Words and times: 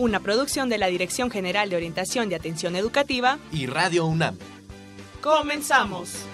Una 0.00 0.20
producción 0.20 0.70
de 0.70 0.78
la 0.78 0.86
Dirección 0.86 1.30
General 1.30 1.68
de 1.68 1.76
Orientación 1.76 2.32
y 2.32 2.34
Atención 2.34 2.74
Educativa 2.74 3.38
y 3.52 3.66
Radio 3.66 4.06
UNAM. 4.06 4.38
Comenzamos. 5.20 6.24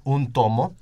un 0.04 0.32
tomo 0.32 0.74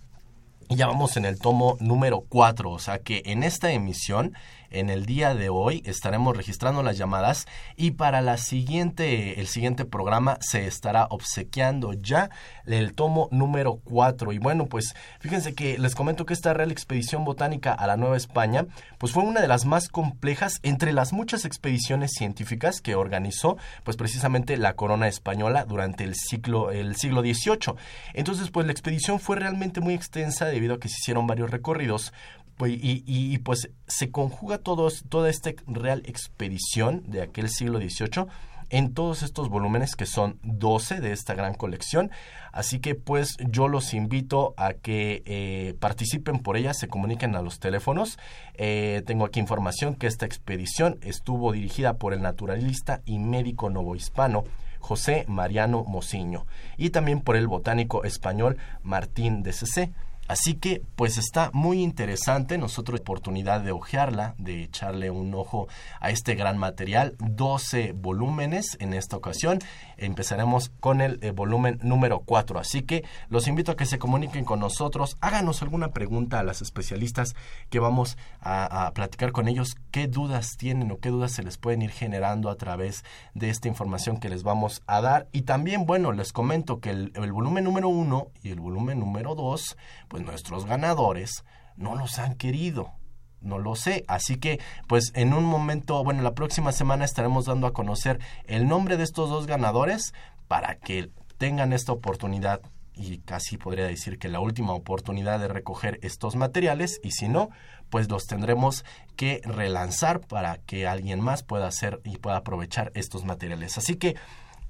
y 0.68 0.76
ya 0.76 0.86
vamos 0.86 1.16
en 1.16 1.24
el 1.24 1.38
tomo 1.38 1.76
número 1.80 2.24
4, 2.28 2.70
o 2.70 2.78
sea 2.78 3.00
que 3.00 3.22
en 3.26 3.42
esta 3.42 3.72
emisión 3.72 4.34
en 4.70 4.90
el 4.90 5.06
día 5.06 5.34
de 5.34 5.48
hoy 5.48 5.82
estaremos 5.84 6.36
registrando 6.36 6.82
las 6.82 6.96
llamadas 6.96 7.46
y 7.76 7.92
para 7.92 8.20
la 8.20 8.36
siguiente, 8.36 9.40
el 9.40 9.46
siguiente 9.46 9.84
programa 9.84 10.38
se 10.40 10.66
estará 10.66 11.06
obsequiando 11.10 11.92
ya 11.92 12.30
el 12.66 12.94
tomo 12.94 13.28
número 13.30 13.80
4. 13.84 14.32
Y 14.32 14.38
bueno, 14.38 14.66
pues 14.66 14.94
fíjense 15.20 15.54
que 15.54 15.78
les 15.78 15.94
comento 15.94 16.26
que 16.26 16.34
esta 16.34 16.54
Real 16.54 16.70
Expedición 16.70 17.24
Botánica 17.24 17.72
a 17.72 17.86
la 17.86 17.96
Nueva 17.96 18.16
España, 18.16 18.66
pues 18.98 19.12
fue 19.12 19.24
una 19.24 19.40
de 19.40 19.48
las 19.48 19.64
más 19.64 19.88
complejas 19.88 20.60
entre 20.62 20.92
las 20.92 21.12
muchas 21.12 21.44
expediciones 21.44 22.12
científicas 22.12 22.80
que 22.80 22.94
organizó, 22.94 23.56
pues 23.84 23.96
precisamente 23.96 24.56
la 24.56 24.74
corona 24.74 25.08
española 25.08 25.64
durante 25.64 26.04
el 26.04 26.14
siglo, 26.14 26.70
el 26.70 26.96
siglo 26.96 27.22
XVIII. 27.22 27.74
Entonces, 28.14 28.50
pues 28.50 28.66
la 28.66 28.72
expedición 28.72 29.20
fue 29.20 29.36
realmente 29.36 29.80
muy 29.80 29.94
extensa 29.94 30.46
debido 30.46 30.74
a 30.74 30.80
que 30.80 30.88
se 30.88 30.96
hicieron 31.00 31.26
varios 31.26 31.50
recorridos 31.50 32.12
pues, 32.60 32.78
y, 32.78 33.38
pues 33.38 33.70
se 33.86 34.10
conjuga 34.10 34.58
todos, 34.58 35.04
toda 35.08 35.30
esta 35.30 35.50
real 35.66 36.02
expedición 36.04 37.02
de 37.06 37.22
aquel 37.22 37.48
siglo 37.48 37.78
XVIII 37.78 38.26
en 38.68 38.92
todos 38.92 39.22
estos 39.22 39.48
volúmenes 39.48 39.96
que 39.96 40.04
son 40.04 40.38
12 40.42 41.00
de 41.00 41.12
esta 41.12 41.32
gran 41.32 41.54
colección. 41.54 42.10
Así 42.52 42.78
que 42.78 42.94
pues 42.94 43.38
yo 43.38 43.66
los 43.66 43.94
invito 43.94 44.52
a 44.58 44.74
que 44.74 45.22
eh, 45.24 45.74
participen 45.80 46.40
por 46.40 46.58
ella, 46.58 46.74
se 46.74 46.88
comuniquen 46.88 47.34
a 47.34 47.40
los 47.40 47.60
teléfonos. 47.60 48.18
Eh, 48.52 49.02
tengo 49.06 49.24
aquí 49.24 49.40
información 49.40 49.94
que 49.94 50.06
esta 50.06 50.26
expedición 50.26 50.98
estuvo 51.00 51.52
dirigida 51.52 51.94
por 51.94 52.12
el 52.12 52.20
naturalista 52.20 53.00
y 53.06 53.20
médico 53.20 53.70
novohispano 53.70 54.44
José 54.80 55.24
Mariano 55.28 55.84
Mociño 55.84 56.44
y 56.76 56.90
también 56.90 57.22
por 57.22 57.36
el 57.36 57.46
botánico 57.46 58.04
español 58.04 58.58
Martín 58.82 59.42
de 59.42 59.54
Cc. 59.54 59.94
Así 60.30 60.54
que 60.54 60.80
pues 60.94 61.18
está 61.18 61.50
muy 61.52 61.82
interesante, 61.82 62.56
nosotros 62.56 63.00
oportunidad 63.00 63.62
de 63.62 63.72
ojearla, 63.72 64.36
de 64.38 64.62
echarle 64.62 65.10
un 65.10 65.34
ojo 65.34 65.66
a 65.98 66.10
este 66.10 66.36
gran 66.36 66.56
material, 66.56 67.16
12 67.18 67.94
volúmenes 67.96 68.76
en 68.78 68.94
esta 68.94 69.16
ocasión. 69.16 69.58
Empezaremos 70.00 70.70
con 70.80 71.00
el 71.00 71.18
eh, 71.22 71.32
volumen 71.32 71.80
número 71.82 72.20
4, 72.20 72.60
así 72.60 72.82
que 72.82 73.04
los 73.28 73.48
invito 73.48 73.72
a 73.72 73.76
que 73.76 73.86
se 73.86 73.98
comuniquen 73.98 74.44
con 74.44 74.60
nosotros, 74.60 75.16
háganos 75.20 75.62
alguna 75.62 75.88
pregunta 75.88 76.38
a 76.38 76.44
las 76.44 76.62
especialistas 76.62 77.34
que 77.70 77.80
vamos 77.80 78.16
a, 78.40 78.92
platicar 78.94 79.32
con 79.32 79.48
ellos, 79.48 79.76
qué 79.90 80.06
dudas 80.06 80.56
tienen 80.56 80.90
o 80.90 80.98
qué 80.98 81.10
dudas 81.10 81.32
se 81.32 81.42
les 81.42 81.58
pueden 81.58 81.82
ir 81.82 81.90
generando 81.90 82.50
a 82.50 82.56
través 82.56 83.04
de 83.34 83.50
esta 83.50 83.68
información 83.68 84.18
que 84.18 84.28
les 84.28 84.42
vamos 84.42 84.82
a 84.86 85.00
dar. 85.00 85.28
Y 85.32 85.42
también, 85.42 85.86
bueno, 85.86 86.12
les 86.12 86.32
comento 86.32 86.80
que 86.80 86.90
el, 86.90 87.12
el 87.14 87.32
volumen 87.32 87.64
número 87.64 87.88
1 87.88 88.28
y 88.42 88.50
el 88.50 88.60
volumen 88.60 89.00
número 89.00 89.34
2, 89.34 89.76
pues 90.08 90.20
pues, 90.20 90.32
nuestros 90.32 90.66
ganadores 90.66 91.44
no 91.76 91.94
los 91.94 92.18
han 92.18 92.34
querido. 92.34 92.92
No 93.40 93.58
lo 93.58 93.74
sé. 93.76 94.04
Así 94.08 94.36
que, 94.36 94.60
pues 94.86 95.12
en 95.14 95.32
un 95.32 95.44
momento, 95.44 96.02
bueno, 96.04 96.22
la 96.22 96.34
próxima 96.34 96.72
semana 96.72 97.04
estaremos 97.04 97.46
dando 97.46 97.66
a 97.66 97.72
conocer 97.72 98.20
el 98.46 98.68
nombre 98.68 98.96
de 98.96 99.04
estos 99.04 99.30
dos 99.30 99.46
ganadores 99.46 100.12
para 100.48 100.76
que 100.76 101.10
tengan 101.38 101.72
esta 101.72 101.92
oportunidad 101.92 102.60
y 102.94 103.18
casi 103.18 103.56
podría 103.56 103.86
decir 103.86 104.18
que 104.18 104.28
la 104.28 104.40
última 104.40 104.74
oportunidad 104.74 105.40
de 105.40 105.48
recoger 105.48 105.98
estos 106.02 106.36
materiales 106.36 107.00
y 107.02 107.12
si 107.12 107.28
no, 107.28 107.48
pues 107.88 108.10
los 108.10 108.26
tendremos 108.26 108.84
que 109.16 109.40
relanzar 109.44 110.20
para 110.20 110.58
que 110.58 110.86
alguien 110.86 111.20
más 111.20 111.42
pueda 111.42 111.66
hacer 111.66 112.00
y 112.04 112.18
pueda 112.18 112.36
aprovechar 112.36 112.92
estos 112.94 113.24
materiales. 113.24 113.78
Así 113.78 113.96
que 113.96 114.16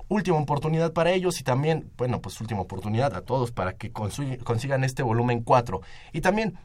última 0.09 0.39
oportunidad 0.39 0.93
para 0.93 1.13
ellos 1.13 1.41
y 1.41 1.45
también, 1.45 1.91
bueno, 1.97 2.21
pues 2.21 2.41
última 2.41 2.61
oportunidad 2.61 3.15
a 3.15 3.23
todos 3.23 3.53
para 3.53 3.75
que 3.75 3.91
consigan 3.93 4.85
este 4.85 5.03
volumen 5.03 5.43
4. 5.43 5.81
Y 6.13 6.21
también 6.21 6.59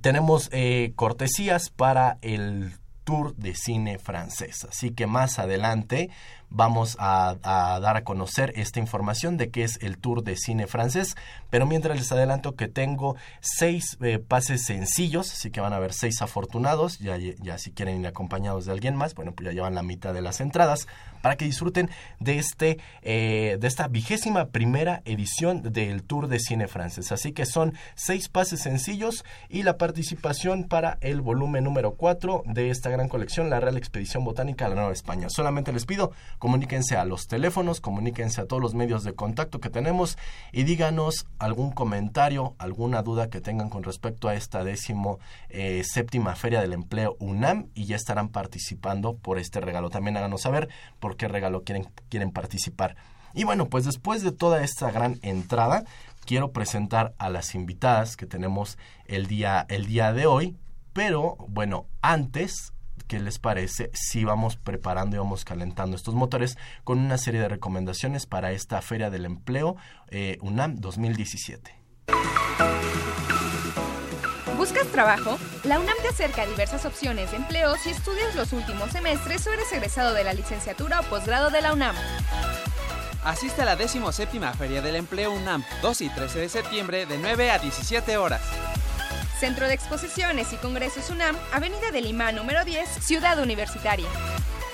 tenemos 0.00 0.48
eh, 0.52 0.92
cortesías 0.96 1.70
para 1.70 2.18
el 2.22 2.74
tour 3.04 3.34
de 3.36 3.54
cine 3.54 3.98
francés. 3.98 4.66
Así 4.68 4.90
que 4.90 5.06
más 5.06 5.38
adelante 5.38 6.10
vamos 6.50 6.96
a, 6.98 7.36
dar 7.42 7.96
a 7.96 8.04
conocer 8.04 8.52
esta 8.56 8.80
información 8.80 9.36
de 9.36 9.50
qué 9.50 9.64
es 9.64 9.78
el 9.82 9.98
Tour 9.98 10.22
de 10.22 10.36
Cine 10.36 10.66
Francés. 10.66 11.16
Pero 11.50 11.66
mientras 11.66 11.96
les 11.96 12.10
adelanto 12.12 12.54
que 12.56 12.68
tengo 12.68 13.16
seis 13.40 13.96
eh, 14.00 14.18
pases 14.18 14.64
sencillos, 14.64 15.32
así 15.32 15.50
que 15.50 15.60
van 15.60 15.72
a 15.72 15.76
haber 15.76 15.92
seis 15.92 16.22
afortunados. 16.22 16.98
Ya, 16.98 17.16
ya 17.16 17.58
si 17.58 17.70
quieren 17.72 18.00
ir 18.00 18.06
acompañados 18.06 18.66
de 18.66 18.72
alguien 18.72 18.96
más, 18.96 19.14
bueno, 19.14 19.32
pues 19.32 19.46
ya 19.46 19.52
llevan 19.52 19.74
la 19.74 19.82
mitad 19.82 20.14
de 20.14 20.22
las 20.22 20.40
entradas 20.40 20.86
para 21.22 21.36
que 21.36 21.44
disfruten 21.44 21.90
de 22.20 22.38
este 22.38 22.78
eh, 23.02 23.58
de 23.60 23.66
esta 23.66 23.88
vigésima 23.88 24.46
primera 24.46 25.02
edición 25.04 25.62
del 25.62 26.02
Tour 26.02 26.28
de 26.28 26.38
Cine 26.38 26.68
Francés. 26.68 27.12
Así 27.12 27.32
que 27.32 27.46
son 27.46 27.74
seis 27.94 28.28
pases 28.28 28.60
sencillos 28.60 29.24
y 29.48 29.62
la 29.62 29.78
participación 29.78 30.64
para 30.64 30.98
el 31.00 31.20
volumen 31.20 31.64
número 31.64 31.94
4 31.94 32.42
de 32.46 32.70
esta 32.70 32.90
gran 32.90 33.08
colección, 33.08 33.50
la 33.50 33.60
Real 33.60 33.76
Expedición 33.76 34.24
Botánica 34.24 34.66
a 34.66 34.68
la 34.68 34.74
Nueva 34.76 34.92
España. 34.92 35.28
Solamente 35.28 35.72
les 35.72 35.86
pido 35.86 36.12
comuníquense 36.38 36.96
a 36.96 37.04
los 37.04 37.26
teléfonos, 37.26 37.80
comuníquense 37.80 38.40
a 38.40 38.46
todos 38.46 38.62
los 38.62 38.74
medios 38.74 39.04
de 39.04 39.14
contacto 39.14 39.60
que 39.60 39.70
tenemos 39.70 40.18
y 40.52 40.64
díganos 40.64 41.26
algún 41.38 41.70
comentario, 41.70 42.54
alguna 42.58 43.02
duda 43.02 43.28
que 43.28 43.40
tengan 43.40 43.70
con 43.70 43.82
respecto 43.82 44.28
a 44.28 44.34
esta 44.34 44.64
décimo 44.64 45.18
eh, 45.48 45.82
séptima 45.84 46.34
Feria 46.36 46.60
del 46.60 46.72
Empleo 46.72 47.16
UNAM 47.18 47.68
y 47.74 47.86
ya 47.86 47.96
estarán 47.96 48.28
participando 48.28 49.14
por 49.16 49.38
este 49.38 49.60
regalo. 49.60 49.90
También 49.90 50.16
háganos 50.16 50.42
saber 50.42 50.68
por 51.00 51.16
qué 51.16 51.28
regalo 51.28 51.64
quieren, 51.64 51.88
quieren 52.08 52.30
participar. 52.30 52.96
Y 53.34 53.44
bueno, 53.44 53.68
pues 53.68 53.84
después 53.84 54.22
de 54.22 54.32
toda 54.32 54.62
esta 54.62 54.90
gran 54.90 55.18
entrada, 55.22 55.84
quiero 56.24 56.52
presentar 56.52 57.14
a 57.18 57.30
las 57.30 57.54
invitadas 57.54 58.16
que 58.16 58.26
tenemos 58.26 58.78
el 59.06 59.26
día, 59.26 59.66
el 59.68 59.86
día 59.86 60.12
de 60.12 60.26
hoy. 60.26 60.56
Pero 60.92 61.36
bueno, 61.48 61.86
antes 62.02 62.72
qué 63.06 63.18
les 63.20 63.38
parece 63.38 63.90
si 63.94 64.24
vamos 64.24 64.56
preparando 64.56 65.16
y 65.16 65.18
vamos 65.18 65.44
calentando 65.44 65.96
estos 65.96 66.14
motores 66.14 66.58
con 66.84 66.98
una 66.98 67.18
serie 67.18 67.40
de 67.40 67.48
recomendaciones 67.48 68.26
para 68.26 68.52
esta 68.52 68.80
Feria 68.82 69.10
del 69.10 69.24
Empleo 69.24 69.76
eh, 70.08 70.38
UNAM 70.40 70.76
2017. 70.76 71.74
¿Buscas 74.56 74.88
trabajo? 74.88 75.38
La 75.62 75.78
UNAM 75.78 75.96
te 76.02 76.08
acerca 76.08 76.42
a 76.42 76.46
diversas 76.46 76.84
opciones 76.84 77.30
de 77.30 77.36
empleo 77.36 77.76
si 77.76 77.90
estudias 77.90 78.34
los 78.34 78.52
últimos 78.52 78.90
semestres 78.90 79.46
o 79.46 79.52
eres 79.52 79.72
egresado 79.72 80.12
de 80.14 80.24
la 80.24 80.32
licenciatura 80.32 81.00
o 81.00 81.04
posgrado 81.04 81.50
de 81.50 81.62
la 81.62 81.72
UNAM. 81.72 81.94
Asiste 83.24 83.62
a 83.62 83.64
la 83.64 83.76
17 83.76 84.40
Feria 84.54 84.82
del 84.82 84.96
Empleo 84.96 85.32
UNAM, 85.32 85.64
2 85.82 86.00
y 86.00 86.08
13 86.08 86.40
de 86.40 86.48
septiembre 86.48 87.06
de 87.06 87.18
9 87.18 87.50
a 87.50 87.58
17 87.58 88.16
horas. 88.16 88.42
Centro 89.38 89.68
de 89.68 89.74
Exposiciones 89.74 90.52
y 90.52 90.56
Congresos 90.56 91.10
UNAM, 91.10 91.36
Avenida 91.52 91.92
de 91.92 92.00
Lima 92.00 92.32
número 92.32 92.64
10, 92.64 92.88
Ciudad 92.88 93.40
Universitaria. 93.40 94.08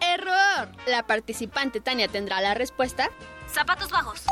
Error. 0.00 0.70
La 0.86 1.06
participante 1.06 1.80
Tania 1.80 2.08
tendrá 2.08 2.40
la 2.40 2.54
respuesta. 2.54 3.10
Zapatos 3.52 3.90
bajos. 3.90 4.22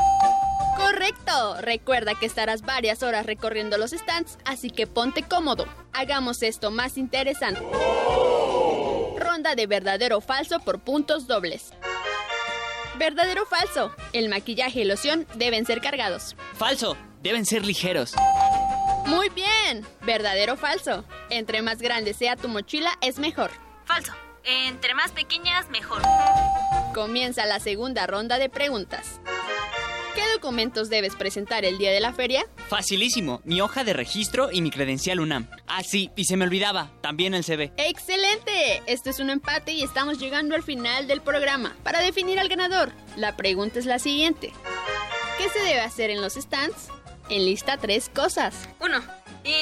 Correcto. 0.77 1.61
Recuerda 1.61 2.15
que 2.15 2.25
estarás 2.25 2.61
varias 2.61 3.03
horas 3.03 3.25
recorriendo 3.25 3.77
los 3.77 3.91
stands, 3.91 4.37
así 4.45 4.69
que 4.69 4.87
ponte 4.87 5.23
cómodo. 5.23 5.65
Hagamos 5.93 6.43
esto 6.43 6.71
más 6.71 6.97
interesante. 6.97 7.61
Ronda 9.17 9.55
de 9.55 9.67
verdadero 9.67 10.17
o 10.17 10.21
falso 10.21 10.59
por 10.59 10.79
puntos 10.79 11.27
dobles. 11.27 11.73
Verdadero 12.97 13.43
o 13.43 13.45
falso. 13.45 13.91
El 14.13 14.29
maquillaje 14.29 14.81
y 14.81 14.85
loción 14.85 15.27
deben 15.35 15.65
ser 15.65 15.81
cargados. 15.81 16.35
Falso. 16.55 16.95
Deben 17.21 17.45
ser 17.45 17.65
ligeros. 17.65 18.13
Muy 19.05 19.29
bien. 19.29 19.85
Verdadero 20.01 20.53
o 20.53 20.57
falso. 20.57 21.05
Entre 21.29 21.61
más 21.61 21.79
grande 21.79 22.13
sea 22.13 22.35
tu 22.35 22.49
mochila 22.49 22.91
es 23.01 23.17
mejor. 23.17 23.51
Falso. 23.85 24.13
Entre 24.43 24.93
más 24.93 25.11
pequeñas, 25.11 25.69
mejor. 25.69 26.01
Comienza 26.93 27.45
la 27.45 27.59
segunda 27.59 28.05
ronda 28.07 28.37
de 28.37 28.49
preguntas. 28.49 29.21
¿Qué 30.15 30.21
documentos 30.33 30.89
debes 30.89 31.15
presentar 31.15 31.65
el 31.65 31.77
día 31.77 31.91
de 31.91 31.99
la 31.99 32.13
feria? 32.13 32.45
Facilísimo, 32.69 33.41
mi 33.45 33.61
hoja 33.61 33.83
de 33.83 33.93
registro 33.93 34.51
y 34.51 34.61
mi 34.61 34.69
credencial 34.69 35.19
UNAM. 35.19 35.49
Ah, 35.67 35.81
sí, 35.83 36.11
y 36.15 36.25
se 36.25 36.37
me 36.37 36.45
olvidaba, 36.45 36.91
también 37.01 37.33
el 37.33 37.43
CV. 37.43 37.71
¡Excelente! 37.77 38.83
Esto 38.85 39.09
es 39.09 39.19
un 39.19 39.29
empate 39.31 39.71
y 39.71 39.81
estamos 39.83 40.19
llegando 40.19 40.53
al 40.55 40.63
final 40.63 41.07
del 41.07 41.21
programa. 41.21 41.75
Para 41.83 41.99
definir 41.99 42.39
al 42.39 42.47
ganador, 42.49 42.91
la 43.15 43.35
pregunta 43.35 43.79
es 43.79 43.85
la 43.85 43.97
siguiente. 43.97 44.53
¿Qué 45.37 45.49
se 45.49 45.59
debe 45.59 45.81
hacer 45.81 46.11
en 46.11 46.21
los 46.21 46.33
stands? 46.33 46.89
En 47.29 47.45
lista 47.45 47.77
tres 47.77 48.09
cosas. 48.09 48.69
1. 48.81 49.01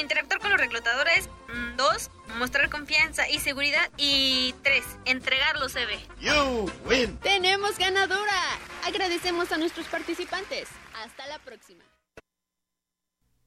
Interactuar 0.00 0.40
con 0.40 0.50
los 0.50 0.60
reclutadores. 0.60 1.28
2. 1.76 2.10
Mostrar 2.38 2.70
confianza 2.70 3.28
y 3.28 3.38
seguridad. 3.38 3.90
Y 3.96 4.54
3. 4.62 4.84
Entregar 5.04 5.58
los 5.58 5.72
CV. 5.72 5.98
You 6.20 6.70
win. 6.88 7.16
¡Tenemos 7.18 7.78
ganadora! 7.78 8.58
Agradecemos 8.84 9.52
a 9.52 9.58
nuestros 9.58 9.86
participantes. 9.86 10.68
Hasta 11.04 11.26
la 11.26 11.38
próxima. 11.38 11.82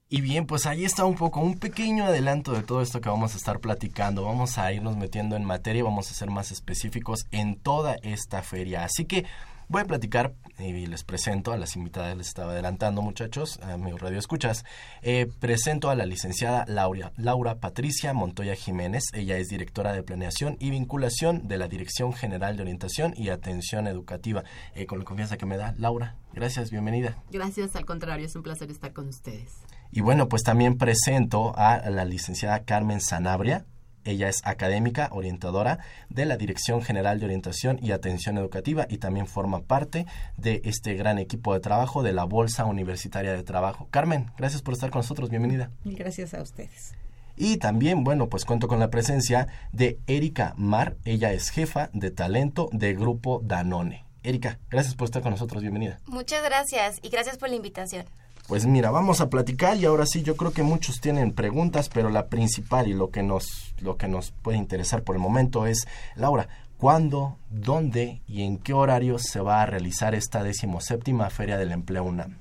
Y 0.07 0.21
bien, 0.21 0.45
pues 0.45 0.67
ahí 0.67 0.85
está 0.85 1.03
un 1.03 1.15
poco, 1.15 1.39
un 1.39 1.57
pequeño 1.57 2.05
adelanto 2.05 2.51
de 2.51 2.61
todo 2.61 2.81
esto 2.83 3.01
que 3.01 3.09
vamos 3.09 3.33
a 3.33 3.37
estar 3.37 3.59
platicando. 3.59 4.23
Vamos 4.23 4.59
a 4.59 4.71
irnos 4.71 4.95
metiendo 4.95 5.35
en 5.35 5.43
materia, 5.43 5.83
vamos 5.83 6.11
a 6.11 6.13
ser 6.13 6.29
más 6.29 6.51
específicos 6.51 7.25
en 7.31 7.59
toda 7.59 7.95
esta 8.03 8.43
feria. 8.43 8.83
Así 8.83 9.05
que 9.05 9.25
Voy 9.67 9.81
a 9.81 9.85
platicar 9.85 10.33
y 10.59 10.85
les 10.85 11.03
presento 11.03 11.51
a 11.51 11.57
las 11.57 11.75
invitadas, 11.75 12.15
les 12.15 12.27
estaba 12.27 12.51
adelantando 12.51 13.01
muchachos, 13.01 13.59
a 13.63 13.77
mi 13.77 13.91
radio 13.91 14.19
escuchas. 14.19 14.63
Eh, 15.01 15.27
presento 15.39 15.89
a 15.89 15.95
la 15.95 16.05
licenciada 16.05 16.65
Laura, 16.67 17.11
Laura 17.17 17.55
Patricia 17.55 18.13
Montoya 18.13 18.55
Jiménez. 18.55 19.05
Ella 19.13 19.37
es 19.37 19.47
directora 19.47 19.91
de 19.91 20.03
planeación 20.03 20.55
y 20.59 20.69
vinculación 20.69 21.47
de 21.47 21.57
la 21.57 21.67
Dirección 21.67 22.13
General 22.13 22.55
de 22.55 22.61
Orientación 22.61 23.13
y 23.17 23.29
Atención 23.29 23.87
Educativa. 23.87 24.43
Eh, 24.75 24.85
con 24.85 24.99
la 24.99 25.05
confianza 25.05 25.37
que 25.37 25.47
me 25.47 25.57
da, 25.57 25.73
Laura, 25.77 26.15
gracias, 26.33 26.69
bienvenida. 26.69 27.17
Gracias, 27.31 27.75
al 27.75 27.85
contrario, 27.85 28.27
es 28.27 28.35
un 28.35 28.43
placer 28.43 28.69
estar 28.69 28.93
con 28.93 29.07
ustedes. 29.07 29.51
Y 29.91 30.01
bueno, 30.01 30.29
pues 30.29 30.43
también 30.43 30.77
presento 30.77 31.53
a 31.57 31.89
la 31.89 32.05
licenciada 32.05 32.63
Carmen 32.65 33.01
Sanabria. 33.01 33.65
Ella 34.05 34.29
es 34.29 34.41
académica, 34.45 35.09
orientadora 35.11 35.79
de 36.09 36.25
la 36.25 36.37
Dirección 36.37 36.81
General 36.81 37.19
de 37.19 37.25
Orientación 37.25 37.79
y 37.81 37.91
Atención 37.91 38.37
Educativa 38.37 38.85
y 38.89 38.97
también 38.97 39.27
forma 39.27 39.61
parte 39.61 40.05
de 40.37 40.61
este 40.63 40.93
gran 40.93 41.17
equipo 41.17 41.53
de 41.53 41.59
trabajo 41.59 42.03
de 42.03 42.13
la 42.13 42.23
Bolsa 42.23 42.65
Universitaria 42.65 43.33
de 43.33 43.43
Trabajo. 43.43 43.87
Carmen, 43.91 44.31
gracias 44.37 44.61
por 44.61 44.73
estar 44.73 44.91
con 44.91 44.99
nosotros, 44.99 45.29
bienvenida. 45.29 45.71
Mil 45.83 45.97
gracias 45.97 46.33
a 46.33 46.41
ustedes. 46.41 46.93
Y 47.35 47.57
también, 47.57 48.03
bueno, 48.03 48.29
pues 48.29 48.45
cuento 48.45 48.67
con 48.67 48.79
la 48.79 48.89
presencia 48.89 49.47
de 49.73 49.99
Erika 50.07 50.53
Mar. 50.55 50.95
Ella 51.03 51.33
es 51.33 51.49
jefa 51.49 51.89
de 51.91 52.11
talento 52.11 52.69
de 52.71 52.93
Grupo 52.93 53.41
Danone. 53.43 54.05
Erika, 54.23 54.59
gracias 54.69 54.95
por 54.95 55.05
estar 55.05 55.21
con 55.21 55.31
nosotros, 55.31 55.61
bienvenida. 55.61 55.99
Muchas 56.07 56.43
gracias 56.43 56.99
y 57.01 57.09
gracias 57.09 57.37
por 57.37 57.49
la 57.49 57.55
invitación. 57.55 58.05
Pues 58.47 58.67
mira, 58.67 58.91
vamos 58.91 59.21
a 59.21 59.29
platicar 59.31 59.75
y 59.77 59.85
ahora 59.85 60.05
sí, 60.05 60.21
yo 60.21 60.37
creo 60.37 60.53
que 60.53 60.61
muchos 60.61 61.01
tienen 61.01 61.33
preguntas, 61.33 61.89
pero 61.89 62.11
la 62.11 62.27
principal 62.27 62.87
y 62.87 62.93
lo 62.93 63.09
que 63.09 63.23
nos, 63.23 63.73
lo 63.79 63.97
que 63.97 64.07
nos 64.07 64.29
puede 64.31 64.59
interesar 64.59 65.01
por 65.01 65.15
el 65.15 65.21
momento 65.21 65.65
es, 65.65 65.87
Laura, 66.15 66.47
¿cuándo, 66.77 67.39
dónde 67.49 68.21
y 68.27 68.43
en 68.43 68.59
qué 68.59 68.73
horario 68.73 69.17
se 69.17 69.39
va 69.39 69.63
a 69.63 69.65
realizar 69.65 70.13
esta 70.13 70.43
decimoséptima 70.43 71.31
Feria 71.31 71.57
del 71.57 71.71
Empleo 71.71 72.03
UNAM? 72.03 72.37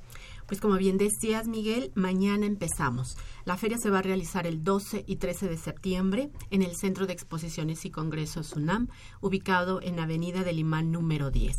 Pues 0.46 0.60
como 0.60 0.76
bien 0.76 0.98
decías, 0.98 1.48
Miguel, 1.48 1.90
mañana 1.94 2.44
empezamos. 2.44 3.16
La 3.46 3.56
feria 3.56 3.78
se 3.78 3.88
va 3.88 4.00
a 4.00 4.02
realizar 4.02 4.46
el 4.46 4.62
12 4.62 5.04
y 5.06 5.16
13 5.16 5.48
de 5.48 5.56
septiembre 5.56 6.30
en 6.50 6.60
el 6.62 6.76
Centro 6.76 7.06
de 7.06 7.14
Exposiciones 7.14 7.86
y 7.86 7.90
Congresos 7.90 8.52
UNAM, 8.52 8.88
ubicado 9.22 9.80
en 9.80 9.98
Avenida 9.98 10.42
del 10.42 10.58
Imán 10.58 10.92
número 10.92 11.30
10. 11.30 11.56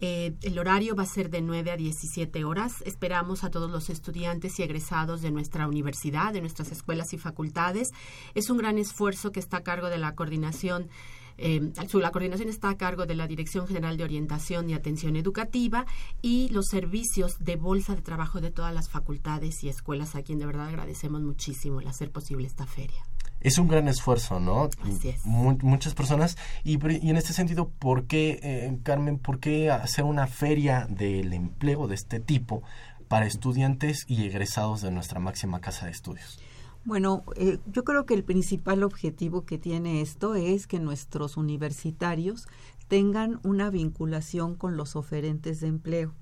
Eh, 0.00 0.34
el 0.42 0.58
horario 0.58 0.96
va 0.96 1.02
a 1.02 1.06
ser 1.06 1.30
de 1.30 1.42
9 1.42 1.70
a 1.70 1.76
17 1.76 2.44
horas. 2.44 2.82
Esperamos 2.86 3.44
a 3.44 3.50
todos 3.50 3.70
los 3.70 3.90
estudiantes 3.90 4.58
y 4.58 4.62
egresados 4.62 5.20
de 5.20 5.30
nuestra 5.30 5.68
universidad, 5.68 6.32
de 6.32 6.40
nuestras 6.40 6.72
escuelas 6.72 7.12
y 7.12 7.18
facultades. 7.18 7.90
Es 8.34 8.50
un 8.50 8.58
gran 8.58 8.78
esfuerzo 8.78 9.32
que 9.32 9.40
está 9.40 9.58
a 9.58 9.62
cargo 9.62 9.88
de 9.88 9.98
la 9.98 10.14
coordinación 10.14 10.88
eh, 11.42 11.72
la 11.94 12.10
coordinación 12.10 12.50
está 12.50 12.68
a 12.68 12.76
cargo 12.76 13.06
de 13.06 13.14
la 13.14 13.26
Dirección 13.26 13.66
General 13.66 13.96
de 13.96 14.04
Orientación 14.04 14.68
y 14.68 14.74
Atención 14.74 15.16
Educativa 15.16 15.86
y 16.20 16.50
los 16.50 16.66
servicios 16.66 17.36
de 17.38 17.56
bolsa 17.56 17.96
de 17.96 18.02
trabajo 18.02 18.42
de 18.42 18.50
todas 18.50 18.74
las 18.74 18.90
facultades 18.90 19.64
y 19.64 19.70
escuelas, 19.70 20.16
a 20.16 20.22
quien 20.22 20.38
de 20.38 20.44
verdad 20.44 20.68
agradecemos 20.68 21.22
muchísimo 21.22 21.80
el 21.80 21.88
hacer 21.88 22.10
posible 22.10 22.46
esta 22.46 22.66
feria 22.66 23.09
es 23.40 23.58
un 23.58 23.68
gran 23.68 23.88
esfuerzo, 23.88 24.38
¿no? 24.38 24.68
Así 24.82 25.08
es. 25.08 25.24
muchas 25.24 25.94
personas. 25.94 26.36
Y, 26.64 26.78
y, 27.04 27.10
en 27.10 27.16
este 27.16 27.32
sentido, 27.32 27.68
¿por 27.68 28.04
qué, 28.04 28.38
eh, 28.42 28.78
Carmen, 28.82 29.18
por 29.18 29.40
qué 29.40 29.70
hacer 29.70 30.04
una 30.04 30.26
feria 30.26 30.86
del 30.88 31.32
empleo 31.32 31.88
de 31.88 31.94
este 31.94 32.20
tipo 32.20 32.62
para 33.08 33.26
estudiantes 33.26 34.04
y 34.06 34.24
egresados 34.24 34.82
de 34.82 34.90
nuestra 34.90 35.20
máxima 35.20 35.60
casa 35.60 35.86
de 35.86 35.92
estudios? 35.92 36.38
Bueno, 36.84 37.24
eh, 37.36 37.58
yo 37.66 37.84
creo 37.84 38.06
que 38.06 38.14
el 38.14 38.24
principal 38.24 38.82
objetivo 38.82 39.44
que 39.44 39.58
tiene 39.58 40.00
esto 40.00 40.34
es 40.34 40.66
que 40.66 40.80
nuestros 40.80 41.36
universitarios 41.36 42.46
tengan 42.88 43.38
una 43.44 43.70
vinculación 43.70 44.54
con 44.54 44.76
los 44.76 44.96
oferentes 44.96 45.60
de 45.60 45.68
empleo, 45.68 46.14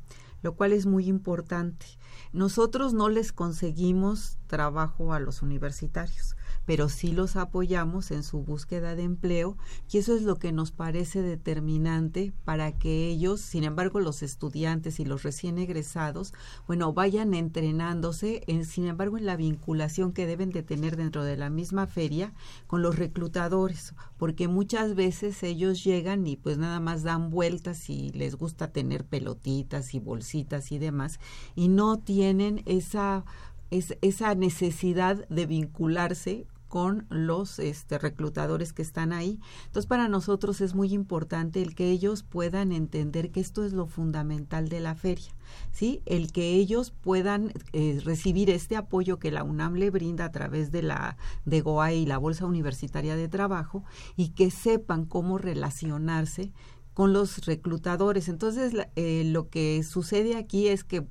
lo 0.43 0.55
cual 0.55 0.73
es 0.73 0.87
muy 0.87 1.07
importante. 1.07 1.87
Nosotros 2.33 2.93
no 2.93 3.09
les 3.09 3.33
conseguimos 3.33 4.37
trabajo 4.49 5.13
a 5.13 5.21
los 5.21 5.43
universitarios 5.43 6.37
pero 6.69 6.91
sí 6.91 7.13
los 7.13 7.37
apoyamos 7.37 8.11
en 8.11 8.23
su 8.23 8.43
búsqueda 8.43 8.95
de 8.95 9.03
empleo 9.03 9.57
y 9.91 9.97
eso 9.97 10.15
es 10.15 10.21
lo 10.21 10.39
que 10.39 10.53
nos 10.53 10.71
parece 10.71 11.23
determinante 11.23 12.35
para 12.45 12.73
que 12.73 13.09
ellos, 13.09 13.41
sin 13.41 13.65
embargo, 13.65 14.01
los 14.01 14.23
estudiantes 14.23 15.01
y 15.01 15.07
los 15.07 15.23
recién 15.23 15.57
egresados, 15.57 16.35
bueno, 16.67 16.93
vayan 16.93 17.33
entrenándose, 17.33 18.43
en, 18.49 18.67
sin 18.67 18.87
embargo, 18.87 19.17
en 19.17 19.25
la 19.25 19.37
vinculación 19.37 20.13
que 20.13 20.27
deben 20.27 20.51
de 20.51 20.63
tener 20.63 20.99
dentro 20.99 21.25
de 21.25 21.39
la 21.39 21.49
misma 21.49 21.87
feria 21.87 22.35
con 22.67 22.83
los 22.83 22.99
reclutadores, 22.99 23.95
porque 24.19 24.47
muchas 24.47 24.95
veces 24.95 25.43
ellos 25.43 25.83
llegan 25.83 26.27
y 26.27 26.37
pues 26.37 26.59
nada 26.59 26.81
más 26.81 27.03
dan 27.03 27.31
vueltas 27.31 27.89
y 27.89 28.11
les 28.11 28.35
gusta 28.37 28.73
tener 28.73 29.07
pelotitas 29.07 29.95
y 29.95 30.01
bolsitas 30.01 30.71
y 30.71 30.79
demás 30.79 31.19
y 31.57 31.69
no 31.69 31.99
tienen 31.99 32.63
esa 32.67 33.25
esa 33.71 34.35
necesidad 34.35 35.29
de 35.29 35.45
vincularse 35.45 36.47
con 36.69 37.07
los 37.09 37.59
este, 37.59 37.99
reclutadores 37.99 38.73
que 38.73 38.83
están 38.83 39.13
ahí. 39.13 39.41
Entonces, 39.67 39.89
para 39.89 40.09
nosotros 40.09 40.61
es 40.61 40.75
muy 40.75 40.93
importante 40.93 41.63
el 41.63 41.75
que 41.75 41.91
ellos 41.91 42.23
puedan 42.23 42.73
entender 42.73 43.31
que 43.31 43.41
esto 43.41 43.65
es 43.65 43.73
lo 43.73 43.87
fundamental 43.87 44.69
de 44.69 44.81
la 44.81 44.95
feria, 44.95 45.35
¿sí? 45.73 46.03
El 46.05 46.31
que 46.31 46.55
ellos 46.55 46.91
puedan 46.91 47.53
eh, 47.73 48.01
recibir 48.05 48.51
este 48.51 48.77
apoyo 48.77 49.19
que 49.19 49.31
la 49.31 49.45
UNAM 49.45 49.75
le 49.75 49.91
brinda 49.91 50.27
a 50.27 50.33
través 50.33 50.71
de 50.71 50.83
la 50.83 51.17
de 51.45 51.63
GOA 51.63 51.93
y 51.93 52.07
la 52.07 52.19
Bolsa 52.19 52.47
Universitaria 52.47 53.17
de 53.17 53.29
Trabajo 53.29 53.83
y 54.17 54.31
que 54.31 54.51
sepan 54.51 55.07
cómo 55.07 55.39
relacionarse 55.39 56.53
con 56.93 57.13
los 57.13 57.47
reclutadores. 57.47 58.29
Entonces, 58.29 58.75
eh, 58.97 59.23
lo 59.25 59.49
que 59.49 59.83
sucede 59.85 60.37
aquí 60.37 60.69
es 60.69 60.85
que 60.85 61.07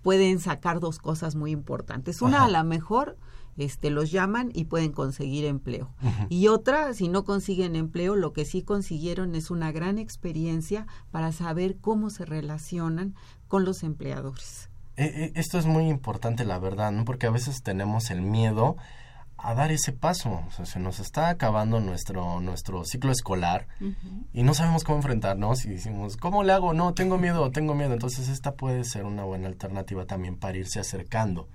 pueden 0.00 0.38
sacar 0.38 0.80
dos 0.80 0.98
cosas 0.98 1.34
muy 1.34 1.50
importantes. 1.50 2.22
Una, 2.22 2.44
a 2.44 2.48
la 2.48 2.64
mejor, 2.64 3.16
este, 3.56 3.90
los 3.90 4.10
llaman 4.10 4.50
y 4.54 4.64
pueden 4.64 4.92
conseguir 4.92 5.44
empleo. 5.44 5.90
Y 6.28 6.48
otra, 6.48 6.94
si 6.94 7.08
no 7.08 7.24
consiguen 7.24 7.76
empleo, 7.76 8.16
lo 8.16 8.32
que 8.32 8.44
sí 8.44 8.62
consiguieron 8.62 9.34
es 9.34 9.50
una 9.50 9.72
gran 9.72 9.98
experiencia 9.98 10.86
para 11.10 11.32
saber 11.32 11.76
cómo 11.78 12.10
se 12.10 12.24
relacionan 12.24 13.14
con 13.48 13.64
los 13.64 13.82
empleadores. 13.82 14.70
Eh, 14.96 15.12
eh, 15.14 15.32
esto 15.36 15.58
es 15.58 15.66
muy 15.66 15.88
importante, 15.88 16.44
la 16.44 16.58
verdad, 16.58 16.92
¿no? 16.92 17.04
porque 17.04 17.26
a 17.26 17.30
veces 17.30 17.62
tenemos 17.62 18.10
el 18.10 18.22
miedo 18.22 18.76
a 19.42 19.54
dar 19.54 19.72
ese 19.72 19.92
paso. 19.92 20.42
O 20.46 20.50
sea, 20.52 20.66
se 20.66 20.78
nos 20.78 21.00
está 21.00 21.28
acabando 21.28 21.80
nuestro, 21.80 22.40
nuestro 22.40 22.84
ciclo 22.84 23.10
escolar 23.10 23.66
y 24.32 24.42
no 24.42 24.54
sabemos 24.54 24.84
cómo 24.84 24.98
enfrentarnos 24.98 25.64
y 25.64 25.70
decimos, 25.70 26.16
¿cómo 26.16 26.44
le 26.44 26.52
hago? 26.52 26.74
No, 26.74 26.94
tengo 26.94 27.18
miedo, 27.18 27.50
tengo 27.50 27.74
miedo. 27.74 27.92
Entonces 27.92 28.28
esta 28.28 28.54
puede 28.54 28.84
ser 28.84 29.04
una 29.04 29.24
buena 29.24 29.48
alternativa 29.48 30.06
también 30.06 30.36
para 30.36 30.58
irse 30.58 30.78
acercando 30.78 31.48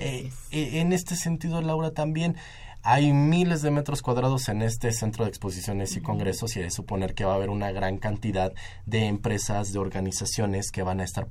eh, 0.00 0.32
eh, 0.50 0.80
en 0.80 0.92
este 0.92 1.14
sentido, 1.14 1.60
Laura, 1.60 1.92
también 1.92 2.36
hay 2.82 3.12
miles 3.12 3.60
de 3.60 3.70
metros 3.70 4.00
cuadrados 4.00 4.48
en 4.48 4.62
este 4.62 4.90
centro 4.92 5.24
de 5.24 5.28
exposiciones 5.28 5.96
y 5.96 6.00
congresos 6.00 6.56
y 6.56 6.62
hay 6.62 6.70
suponer 6.70 7.14
que 7.14 7.26
va 7.26 7.32
a 7.32 7.34
haber 7.34 7.50
una 7.50 7.72
gran 7.72 7.98
cantidad 7.98 8.52
de 8.86 9.06
empresas, 9.06 9.72
de 9.72 9.78
organizaciones 9.78 10.70
que 10.70 10.82
van 10.82 11.00
a 11.00 11.04
estar 11.04 11.28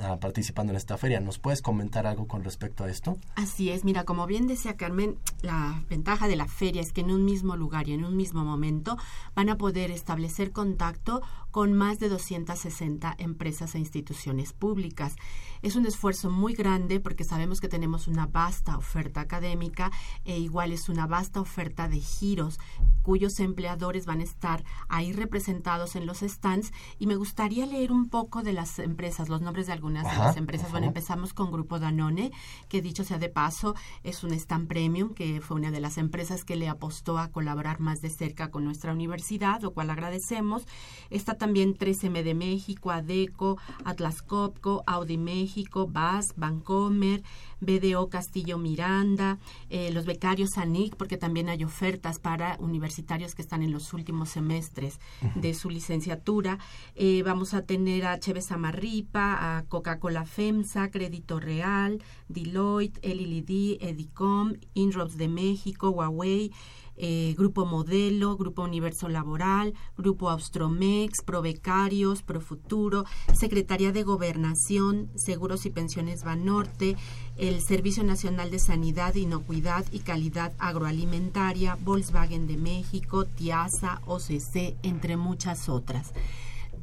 ah, 0.00 0.18
participando 0.20 0.72
en 0.72 0.76
esta 0.76 0.96
feria. 0.98 1.18
¿Nos 1.18 1.40
puedes 1.40 1.60
comentar 1.60 2.06
algo 2.06 2.28
con 2.28 2.44
respecto 2.44 2.84
a 2.84 2.88
esto? 2.88 3.18
Así 3.34 3.70
es, 3.70 3.84
mira, 3.84 4.04
como 4.04 4.26
bien 4.26 4.46
decía 4.46 4.76
Carmen, 4.76 5.18
la 5.40 5.82
ventaja 5.90 6.28
de 6.28 6.36
la 6.36 6.46
feria 6.46 6.80
es 6.80 6.92
que 6.92 7.00
en 7.00 7.10
un 7.10 7.24
mismo 7.24 7.56
lugar 7.56 7.88
y 7.88 7.94
en 7.94 8.04
un 8.04 8.16
mismo 8.16 8.44
momento 8.44 8.96
van 9.34 9.48
a 9.48 9.58
poder 9.58 9.90
establecer 9.90 10.52
contacto 10.52 11.20
con 11.52 11.74
más 11.74 12.00
de 12.00 12.08
260 12.08 13.14
empresas 13.18 13.76
e 13.76 13.78
instituciones 13.78 14.52
públicas. 14.52 15.14
Es 15.60 15.76
un 15.76 15.86
esfuerzo 15.86 16.30
muy 16.30 16.54
grande 16.54 16.98
porque 16.98 17.22
sabemos 17.22 17.60
que 17.60 17.68
tenemos 17.68 18.08
una 18.08 18.26
vasta 18.26 18.76
oferta 18.76 19.20
académica 19.20 19.92
e 20.24 20.38
igual 20.38 20.72
es 20.72 20.88
una 20.88 21.06
vasta 21.06 21.40
oferta 21.40 21.88
de 21.88 22.00
giros 22.00 22.58
cuyos 23.02 23.38
empleadores 23.40 24.06
van 24.06 24.20
a 24.20 24.24
estar 24.24 24.64
ahí 24.88 25.12
representados 25.12 25.96
en 25.96 26.06
los 26.06 26.20
stands 26.20 26.72
y 26.98 27.06
me 27.06 27.16
gustaría 27.16 27.66
leer 27.66 27.92
un 27.92 28.08
poco 28.08 28.42
de 28.42 28.52
las 28.52 28.78
empresas, 28.78 29.28
los 29.28 29.42
nombres 29.42 29.66
de 29.66 29.72
algunas 29.72 30.10
de 30.10 30.16
las 30.16 30.36
empresas. 30.36 30.70
Bueno, 30.70 30.86
empezamos 30.86 31.34
con 31.34 31.50
Grupo 31.50 31.78
Danone, 31.78 32.32
que 32.68 32.80
dicho 32.80 33.04
sea 33.04 33.18
de 33.18 33.28
paso, 33.28 33.74
es 34.04 34.24
un 34.24 34.32
stand 34.32 34.68
premium, 34.68 35.14
que 35.14 35.40
fue 35.40 35.56
una 35.56 35.70
de 35.70 35.80
las 35.80 35.98
empresas 35.98 36.44
que 36.44 36.56
le 36.56 36.68
apostó 36.68 37.18
a 37.18 37.30
colaborar 37.30 37.80
más 37.80 38.00
de 38.00 38.10
cerca 38.10 38.50
con 38.50 38.64
nuestra 38.64 38.92
universidad, 38.92 39.60
lo 39.60 39.72
cual 39.72 39.90
agradecemos. 39.90 40.66
Está 41.10 41.34
también 41.42 41.76
3M 41.76 42.22
de 42.22 42.34
México, 42.34 42.92
ADECO, 42.92 43.58
Atlas 43.84 44.22
Copco, 44.22 44.84
Audi 44.86 45.18
México, 45.18 45.88
BAS, 45.88 46.34
Bancomer, 46.36 47.20
BDO 47.58 48.08
Castillo 48.10 48.58
Miranda, 48.58 49.40
eh, 49.68 49.90
los 49.92 50.04
becarios 50.04 50.56
ANIC, 50.56 50.94
porque 50.94 51.16
también 51.16 51.48
hay 51.48 51.64
ofertas 51.64 52.20
para 52.20 52.56
universitarios 52.60 53.34
que 53.34 53.42
están 53.42 53.64
en 53.64 53.72
los 53.72 53.92
últimos 53.92 54.28
semestres 54.28 55.00
de 55.34 55.52
su 55.54 55.68
licenciatura. 55.68 56.58
Eh, 56.94 57.24
vamos 57.24 57.54
a 57.54 57.62
tener 57.62 58.06
a 58.06 58.20
Chévez 58.20 58.52
Amarripa, 58.52 59.56
a 59.56 59.64
Coca-Cola 59.64 60.24
FEMSA, 60.24 60.92
Crédito 60.92 61.40
Real, 61.40 62.00
Deloitte, 62.28 63.00
LLD, 63.02 63.78
Edicom, 63.80 64.52
Inrobs 64.74 65.16
de 65.16 65.26
México, 65.26 65.90
Huawei, 65.90 66.52
eh, 66.96 67.34
Grupo 67.36 67.66
Modelo, 67.66 68.36
Grupo 68.36 68.62
Universo 68.62 69.08
Laboral, 69.08 69.74
Grupo 69.96 70.30
Austromex, 70.30 71.22
Provecarios, 71.24 72.22
Profuturo, 72.22 73.04
Secretaría 73.34 73.92
de 73.92 74.02
Gobernación, 74.02 75.10
Seguros 75.14 75.66
y 75.66 75.70
Pensiones 75.70 76.24
Banorte, 76.24 76.96
el 77.36 77.60
Servicio 77.60 78.04
Nacional 78.04 78.50
de 78.50 78.58
Sanidad, 78.58 79.14
Inocuidad 79.14 79.84
y 79.90 80.00
Calidad 80.00 80.52
Agroalimentaria, 80.58 81.76
Volkswagen 81.82 82.46
de 82.46 82.56
México, 82.56 83.24
TIASA, 83.24 84.02
OCC, 84.06 84.76
entre 84.82 85.16
muchas 85.16 85.68
otras 85.68 86.12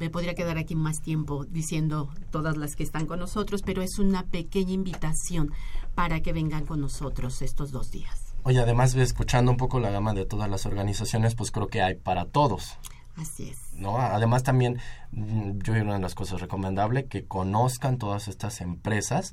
me 0.00 0.08
podría 0.08 0.34
quedar 0.34 0.56
aquí 0.56 0.74
más 0.74 1.02
tiempo 1.02 1.44
diciendo 1.44 2.08
todas 2.30 2.56
las 2.56 2.74
que 2.74 2.82
están 2.82 3.04
con 3.04 3.20
nosotros, 3.20 3.60
pero 3.62 3.82
es 3.82 3.98
una 3.98 4.24
pequeña 4.24 4.72
invitación 4.72 5.52
para 5.94 6.22
que 6.22 6.32
vengan 6.32 6.64
con 6.64 6.80
nosotros 6.80 7.42
estos 7.42 7.70
dos 7.70 7.90
días. 7.90 8.29
Oye, 8.42 8.60
además, 8.60 8.94
escuchando 8.94 9.50
un 9.50 9.56
poco 9.56 9.80
la 9.80 9.90
gama 9.90 10.14
de 10.14 10.24
todas 10.24 10.48
las 10.48 10.66
organizaciones, 10.66 11.34
pues 11.34 11.50
creo 11.50 11.68
que 11.68 11.82
hay 11.82 11.94
para 11.94 12.24
todos. 12.24 12.78
Así 13.16 13.50
es. 13.50 13.74
¿no? 13.74 13.98
Además 13.98 14.42
también, 14.42 14.78
mm, 15.12 15.58
yo 15.62 15.72
una 15.72 15.94
de 15.94 16.00
las 16.00 16.14
cosas 16.14 16.40
recomendable, 16.40 17.06
que 17.06 17.26
conozcan 17.26 17.98
todas 17.98 18.28
estas 18.28 18.60
empresas 18.60 19.32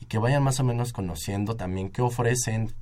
y 0.00 0.06
que 0.06 0.18
vayan 0.18 0.42
más 0.42 0.60
o 0.60 0.64
menos 0.64 0.92
conociendo 0.92 1.56
también 1.56 1.90
qué 1.90 2.02
ofrecen 2.02 2.74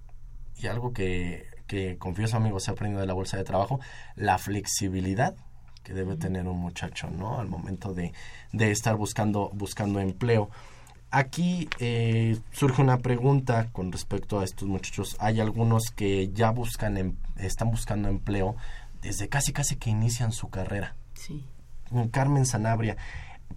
y 0.56 0.66
algo 0.68 0.92
que, 0.92 1.47
que 1.66 1.99
confieso 1.99 2.37
amigos 2.37 2.64
se 2.64 2.71
ha 2.71 2.75
aprendido 2.75 3.00
de 3.00 3.06
la 3.06 3.14
bolsa 3.14 3.37
de 3.37 3.45
trabajo, 3.45 3.80
la 4.14 4.38
flexibilidad 4.38 5.35
que 5.83 5.95
debe 5.95 6.16
tener 6.16 6.49
un 6.49 6.59
muchacho, 6.59 7.09
¿no? 7.11 7.38
Al 7.38 7.49
momento 7.49 7.95
de, 7.95 8.12
de 8.52 8.71
estar 8.73 8.97
buscando, 8.97 9.50
buscando 9.54 10.00
empleo. 10.00 10.50
Aquí 11.11 11.69
eh, 11.79 12.39
surge 12.53 12.83
una 12.83 12.99
pregunta 12.99 13.71
con 13.73 13.93
respecto 13.93 14.41
a 14.41 14.45
estos 14.45 14.69
muchachos. 14.69 15.17
Hay 15.21 15.41
algunos 15.41 15.91
que 15.91 16.31
ya 16.33 16.51
buscan, 16.51 16.97
em, 16.97 17.17
están 17.37 17.71
buscando 17.71 18.09
empleo 18.09 18.57
desde 19.03 19.29
casi 19.29 19.53
casi 19.53 19.77
que 19.77 19.91
inician 19.91 20.33
su 20.33 20.49
carrera. 20.49 20.97
Sí. 21.15 21.45
Carmen 22.11 22.45
Sanabria, 22.45 22.97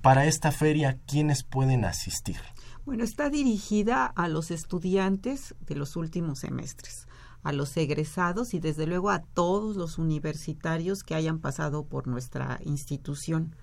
para 0.02 0.26
esta 0.26 0.52
feria, 0.52 1.00
¿quiénes 1.08 1.44
pueden 1.44 1.84
asistir? 1.86 2.38
Bueno, 2.86 3.04
está 3.04 3.30
dirigida 3.30 4.06
a 4.06 4.28
los 4.28 4.52
estudiantes 4.52 5.56
de 5.62 5.76
los 5.76 5.96
últimos 5.96 6.40
semestres, 6.40 7.08
a 7.44 7.52
los 7.52 7.76
egresados 7.78 8.54
y 8.54 8.60
desde 8.60 8.88
luego 8.88 9.10
a 9.10 9.22
todos 9.22 9.76
los 9.76 9.98
universitarios 9.98 11.04
que 11.04 11.16
hayan 11.16 11.40
pasado 11.40 11.86
por 11.86 12.08
nuestra 12.08 12.60
institución. 12.64 13.56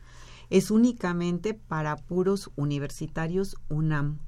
Es 0.50 0.70
únicamente 0.70 1.54
para 1.54 1.96
puros 1.96 2.50
universitarios 2.56 3.56
UNAM. 3.68 4.18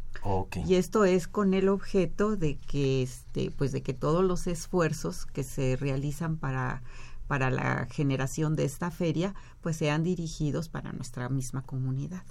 Y 0.67 0.75
esto 0.75 1.05
es 1.05 1.29
con 1.29 1.55
el 1.55 1.69
objeto 1.69 2.37
de 2.37 2.57
que 2.57 3.03
este 3.03 3.51
pues 3.51 3.73
de 3.73 3.83
que 3.83 3.95
todos 3.95 4.25
los 4.25 4.47
esfuerzos 4.47 5.27
que 5.27 5.45
se 5.45 5.77
realizan 5.77 6.37
para 6.37 6.83
para 7.29 7.51
la 7.51 7.87
generación 7.91 8.57
de 8.57 8.65
esta 8.65 8.91
feria 8.91 9.35
pues 9.61 9.77
sean 9.77 10.03
dirigidos 10.03 10.69
para 10.69 10.93
nuestra 10.93 11.29
misma 11.29 11.63
comunidad. 11.63 12.25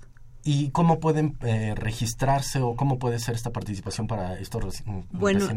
¿Y 0.44 0.70
cómo 0.70 1.00
pueden 1.00 1.38
eh, 1.42 1.76
registrarse 1.76 2.62
o 2.62 2.76
cómo 2.76 3.00
puede 3.00 3.20
ser 3.20 3.36
esta 3.36 3.52
participación 3.52 4.08
para 4.08 4.40
estos 4.40 4.84
mm, 4.86 5.02
bueno, 5.12 5.48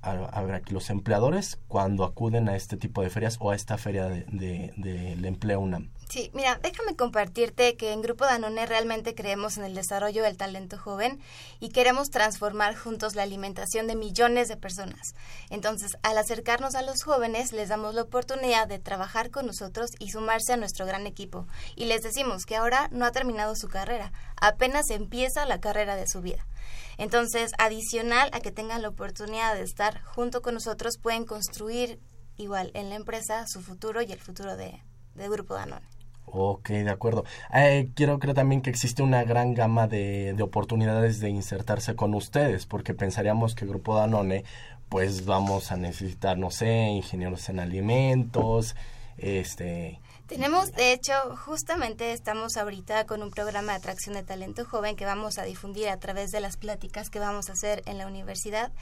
A, 0.02 0.40
aquí, 0.54 0.72
los 0.72 0.88
empleadores 0.88 1.58
cuando 1.68 2.04
acuden 2.04 2.48
a 2.48 2.56
este 2.56 2.76
tipo 2.76 3.02
de 3.02 3.10
ferias 3.10 3.36
o 3.38 3.50
a 3.50 3.56
esta 3.56 3.76
feria 3.76 4.06
del 4.06 4.24
de, 4.26 4.72
de, 4.76 5.28
empleo 5.28 5.60
UNAM. 5.60 5.90
Sí, 6.08 6.30
mira, 6.34 6.58
déjame 6.60 6.96
compartirte 6.96 7.76
que 7.76 7.92
en 7.92 8.02
Grupo 8.02 8.24
Danone 8.24 8.66
realmente 8.66 9.14
creemos 9.14 9.58
en 9.58 9.64
el 9.64 9.74
desarrollo 9.74 10.24
del 10.24 10.36
talento 10.36 10.76
joven 10.76 11.20
y 11.60 11.68
queremos 11.68 12.10
transformar 12.10 12.74
juntos 12.74 13.14
la 13.14 13.22
alimentación 13.22 13.86
de 13.86 13.94
millones 13.94 14.48
de 14.48 14.56
personas. 14.56 15.14
Entonces, 15.50 15.98
al 16.02 16.18
acercarnos 16.18 16.74
a 16.74 16.82
los 16.82 17.04
jóvenes, 17.04 17.52
les 17.52 17.68
damos 17.68 17.94
la 17.94 18.02
oportunidad 18.02 18.66
de 18.66 18.78
trabajar 18.78 19.30
con 19.30 19.46
nosotros 19.46 19.90
y 20.00 20.10
sumarse 20.10 20.54
a 20.54 20.56
nuestro 20.56 20.86
gran 20.86 21.06
equipo. 21.06 21.46
Y 21.76 21.84
les 21.84 22.02
decimos 22.02 22.44
que 22.44 22.56
ahora 22.56 22.88
no 22.90 23.04
ha 23.04 23.12
terminado 23.12 23.54
su 23.54 23.68
carrera, 23.68 24.12
apenas 24.40 24.90
empieza 24.90 25.46
la 25.46 25.60
carrera 25.60 25.94
de 25.94 26.08
su 26.08 26.22
vida. 26.22 26.44
Entonces, 26.98 27.52
adicional 27.58 28.30
a 28.32 28.40
que 28.40 28.50
tengan 28.50 28.82
la 28.82 28.88
oportunidad 28.88 29.54
de 29.54 29.62
estar 29.62 30.02
junto 30.02 30.42
con 30.42 30.54
nosotros, 30.54 30.98
pueden 30.98 31.24
construir 31.24 32.00
igual 32.36 32.70
en 32.74 32.88
la 32.88 32.96
empresa 32.96 33.46
su 33.46 33.60
futuro 33.60 34.02
y 34.02 34.12
el 34.12 34.18
futuro 34.18 34.56
de, 34.56 34.82
del 35.14 35.30
Grupo 35.30 35.54
Danone. 35.54 35.86
Ok, 36.32 36.68
de 36.70 36.90
acuerdo. 36.90 37.24
Eh, 37.52 37.90
quiero 37.94 38.18
creer 38.18 38.36
también 38.36 38.62
que 38.62 38.70
existe 38.70 39.02
una 39.02 39.24
gran 39.24 39.54
gama 39.54 39.88
de, 39.88 40.32
de, 40.34 40.42
oportunidades 40.42 41.18
de 41.18 41.28
insertarse 41.28 41.96
con 41.96 42.14
ustedes, 42.14 42.66
porque 42.66 42.94
pensaríamos 42.94 43.54
que 43.54 43.66
Grupo 43.66 43.96
Danone, 43.96 44.44
pues 44.88 45.24
vamos 45.24 45.72
a 45.72 45.76
necesitar, 45.76 46.38
no 46.38 46.50
sé, 46.50 46.68
ingenieros 46.68 47.48
en 47.48 47.58
alimentos, 47.58 48.76
este, 49.16 50.00
tenemos, 50.30 50.70
de 50.70 50.92
hecho, 50.92 51.12
justamente 51.44 52.12
estamos 52.12 52.56
ahorita 52.56 53.04
con 53.04 53.20
un 53.20 53.32
programa 53.32 53.72
de 53.72 53.78
atracción 53.78 54.14
de 54.14 54.22
talento 54.22 54.64
joven 54.64 54.94
que 54.94 55.04
vamos 55.04 55.38
a 55.38 55.42
difundir 55.42 55.88
a 55.88 55.98
través 55.98 56.30
de 56.30 56.38
las 56.38 56.56
pláticas 56.56 57.10
que 57.10 57.18
vamos 57.18 57.48
a 57.48 57.54
hacer 57.54 57.82
en 57.86 57.98
la 57.98 58.06
universidad 58.06 58.72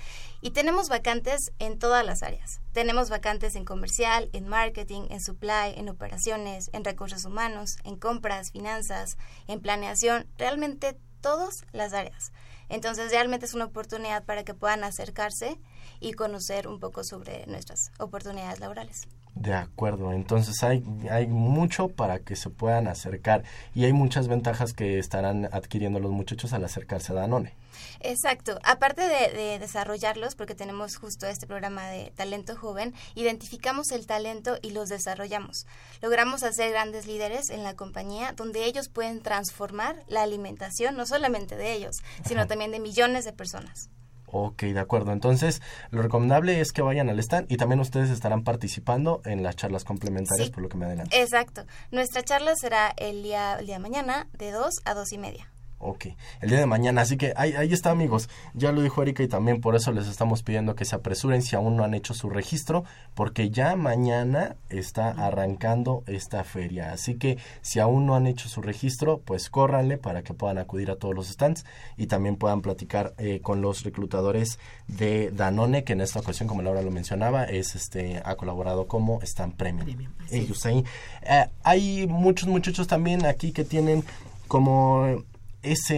y 0.42 0.50
tenemos 0.50 0.90
vacantes 0.90 1.52
en 1.58 1.78
todas 1.78 2.04
las 2.04 2.22
áreas. 2.22 2.60
Tenemos 2.72 3.08
vacantes 3.08 3.54
en 3.54 3.64
comercial, 3.64 4.28
en 4.34 4.46
marketing, 4.46 5.06
en 5.08 5.22
supply, 5.22 5.72
en 5.74 5.88
operaciones, 5.88 6.68
en 6.74 6.84
recursos 6.84 7.24
humanos, 7.24 7.78
en 7.82 7.96
compras, 7.96 8.50
finanzas, 8.52 9.16
en 9.46 9.62
planeación, 9.62 10.26
realmente 10.36 10.98
todas 11.22 11.64
las 11.72 11.94
áreas. 11.94 12.30
Entonces, 12.68 13.10
realmente 13.10 13.46
es 13.46 13.54
una 13.54 13.64
oportunidad 13.64 14.22
para 14.26 14.44
que 14.44 14.52
puedan 14.52 14.84
acercarse 14.84 15.58
y 15.98 16.12
conocer 16.12 16.68
un 16.68 16.78
poco 16.78 17.04
sobre 17.04 17.46
nuestras 17.46 17.90
oportunidades 17.98 18.60
laborales. 18.60 19.08
De 19.34 19.54
acuerdo, 19.54 20.12
entonces 20.12 20.62
hay, 20.62 20.84
hay 21.10 21.26
mucho 21.26 21.88
para 21.88 22.18
que 22.18 22.36
se 22.36 22.50
puedan 22.50 22.88
acercar 22.88 23.44
y 23.74 23.84
hay 23.84 23.92
muchas 23.92 24.28
ventajas 24.28 24.72
que 24.72 24.98
estarán 24.98 25.48
adquiriendo 25.52 26.00
los 26.00 26.10
muchachos 26.10 26.52
al 26.52 26.64
acercarse 26.64 27.12
a 27.12 27.16
Danone. 27.16 27.54
Exacto, 28.00 28.58
aparte 28.62 29.02
de, 29.02 29.58
desarrollarlos, 29.58 30.34
porque 30.34 30.54
tenemos 30.54 30.96
justo 30.96 31.26
este 31.26 31.46
programa 31.46 31.88
de 31.88 32.12
talento 32.16 32.56
joven, 32.56 32.94
identificamos 33.14 33.90
el 33.90 34.06
talento 34.06 34.58
y 34.62 34.70
los 34.70 34.88
desarrollamos. 34.88 35.66
Logramos 36.00 36.42
hacer 36.42 36.70
grandes 36.70 37.06
líderes 37.06 37.50
en 37.50 37.62
la 37.62 37.74
compañía 37.74 38.32
donde 38.32 38.64
ellos 38.64 38.88
pueden 38.88 39.20
transformar 39.20 40.04
la 40.08 40.22
alimentación, 40.22 40.96
no 40.96 41.06
solamente 41.06 41.56
de 41.56 41.72
ellos, 41.72 41.96
sino 42.24 42.46
también 42.46 42.70
de 42.70 42.80
millones 42.80 43.24
de 43.24 43.32
personas. 43.32 43.90
Ok, 44.30 44.62
de 44.62 44.80
acuerdo. 44.80 45.12
Entonces, 45.12 45.62
lo 45.90 46.02
recomendable 46.02 46.60
es 46.60 46.72
que 46.72 46.82
vayan 46.82 47.08
al 47.08 47.18
stand 47.18 47.50
y 47.50 47.56
también 47.56 47.80
ustedes 47.80 48.10
estarán 48.10 48.44
participando 48.44 49.22
en 49.24 49.42
las 49.42 49.56
charlas 49.56 49.84
complementarias, 49.84 50.50
por 50.50 50.62
lo 50.62 50.68
que 50.68 50.76
me 50.76 50.86
adelanto. 50.86 51.16
Exacto. 51.16 51.64
Nuestra 51.90 52.22
charla 52.22 52.52
será 52.56 52.92
el 52.96 53.22
día, 53.22 53.56
el 53.58 53.66
día 53.66 53.76
de 53.76 53.82
mañana 53.82 54.28
de 54.32 54.50
2 54.50 54.74
a 54.84 54.94
2 54.94 55.12
y 55.12 55.18
media. 55.18 55.50
Ok, 55.80 56.06
el 56.40 56.50
día 56.50 56.58
de 56.58 56.66
mañana, 56.66 57.02
así 57.02 57.16
que 57.16 57.32
ahí, 57.36 57.52
ahí 57.52 57.72
está 57.72 57.90
amigos, 57.90 58.28
ya 58.52 58.72
lo 58.72 58.82
dijo 58.82 59.00
Erika 59.00 59.22
y 59.22 59.28
también 59.28 59.60
por 59.60 59.76
eso 59.76 59.92
les 59.92 60.08
estamos 60.08 60.42
pidiendo 60.42 60.74
que 60.74 60.84
se 60.84 60.96
apresuren 60.96 61.40
si 61.40 61.54
aún 61.54 61.76
no 61.76 61.84
han 61.84 61.94
hecho 61.94 62.14
su 62.14 62.30
registro, 62.30 62.84
porque 63.14 63.50
ya 63.50 63.76
mañana 63.76 64.56
está 64.70 65.10
arrancando 65.10 66.02
esta 66.06 66.42
feria, 66.42 66.92
así 66.92 67.14
que 67.14 67.38
si 67.60 67.78
aún 67.78 68.06
no 68.06 68.16
han 68.16 68.26
hecho 68.26 68.48
su 68.48 68.60
registro, 68.60 69.20
pues 69.20 69.50
córranle 69.50 69.98
para 69.98 70.22
que 70.22 70.34
puedan 70.34 70.58
acudir 70.58 70.90
a 70.90 70.96
todos 70.96 71.14
los 71.14 71.28
stands 71.28 71.64
y 71.96 72.08
también 72.08 72.36
puedan 72.36 72.60
platicar 72.60 73.14
eh, 73.18 73.38
con 73.40 73.62
los 73.62 73.84
reclutadores 73.84 74.58
de 74.88 75.30
Danone, 75.30 75.84
que 75.84 75.92
en 75.92 76.00
esta 76.00 76.18
ocasión, 76.18 76.48
como 76.48 76.62
Laura 76.62 76.82
lo 76.82 76.90
mencionaba, 76.90 77.44
es 77.44 77.76
este 77.76 78.20
ha 78.24 78.34
colaborado 78.34 78.88
como 78.88 79.22
stand 79.22 79.54
premium. 79.54 80.08
Ellos 80.30 80.66
ahí. 80.66 80.84
Eh, 81.22 81.46
hay 81.62 82.06
muchos 82.08 82.48
muchachos 82.48 82.88
también 82.88 83.26
aquí 83.26 83.52
que 83.52 83.64
tienen 83.64 84.02
como 84.48 85.24
ese, 85.72 85.96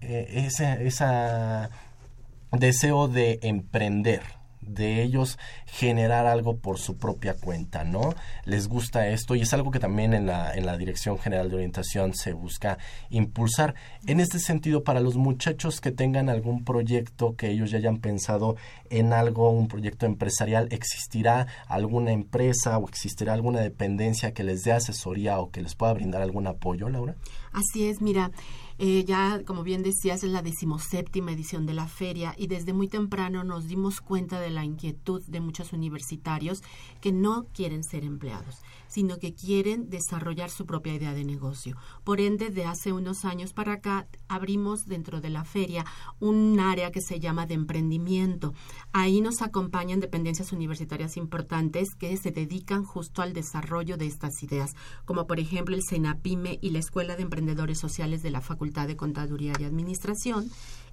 eh, 0.00 0.46
ese 0.46 0.86
esa 0.86 1.70
deseo 2.52 3.08
de 3.08 3.38
emprender 3.42 4.22
de 4.74 5.02
ellos 5.02 5.38
generar 5.66 6.26
algo 6.26 6.56
por 6.56 6.78
su 6.78 6.96
propia 6.96 7.34
cuenta, 7.34 7.84
¿no? 7.84 8.14
Les 8.44 8.68
gusta 8.68 9.08
esto 9.08 9.34
y 9.34 9.42
es 9.42 9.52
algo 9.52 9.70
que 9.70 9.78
también 9.78 10.14
en 10.14 10.26
la, 10.26 10.54
en 10.54 10.66
la 10.66 10.76
Dirección 10.76 11.18
General 11.18 11.48
de 11.48 11.56
Orientación 11.56 12.14
se 12.14 12.32
busca 12.32 12.78
impulsar. 13.10 13.74
En 14.06 14.20
este 14.20 14.38
sentido, 14.38 14.84
para 14.84 15.00
los 15.00 15.16
muchachos 15.16 15.80
que 15.80 15.90
tengan 15.90 16.28
algún 16.28 16.64
proyecto, 16.64 17.36
que 17.36 17.50
ellos 17.50 17.70
ya 17.70 17.78
hayan 17.78 17.98
pensado 17.98 18.56
en 18.90 19.12
algo, 19.12 19.50
un 19.50 19.68
proyecto 19.68 20.06
empresarial, 20.06 20.68
¿existirá 20.70 21.46
alguna 21.66 22.12
empresa 22.12 22.78
o 22.78 22.88
existirá 22.88 23.32
alguna 23.32 23.60
dependencia 23.60 24.32
que 24.32 24.44
les 24.44 24.64
dé 24.64 24.72
asesoría 24.72 25.38
o 25.40 25.50
que 25.50 25.62
les 25.62 25.74
pueda 25.74 25.92
brindar 25.92 26.22
algún 26.22 26.46
apoyo, 26.46 26.88
Laura? 26.88 27.14
Así 27.52 27.88
es, 27.88 28.00
mira, 28.00 28.30
eh, 28.84 29.04
ya, 29.04 29.44
como 29.44 29.62
bien 29.62 29.84
decías, 29.84 30.24
es 30.24 30.30
la 30.32 30.42
decimoséptima 30.42 31.30
edición 31.30 31.66
de 31.66 31.72
la 31.72 31.86
feria 31.86 32.34
y 32.36 32.48
desde 32.48 32.72
muy 32.72 32.88
temprano 32.88 33.44
nos 33.44 33.68
dimos 33.68 34.00
cuenta 34.00 34.40
de 34.40 34.50
la 34.50 34.64
inquietud 34.64 35.22
de 35.28 35.38
muchos 35.38 35.72
universitarios 35.72 36.64
que 37.00 37.12
no 37.12 37.46
quieren 37.54 37.84
ser 37.84 38.02
empleados, 38.02 38.56
sino 38.92 39.18
que 39.18 39.34
quieren 39.34 39.88
desarrollar 39.88 40.50
su 40.50 40.66
propia 40.66 40.94
idea 40.94 41.14
de 41.14 41.24
negocio. 41.24 41.76
Por 42.04 42.20
ende, 42.20 42.50
de 42.50 42.66
hace 42.66 42.92
unos 42.92 43.24
años 43.24 43.54
para 43.54 43.74
acá, 43.74 44.06
abrimos 44.28 44.86
dentro 44.86 45.22
de 45.22 45.30
la 45.30 45.44
feria 45.44 45.86
un 46.20 46.60
área 46.60 46.90
que 46.90 47.00
se 47.00 47.18
llama 47.18 47.46
de 47.46 47.54
emprendimiento. 47.54 48.52
Ahí 48.92 49.22
nos 49.22 49.40
acompañan 49.40 50.00
dependencias 50.00 50.52
universitarias 50.52 51.16
importantes 51.16 51.94
que 51.94 52.16
se 52.18 52.32
dedican 52.32 52.84
justo 52.84 53.22
al 53.22 53.32
desarrollo 53.32 53.96
de 53.96 54.06
estas 54.06 54.42
ideas, 54.42 54.72
como 55.06 55.26
por 55.26 55.40
ejemplo 55.40 55.74
el 55.74 55.82
SENAPIME 55.82 56.58
y 56.60 56.70
la 56.70 56.80
Escuela 56.80 57.16
de 57.16 57.22
Emprendedores 57.22 57.78
Sociales 57.78 58.22
de 58.22 58.30
la 58.30 58.42
Facultad 58.42 58.86
de 58.86 58.96
Contaduría 58.96 59.54
y 59.58 59.64
Administración, 59.64 60.50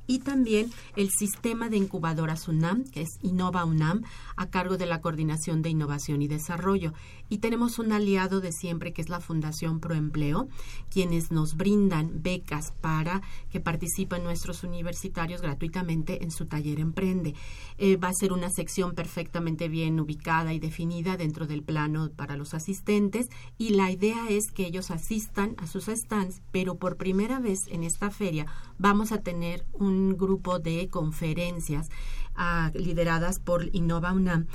y 0.09 0.17
también 0.17 0.71
el 0.95 1.11
sistema 1.11 1.69
de 1.69 1.77
incubadoras 1.77 2.47
UNAM, 2.47 2.83
que 2.85 3.01
es 3.01 3.19
Innova 3.21 3.63
UNAM, 3.63 4.01
a 4.35 4.49
cargo 4.49 4.75
de 4.75 4.87
la 4.87 5.01
Coordinación 5.01 5.61
de 5.61 5.69
Innovación 5.69 6.23
y 6.23 6.27
Desarrollo. 6.27 6.93
Y 7.29 7.37
tenemos 7.37 7.77
un 7.77 7.91
aliado 7.91 8.41
de 8.41 8.51
siempre, 8.51 8.91
que 8.91 9.03
es 9.03 9.09
la 9.09 9.19
Fundación 9.19 9.79
Proempleo, 9.79 10.47
quienes 10.89 11.29
nos 11.29 11.55
brindan 11.55 12.23
becas 12.23 12.73
para 12.81 13.21
que 13.51 13.59
participen 13.59 14.23
nuestros 14.23 14.63
universitarios 14.63 15.43
gratuitamente 15.43 16.23
en 16.23 16.31
su 16.31 16.47
taller 16.47 16.79
Emprende. 16.79 17.35
Eh, 17.77 17.97
va 17.97 18.07
a 18.07 18.13
ser 18.13 18.33
una 18.33 18.49
sección 18.49 18.95
perfectamente 18.95 19.69
bien 19.69 19.99
ubicada 19.99 20.53
y 20.53 20.59
definida 20.59 21.17
dentro 21.17 21.45
del 21.45 21.61
plano 21.61 22.09
para 22.15 22.35
los 22.35 22.55
asistentes 22.55 23.29
y 23.59 23.69
la 23.75 23.91
idea 23.91 24.27
es 24.27 24.49
que 24.51 24.65
ellos 24.65 24.89
asistan 24.89 25.53
a 25.59 25.67
sus 25.67 25.85
stands, 25.85 26.41
pero 26.51 26.79
por 26.79 26.97
primera 26.97 27.39
vez 27.39 27.59
en 27.67 27.83
esta 27.83 28.09
feria 28.09 28.47
vamos 28.79 29.11
a 29.11 29.21
tener 29.21 29.67
un 29.73 29.98
grupo 30.17 30.59
de 30.59 30.87
conferencias 30.89 31.89
ah, 32.35 32.71
lideradas 32.73 33.39
por 33.39 33.69
Innova 33.73 34.13
UNAM 34.13 34.47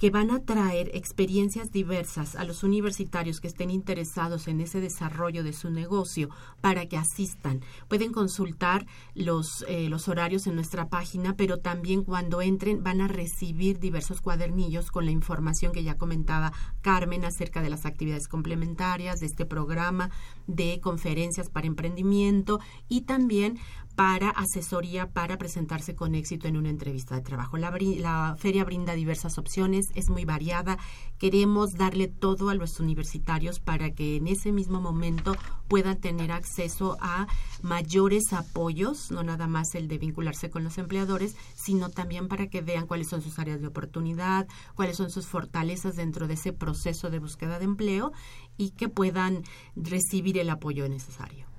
que 0.00 0.08
van 0.08 0.30
a 0.30 0.42
traer 0.46 0.90
experiencias 0.94 1.72
diversas 1.72 2.34
a 2.34 2.44
los 2.44 2.62
universitarios 2.62 3.38
que 3.38 3.48
estén 3.48 3.70
interesados 3.70 4.48
en 4.48 4.62
ese 4.62 4.80
desarrollo 4.80 5.44
de 5.44 5.52
su 5.52 5.68
negocio 5.68 6.30
para 6.62 6.86
que 6.86 6.96
asistan. 6.96 7.60
Pueden 7.86 8.10
consultar 8.10 8.86
los, 9.14 9.62
eh, 9.68 9.90
los 9.90 10.08
horarios 10.08 10.46
en 10.46 10.54
nuestra 10.54 10.88
página, 10.88 11.36
pero 11.36 11.58
también 11.58 12.02
cuando 12.02 12.40
entren 12.40 12.82
van 12.82 13.02
a 13.02 13.08
recibir 13.08 13.78
diversos 13.78 14.22
cuadernillos 14.22 14.90
con 14.90 15.04
la 15.04 15.10
información 15.10 15.70
que 15.70 15.82
ya 15.82 15.98
comentaba 15.98 16.54
Carmen 16.80 17.26
acerca 17.26 17.60
de 17.60 17.68
las 17.68 17.84
actividades 17.84 18.26
complementarias 18.26 19.20
de 19.20 19.26
este 19.26 19.44
programa 19.44 20.08
de 20.46 20.80
conferencias 20.80 21.50
para 21.50 21.66
emprendimiento 21.66 22.58
y 22.88 23.02
también 23.02 23.58
para 24.00 24.30
asesoría 24.30 25.10
para 25.10 25.36
presentarse 25.36 25.94
con 25.94 26.14
éxito 26.14 26.48
en 26.48 26.56
una 26.56 26.70
entrevista 26.70 27.16
de 27.16 27.20
trabajo. 27.20 27.58
La, 27.58 27.70
la, 27.98 28.34
feria 28.38 28.64
brinda 28.64 28.94
diversas 28.94 29.36
opciones, 29.36 29.90
es 29.94 30.08
muy 30.08 30.24
variada. 30.24 30.78
Queremos 31.18 31.74
darle 31.74 32.08
todo 32.08 32.48
a 32.48 32.54
los 32.54 32.80
universitarios 32.80 33.60
para 33.60 33.90
que 33.90 34.16
en 34.16 34.26
ese 34.26 34.52
mismo 34.52 34.80
momento 34.80 35.36
puedan 35.68 36.00
tener 36.00 36.32
acceso 36.32 36.96
a 37.02 37.26
mayores 37.60 38.32
apoyos, 38.32 39.10
no 39.10 39.22
nada 39.22 39.46
más 39.46 39.74
el 39.74 39.86
de 39.86 39.98
vincularse 39.98 40.48
con 40.48 40.64
los 40.64 40.78
empleadores, 40.78 41.36
sino 41.54 41.90
también 41.90 42.26
para 42.26 42.46
que 42.46 42.62
vean 42.62 42.86
cuáles 42.86 43.10
son 43.10 43.20
sus 43.20 43.38
áreas 43.38 43.60
de 43.60 43.66
oportunidad, 43.66 44.48
cuáles 44.76 44.96
son 44.96 45.10
sus 45.10 45.26
fortalezas 45.26 45.96
dentro 45.96 46.26
de 46.26 46.34
ese 46.34 46.54
proceso 46.54 47.10
de 47.10 47.18
búsqueda 47.18 47.58
de 47.58 47.66
empleo 47.66 48.12
y 48.56 48.70
que 48.70 48.88
puedan 48.88 49.42
recibir 49.76 50.38
el 50.38 50.48
apoyo 50.48 50.88
necesario. 50.88 51.49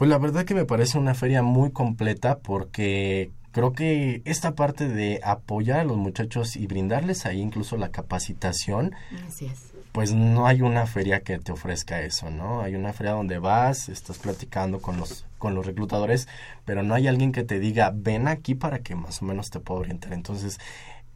Pues 0.00 0.08
la 0.08 0.16
verdad 0.16 0.46
que 0.46 0.54
me 0.54 0.64
parece 0.64 0.96
una 0.96 1.14
feria 1.14 1.42
muy 1.42 1.72
completa 1.72 2.38
porque 2.38 3.32
creo 3.52 3.74
que 3.74 4.22
esta 4.24 4.54
parte 4.54 4.88
de 4.88 5.20
apoyar 5.22 5.80
a 5.80 5.84
los 5.84 5.98
muchachos 5.98 6.56
y 6.56 6.66
brindarles 6.66 7.26
ahí 7.26 7.38
incluso 7.38 7.76
la 7.76 7.90
capacitación, 7.90 8.94
pues 9.92 10.14
no 10.14 10.46
hay 10.46 10.62
una 10.62 10.86
feria 10.86 11.20
que 11.20 11.38
te 11.38 11.52
ofrezca 11.52 12.00
eso, 12.00 12.30
¿no? 12.30 12.62
Hay 12.62 12.76
una 12.76 12.94
feria 12.94 13.12
donde 13.12 13.38
vas, 13.38 13.90
estás 13.90 14.16
platicando 14.16 14.80
con 14.80 14.96
los 14.96 15.26
con 15.36 15.54
los 15.54 15.66
reclutadores, 15.66 16.28
pero 16.64 16.82
no 16.82 16.94
hay 16.94 17.06
alguien 17.06 17.32
que 17.32 17.44
te 17.44 17.58
diga, 17.58 17.92
ven 17.94 18.26
aquí 18.26 18.54
para 18.54 18.78
que 18.78 18.94
más 18.94 19.20
o 19.20 19.26
menos 19.26 19.50
te 19.50 19.60
pueda 19.60 19.80
orientar. 19.80 20.14
Entonces, 20.14 20.58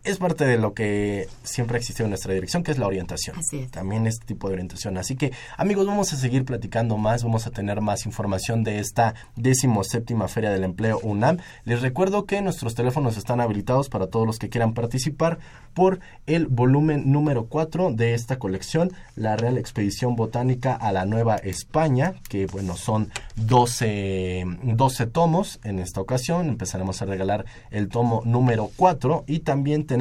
es 0.05 0.19
parte 0.19 0.45
de 0.45 0.59
lo 0.59 0.75
que 0.75 1.29
siempre 1.43 1.77
ha 1.77 1.79
existido 1.79 2.05
en 2.05 2.11
nuestra 2.11 2.35
dirección, 2.35 2.63
que 2.63 2.71
es 2.71 2.79
la 2.79 2.87
orientación. 2.87 3.39
Así 3.39 3.67
También 3.69 4.07
este 4.07 4.27
tipo 4.27 4.49
de 4.49 4.55
orientación. 4.55 4.99
Así 4.99 5.17
que, 5.17 5.33
amigos, 5.57 5.87
vamos 5.87 6.13
a 6.13 6.17
seguir 6.17 6.45
platicando 6.45 6.99
más, 6.99 7.25
vamos 7.25 7.47
a 7.47 7.51
tener 7.51 7.81
más 7.81 8.05
información 8.05 8.65
de 8.65 8.81
esta 8.81 9.15
décimo 9.35 9.83
séptima 9.83 10.29
Feria 10.29 10.51
del 10.51 10.65
Empleo 10.65 11.01
UNAM. 11.03 11.39
Les 11.65 11.81
recuerdo 11.81 12.27
que 12.27 12.43
nuestros 12.43 12.75
teléfonos 12.75 13.17
están 13.17 13.41
habilitados 13.41 13.89
para 13.89 14.09
todos 14.09 14.27
los 14.27 14.39
que 14.39 14.51
quieran 14.51 14.75
participar 14.75 15.39
por 15.73 16.01
el 16.27 16.49
volumen 16.49 17.11
número 17.11 17.47
4 17.47 17.93
de 17.93 18.13
esta 18.13 18.39
colección, 18.39 18.93
la 19.17 19.37
Real 19.37 19.57
Expedición 19.57 20.17
Botánica 20.17 20.75
a 20.75 20.93
la 20.93 21.07
Nueva 21.07 21.37
España, 21.37 22.15
que 22.29 22.47
bueno, 22.47 22.77
son 22.77 23.11
12, 23.37 24.45
12 24.63 25.07
tomos 25.07 25.61
en 25.65 25.79
esta 25.79 26.03
ocasión. 26.03 26.49
Empezaremos 26.49 27.01
a 27.01 27.07
regalar 27.07 27.47
el 27.71 27.89
tomo 27.89 28.23
número 28.27 28.71
4 28.77 29.25
y 29.27 29.41
también 29.41 29.87
tenemos 29.87 29.94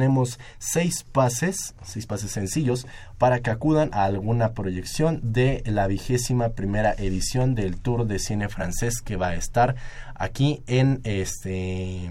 seis 0.58 1.04
pases, 1.04 1.74
seis 1.82 2.06
pases 2.06 2.30
sencillos 2.30 2.86
para 3.18 3.40
que 3.40 3.50
acudan 3.50 3.90
a 3.92 4.04
alguna 4.04 4.52
proyección 4.52 5.20
de 5.22 5.62
la 5.66 5.86
vigésima 5.86 6.50
primera 6.50 6.92
edición 6.92 7.54
del 7.54 7.76
Tour 7.76 8.06
de 8.06 8.18
Cine 8.18 8.48
Francés 8.48 9.00
que 9.00 9.16
va 9.16 9.28
a 9.28 9.34
estar 9.36 9.76
aquí 10.14 10.62
en 10.66 11.00
este 11.04 12.10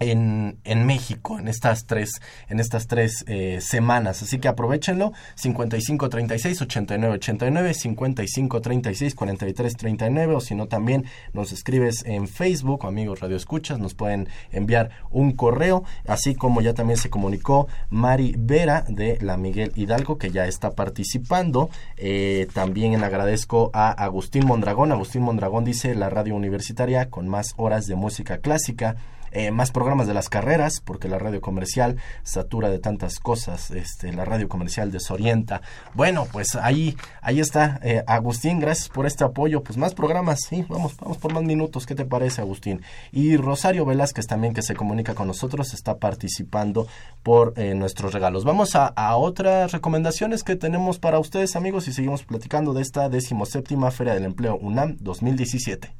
en, 0.00 0.58
en, 0.64 0.86
México 0.86 1.38
en 1.38 1.48
estas 1.48 1.86
tres 1.86 2.10
en 2.48 2.60
estas 2.60 2.86
tres 2.86 3.24
eh, 3.26 3.58
semanas. 3.60 4.22
Así 4.22 4.38
que 4.38 4.48
aprovechenlo. 4.48 5.12
55 5.34 6.08
36 6.08 6.62
89 6.62 7.14
89 7.14 7.74
55 7.74 8.60
36 8.60 9.14
43 9.14 9.76
39 9.76 10.34
o 10.34 10.40
si 10.40 10.54
no 10.54 10.68
también 10.68 11.04
nos 11.32 11.52
escribes 11.52 12.04
en 12.04 12.28
Facebook 12.28 12.86
amigos 12.86 13.20
Radio 13.20 13.36
Escuchas. 13.36 13.78
Nos 13.78 13.94
pueden 13.94 14.28
enviar 14.50 14.90
un 15.10 15.32
correo. 15.32 15.84
Así 16.06 16.34
como 16.34 16.60
ya 16.60 16.74
también 16.74 16.98
se 16.98 17.10
comunicó 17.10 17.68
Mari 17.90 18.34
Vera 18.38 18.84
de 18.88 19.18
la 19.20 19.36
Miguel 19.36 19.72
Hidalgo 19.74 20.18
que 20.18 20.30
ya 20.30 20.46
está 20.46 20.72
participando. 20.72 21.70
Eh, 21.96 22.46
también 22.52 23.02
agradezco 23.02 23.70
a 23.72 23.90
Agustín 23.90 24.46
Mondragón. 24.46 24.92
Agustín 24.92 25.22
Mondragón 25.22 25.64
dice 25.64 25.94
la 25.94 26.10
radio 26.10 26.34
universitaria 26.34 27.10
con 27.10 27.28
más 27.28 27.54
horas 27.56 27.86
de 27.86 27.94
música 27.94 28.38
clásica 28.38 28.96
eh, 29.32 29.50
más 29.50 29.70
programas 29.70 30.06
de 30.06 30.14
las 30.14 30.28
carreras, 30.28 30.80
porque 30.80 31.08
la 31.08 31.18
radio 31.18 31.40
comercial 31.40 31.96
satura 32.22 32.70
de 32.70 32.78
tantas 32.78 33.18
cosas, 33.18 33.70
este, 33.70 34.12
la 34.12 34.24
radio 34.24 34.48
comercial 34.48 34.92
desorienta. 34.92 35.62
Bueno, 35.94 36.26
pues 36.30 36.56
ahí, 36.56 36.96
ahí 37.20 37.40
está, 37.40 37.78
eh, 37.82 38.02
Agustín, 38.06 38.60
gracias 38.60 38.88
por 38.88 39.06
este 39.06 39.24
apoyo. 39.24 39.62
Pues 39.62 39.76
más 39.76 39.94
programas, 39.94 40.40
sí, 40.48 40.64
vamos, 40.68 40.96
vamos 40.96 41.18
por 41.18 41.32
más 41.32 41.42
minutos. 41.42 41.86
¿Qué 41.86 41.94
te 41.94 42.04
parece, 42.04 42.40
Agustín? 42.40 42.82
Y 43.12 43.36
Rosario 43.36 43.84
Velázquez 43.84 44.26
también, 44.26 44.54
que 44.54 44.62
se 44.62 44.74
comunica 44.74 45.14
con 45.14 45.26
nosotros, 45.26 45.74
está 45.74 45.98
participando 45.98 46.86
por 47.22 47.54
eh, 47.56 47.74
nuestros 47.74 48.12
regalos. 48.12 48.44
Vamos 48.44 48.74
a, 48.76 48.86
a, 48.86 49.16
otras 49.16 49.72
recomendaciones 49.72 50.42
que 50.42 50.56
tenemos 50.56 50.98
para 50.98 51.18
ustedes, 51.18 51.56
amigos, 51.56 51.88
y 51.88 51.92
seguimos 51.92 52.24
platicando 52.24 52.72
de 52.72 52.82
esta 52.82 53.08
decimoséptima 53.08 53.90
Feria 53.90 54.14
del 54.14 54.24
Empleo 54.24 54.56
UNAM 54.56 54.96
2017. 55.00 55.92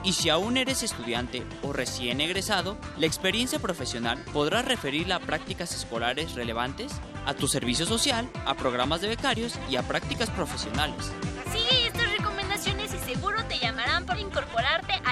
Y 0.04 0.12
si 0.12 0.31
aún 0.31 0.57
eres 0.57 0.83
estudiante 0.83 1.42
o 1.62 1.72
recién 1.72 2.20
egresado, 2.20 2.78
la 2.96 3.07
experiencia 3.07 3.59
profesional 3.59 4.18
podrá 4.33 4.62
referirla 4.62 5.16
a 5.16 5.20
prácticas 5.20 5.74
escolares 5.74 6.35
relevantes, 6.35 6.92
a 7.26 7.35
tu 7.35 7.48
servicio 7.48 7.85
social, 7.85 8.31
a 8.46 8.54
programas 8.54 9.00
de 9.00 9.09
becarios 9.09 9.59
y 9.68 9.76
a 9.76 9.83
prácticas 9.83 10.31
profesionales. 10.31 11.12
Sigue 11.52 11.88
estas 11.88 12.11
recomendaciones 12.16 12.94
y 12.94 12.98
seguro 12.98 13.44
te 13.44 13.59
llamarán 13.59 14.07
para 14.07 14.20
incorporarte 14.20 14.92
laboral. 14.92 15.08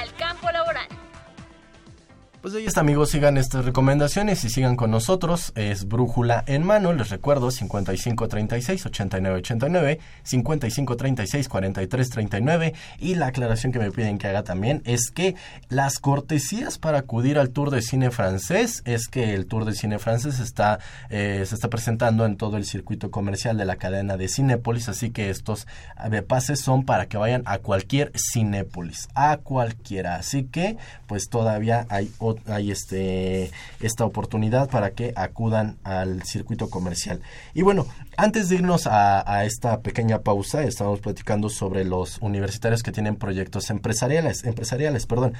Pues 2.46 2.54
ahí 2.54 2.64
está, 2.64 2.82
amigos, 2.82 3.10
sigan 3.10 3.38
estas 3.38 3.64
recomendaciones 3.64 4.44
y 4.44 4.50
sigan 4.50 4.76
con 4.76 4.92
nosotros. 4.92 5.50
Es 5.56 5.88
Brújula 5.88 6.44
en 6.46 6.62
mano, 6.62 6.92
les 6.92 7.10
recuerdo, 7.10 7.48
5536-8989, 7.48 9.98
5536-4339. 10.24 12.72
Y 13.00 13.16
la 13.16 13.26
aclaración 13.26 13.72
que 13.72 13.80
me 13.80 13.90
piden 13.90 14.18
que 14.18 14.28
haga 14.28 14.44
también 14.44 14.80
es 14.84 15.10
que 15.10 15.34
las 15.70 15.98
cortesías 15.98 16.78
para 16.78 16.98
acudir 16.98 17.40
al 17.40 17.50
Tour 17.50 17.72
de 17.72 17.82
Cine 17.82 18.12
Francés 18.12 18.80
es 18.84 19.08
que 19.08 19.34
el 19.34 19.46
Tour 19.46 19.64
de 19.64 19.74
Cine 19.74 19.98
Francés 19.98 20.38
está, 20.38 20.78
eh, 21.10 21.42
se 21.48 21.56
está 21.56 21.68
presentando 21.68 22.24
en 22.26 22.36
todo 22.36 22.58
el 22.58 22.64
circuito 22.64 23.10
comercial 23.10 23.58
de 23.58 23.64
la 23.64 23.74
cadena 23.74 24.16
de 24.16 24.28
Cinépolis, 24.28 24.88
así 24.88 25.10
que 25.10 25.30
estos 25.30 25.66
eh, 26.12 26.22
pases 26.22 26.60
son 26.60 26.84
para 26.84 27.06
que 27.06 27.16
vayan 27.16 27.42
a 27.44 27.58
cualquier 27.58 28.12
Cinépolis, 28.14 29.08
a 29.16 29.38
cualquiera. 29.38 30.14
Así 30.14 30.44
que, 30.44 30.76
pues 31.08 31.28
todavía 31.28 31.86
hay 31.88 32.08
hay 32.46 32.70
este 32.70 33.50
esta 33.80 34.04
oportunidad 34.04 34.68
para 34.70 34.90
que 34.90 35.12
acudan 35.16 35.78
al 35.84 36.22
circuito 36.24 36.70
comercial. 36.70 37.20
Y 37.54 37.62
bueno, 37.62 37.86
antes 38.16 38.48
de 38.48 38.56
irnos 38.56 38.86
a, 38.86 39.30
a, 39.30 39.44
esta 39.44 39.80
pequeña 39.80 40.20
pausa, 40.20 40.62
estamos 40.62 41.00
platicando 41.00 41.48
sobre 41.48 41.84
los 41.84 42.18
universitarios 42.20 42.82
que 42.82 42.92
tienen 42.92 43.16
proyectos 43.16 43.70
empresariales, 43.70 44.44
empresariales, 44.44 45.06
perdón. 45.06 45.34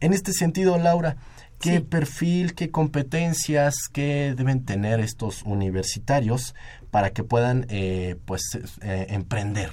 En 0.00 0.14
este 0.14 0.32
sentido, 0.32 0.78
Laura, 0.78 1.16
¿qué 1.60 1.76
sí. 1.76 1.80
perfil, 1.80 2.54
qué 2.54 2.70
competencias, 2.70 3.74
qué 3.92 4.34
deben 4.36 4.64
tener 4.64 5.00
estos 5.00 5.42
universitarios 5.42 6.54
para 6.90 7.10
que 7.10 7.22
puedan, 7.22 7.66
eh, 7.68 8.16
pues, 8.24 8.42
eh, 8.80 9.06
emprender? 9.10 9.70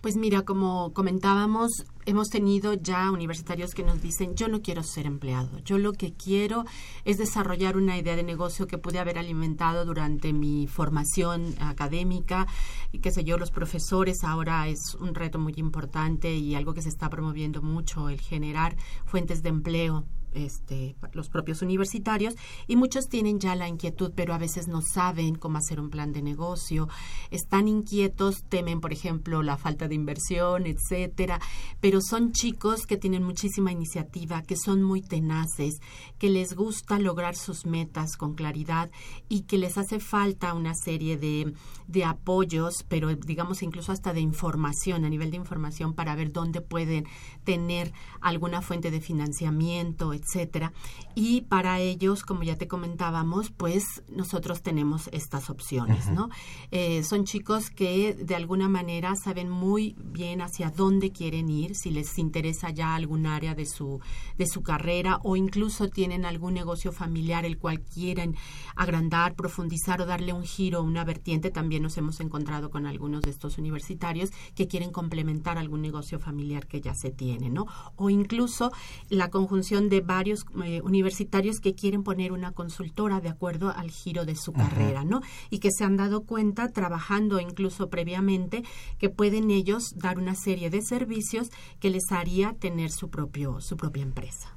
Pues 0.00 0.16
mira, 0.16 0.42
como 0.42 0.92
comentábamos, 0.94 1.84
hemos 2.10 2.28
tenido 2.28 2.74
ya 2.74 3.10
universitarios 3.10 3.74
que 3.74 3.82
nos 3.82 4.02
dicen, 4.02 4.34
yo 4.34 4.48
no 4.48 4.62
quiero 4.62 4.82
ser 4.82 5.06
empleado, 5.06 5.58
yo 5.60 5.78
lo 5.78 5.92
que 5.92 6.12
quiero 6.12 6.64
es 7.04 7.18
desarrollar 7.18 7.76
una 7.76 7.98
idea 7.98 8.16
de 8.16 8.22
negocio 8.22 8.66
que 8.66 8.78
pude 8.78 8.98
haber 8.98 9.18
alimentado 9.18 9.84
durante 9.84 10.32
mi 10.32 10.66
formación 10.66 11.54
académica. 11.60 12.46
Y 12.92 12.98
qué 12.98 13.10
sé 13.10 13.24
yo, 13.24 13.38
los 13.38 13.50
profesores 13.50 14.24
ahora 14.24 14.68
es 14.68 14.94
un 15.00 15.14
reto 15.14 15.38
muy 15.38 15.54
importante 15.56 16.34
y 16.34 16.54
algo 16.54 16.74
que 16.74 16.82
se 16.82 16.88
está 16.88 17.08
promoviendo 17.08 17.62
mucho, 17.62 18.08
el 18.08 18.20
generar 18.20 18.76
fuentes 19.04 19.42
de 19.42 19.48
empleo 19.50 20.04
este, 20.32 20.96
los 21.12 21.28
propios 21.28 21.62
universitarios 21.62 22.34
y 22.66 22.76
muchos 22.76 23.08
tienen 23.08 23.40
ya 23.40 23.54
la 23.56 23.68
inquietud, 23.68 24.12
pero 24.14 24.34
a 24.34 24.38
veces 24.38 24.68
no 24.68 24.82
saben 24.82 25.34
cómo 25.34 25.58
hacer 25.58 25.80
un 25.80 25.90
plan 25.90 26.12
de 26.12 26.22
negocio, 26.22 26.88
están 27.30 27.68
inquietos, 27.68 28.44
temen, 28.48 28.80
por 28.80 28.92
ejemplo, 28.92 29.42
la 29.42 29.56
falta 29.56 29.88
de 29.88 29.94
inversión, 29.94 30.66
etcétera, 30.66 31.40
pero 31.80 32.00
son 32.00 32.32
chicos 32.32 32.86
que 32.86 32.96
tienen 32.96 33.22
muchísima 33.22 33.72
iniciativa, 33.72 34.42
que 34.42 34.56
son 34.56 34.82
muy 34.82 35.02
tenaces, 35.02 35.80
que 36.18 36.30
les 36.30 36.54
gusta 36.54 36.98
lograr 36.98 37.36
sus 37.36 37.66
metas 37.66 38.16
con 38.16 38.34
claridad 38.34 38.90
y 39.28 39.42
que 39.42 39.58
les 39.58 39.78
hace 39.78 40.00
falta 40.00 40.54
una 40.54 40.74
serie 40.74 41.16
de, 41.16 41.54
de 41.86 42.04
apoyos, 42.04 42.84
pero 42.88 43.14
digamos 43.14 43.62
incluso 43.62 43.92
hasta 43.92 44.12
de 44.12 44.20
información, 44.20 45.04
a 45.04 45.08
nivel 45.08 45.30
de 45.30 45.36
información 45.36 45.94
para 45.94 46.14
ver 46.14 46.32
dónde 46.32 46.60
pueden 46.60 47.06
tener 47.44 47.92
alguna 48.20 48.62
fuente 48.62 48.90
de 48.90 49.00
financiamiento, 49.00 50.12
etcétera. 50.20 50.72
Y 51.14 51.42
para 51.42 51.80
ellos, 51.80 52.22
como 52.22 52.42
ya 52.42 52.56
te 52.56 52.68
comentábamos, 52.68 53.50
pues 53.50 53.84
nosotros 54.08 54.62
tenemos 54.62 55.08
estas 55.12 55.50
opciones, 55.50 56.06
uh 56.06 56.10
-huh. 56.10 56.14
¿no? 56.14 56.28
Eh, 56.70 57.02
son 57.02 57.24
chicos 57.24 57.70
que 57.70 58.14
de 58.14 58.34
alguna 58.34 58.68
manera 58.68 59.14
saben 59.16 59.50
muy 59.50 59.96
bien 59.98 60.40
hacia 60.40 60.70
dónde 60.70 61.10
quieren 61.10 61.48
ir, 61.50 61.74
si 61.74 61.90
les 61.90 62.18
interesa 62.18 62.70
ya 62.70 62.94
algún 62.94 63.26
área 63.26 63.54
de 63.54 63.66
su, 63.66 64.00
de 64.38 64.46
su 64.46 64.62
carrera 64.62 65.18
o 65.22 65.36
incluso 65.36 65.88
tienen 65.88 66.24
algún 66.24 66.54
negocio 66.54 66.92
familiar 66.92 67.44
el 67.44 67.58
cual 67.58 67.80
quieren 67.80 68.36
agrandar, 68.76 69.34
profundizar 69.34 70.00
o 70.00 70.06
darle 70.06 70.32
un 70.32 70.44
giro, 70.44 70.82
una 70.82 71.04
vertiente. 71.04 71.50
También 71.50 71.82
nos 71.82 71.96
hemos 71.96 72.20
encontrado 72.20 72.70
con 72.70 72.86
algunos 72.86 73.22
de 73.22 73.30
estos 73.30 73.58
universitarios 73.58 74.30
que 74.54 74.68
quieren 74.68 74.90
complementar 74.90 75.58
algún 75.58 75.82
negocio 75.82 76.18
familiar 76.18 76.66
que 76.66 76.80
ya 76.80 76.94
se 76.94 77.10
tiene, 77.10 77.50
¿no? 77.50 77.66
O 77.96 78.10
incluso 78.10 78.72
la 79.08 79.30
conjunción 79.30 79.88
de 79.88 80.00
varios 80.10 80.44
eh, 80.64 80.80
universitarios 80.82 81.60
que 81.60 81.74
quieren 81.74 82.02
poner 82.02 82.32
una 82.32 82.50
consultora 82.50 83.20
de 83.20 83.28
acuerdo 83.28 83.70
al 83.70 83.90
giro 83.90 84.24
de 84.24 84.34
su 84.34 84.52
carrera, 84.52 85.04
¿no? 85.04 85.20
Y 85.50 85.60
que 85.60 85.70
se 85.70 85.84
han 85.84 85.96
dado 85.96 86.24
cuenta, 86.24 86.68
trabajando 86.68 87.38
incluso 87.38 87.88
previamente, 87.90 88.64
que 88.98 89.08
pueden 89.08 89.52
ellos 89.52 89.94
dar 89.94 90.18
una 90.18 90.34
serie 90.34 90.68
de 90.68 90.82
servicios 90.82 91.50
que 91.78 91.90
les 91.90 92.10
haría 92.10 92.54
tener 92.54 92.90
su, 92.90 93.08
propio, 93.08 93.60
su 93.60 93.76
propia 93.76 94.02
empresa. 94.02 94.48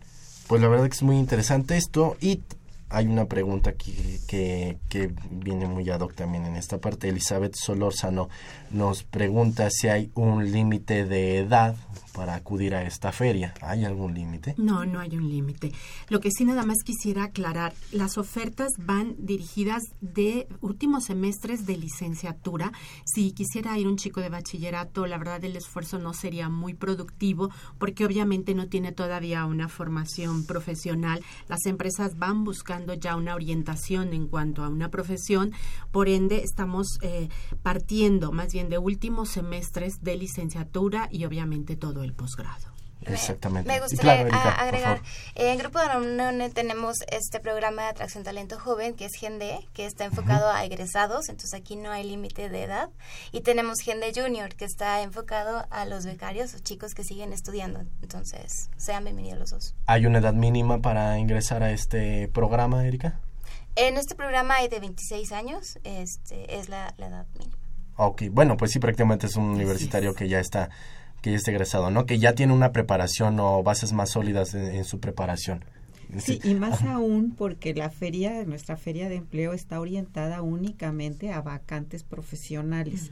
Pues 0.47 0.59
la 0.59 0.69
verdad 0.69 0.85
que 0.85 0.95
es 0.95 1.03
muy 1.03 1.17
interesante 1.17 1.77
esto 1.77 2.17
y 2.19 2.41
hay 2.93 3.07
una 3.07 3.25
pregunta 3.25 3.71
aquí 3.71 4.19
que, 4.27 4.77
que 4.87 5.11
viene 5.31 5.65
muy 5.65 5.89
ad 5.89 6.01
hoc 6.01 6.13
también 6.13 6.45
en 6.45 6.55
esta 6.55 6.77
parte. 6.77 7.09
Elizabeth 7.09 7.55
Solórzano 7.55 8.29
nos 8.69 9.03
pregunta 9.03 9.69
si 9.71 9.87
hay 9.87 10.11
un 10.13 10.51
límite 10.51 11.05
de 11.05 11.39
edad 11.39 11.75
para 12.13 12.35
acudir 12.35 12.75
a 12.75 12.83
esta 12.83 13.11
feria. 13.11 13.53
¿Hay 13.61 13.85
algún 13.85 14.13
límite? 14.13 14.53
No, 14.57 14.85
no 14.85 14.99
hay 14.99 15.17
un 15.17 15.27
límite. 15.27 15.71
Lo 16.09 16.19
que 16.19 16.29
sí 16.29 16.45
nada 16.45 16.63
más 16.63 16.77
quisiera 16.83 17.23
aclarar, 17.23 17.73
las 17.91 18.17
ofertas 18.17 18.69
van 18.77 19.15
dirigidas 19.17 19.81
de 20.01 20.47
últimos 20.61 21.05
semestres 21.05 21.65
de 21.65 21.77
licenciatura. 21.77 22.71
Si 23.05 23.31
quisiera 23.31 23.77
ir 23.79 23.87
un 23.87 23.97
chico 23.97 24.21
de 24.21 24.29
bachillerato, 24.29 25.07
la 25.07 25.17
verdad 25.17 25.43
el 25.43 25.55
esfuerzo 25.55 25.97
no 25.97 26.13
sería 26.13 26.49
muy 26.49 26.75
productivo 26.75 27.49
porque 27.79 28.05
obviamente 28.05 28.53
no 28.53 28.67
tiene 28.67 28.91
todavía 28.91 29.45
una 29.45 29.67
formación 29.67 30.45
profesional. 30.45 31.23
Las 31.47 31.65
empresas 31.65 32.19
van 32.19 32.43
buscando 32.43 32.82
ya 32.91 33.15
una 33.15 33.35
orientación 33.35 34.11
en 34.11 34.27
cuanto 34.27 34.63
a 34.63 34.67
una 34.67 34.91
profesión. 34.91 35.53
Por 35.91 36.09
ende, 36.09 36.43
estamos 36.43 36.99
eh, 37.01 37.29
partiendo 37.61 38.33
más 38.33 38.51
bien 38.51 38.67
de 38.67 38.77
últimos 38.77 39.29
semestres 39.29 40.03
de 40.03 40.17
licenciatura 40.17 41.07
y 41.09 41.23
obviamente 41.23 41.77
todo 41.77 42.03
el 42.03 42.13
posgrado. 42.13 42.72
Exactamente. 43.07 43.67
Me 43.67 43.79
gustaría 43.79 44.21
agregar, 44.57 45.01
en 45.35 45.57
Grupo 45.57 45.79
de 45.79 46.49
tenemos 46.49 46.97
este 47.09 47.39
programa 47.39 47.83
de 47.83 47.87
atracción 47.89 48.23
talento 48.23 48.59
joven 48.59 48.93
que 48.93 49.05
es 49.05 49.13
GENDE, 49.15 49.67
que 49.73 49.85
está 49.85 50.05
enfocado 50.05 50.49
a 50.49 50.63
egresados, 50.65 51.29
entonces 51.29 51.53
aquí 51.53 51.75
no 51.75 51.91
hay 51.91 52.03
límite 52.03 52.49
de 52.49 52.63
edad. 52.63 52.89
Y 53.31 53.41
tenemos 53.41 53.79
GENDE 53.79 54.13
Junior, 54.15 54.53
que 54.55 54.65
está 54.65 55.01
enfocado 55.01 55.65
a 55.69 55.85
los 55.85 56.05
becarios 56.05 56.53
o 56.53 56.59
chicos 56.59 56.93
que 56.93 57.03
siguen 57.03 57.33
estudiando. 57.33 57.81
Entonces, 58.01 58.69
sean 58.77 59.03
bienvenidos 59.03 59.39
los 59.39 59.49
dos. 59.51 59.75
¿Hay 59.85 60.05
una 60.05 60.19
edad 60.19 60.33
mínima 60.33 60.79
para 60.79 61.17
ingresar 61.19 61.63
a 61.63 61.71
este 61.71 62.27
programa, 62.27 62.85
Erika? 62.85 63.19
En 63.75 63.97
este 63.97 64.13
programa 64.13 64.57
hay 64.57 64.67
de 64.67 64.79
26 64.79 65.31
años, 65.31 65.79
este 65.83 66.59
es 66.59 66.69
la, 66.69 66.93
edad 66.97 67.25
mínima. 67.37 67.57
Ok, 67.95 68.23
bueno, 68.31 68.55
pues 68.55 68.71
sí, 68.71 68.79
prácticamente 68.79 69.25
es 69.25 69.35
un 69.35 69.45
universitario 69.45 70.13
que 70.13 70.27
ya 70.27 70.39
está 70.39 70.69
que 71.23 71.31
ya 71.31 71.37
esté 71.37 71.51
egresado, 71.51 71.89
¿no? 71.89 72.05
Que 72.05 72.19
ya 72.19 72.35
tiene 72.35 72.51
una 72.51 72.73
preparación 72.73 73.39
o 73.39 73.63
bases 73.63 73.93
más 73.93 74.11
sólidas 74.11 74.53
en, 74.53 74.83
su 74.83 74.99
preparación. 74.99 75.63
Sí, 76.19 76.39
y 76.43 76.53
más 76.53 76.83
aún 76.83 77.31
porque 77.31 77.73
la 77.73 77.89
feria, 77.89 78.43
nuestra 78.43 78.75
feria 78.75 79.07
de 79.07 79.15
empleo 79.15 79.53
está 79.53 79.79
orientada 79.79 80.41
únicamente 80.41 81.31
a 81.31 81.41
vacantes 81.41 82.03
profesionales. 82.03 83.09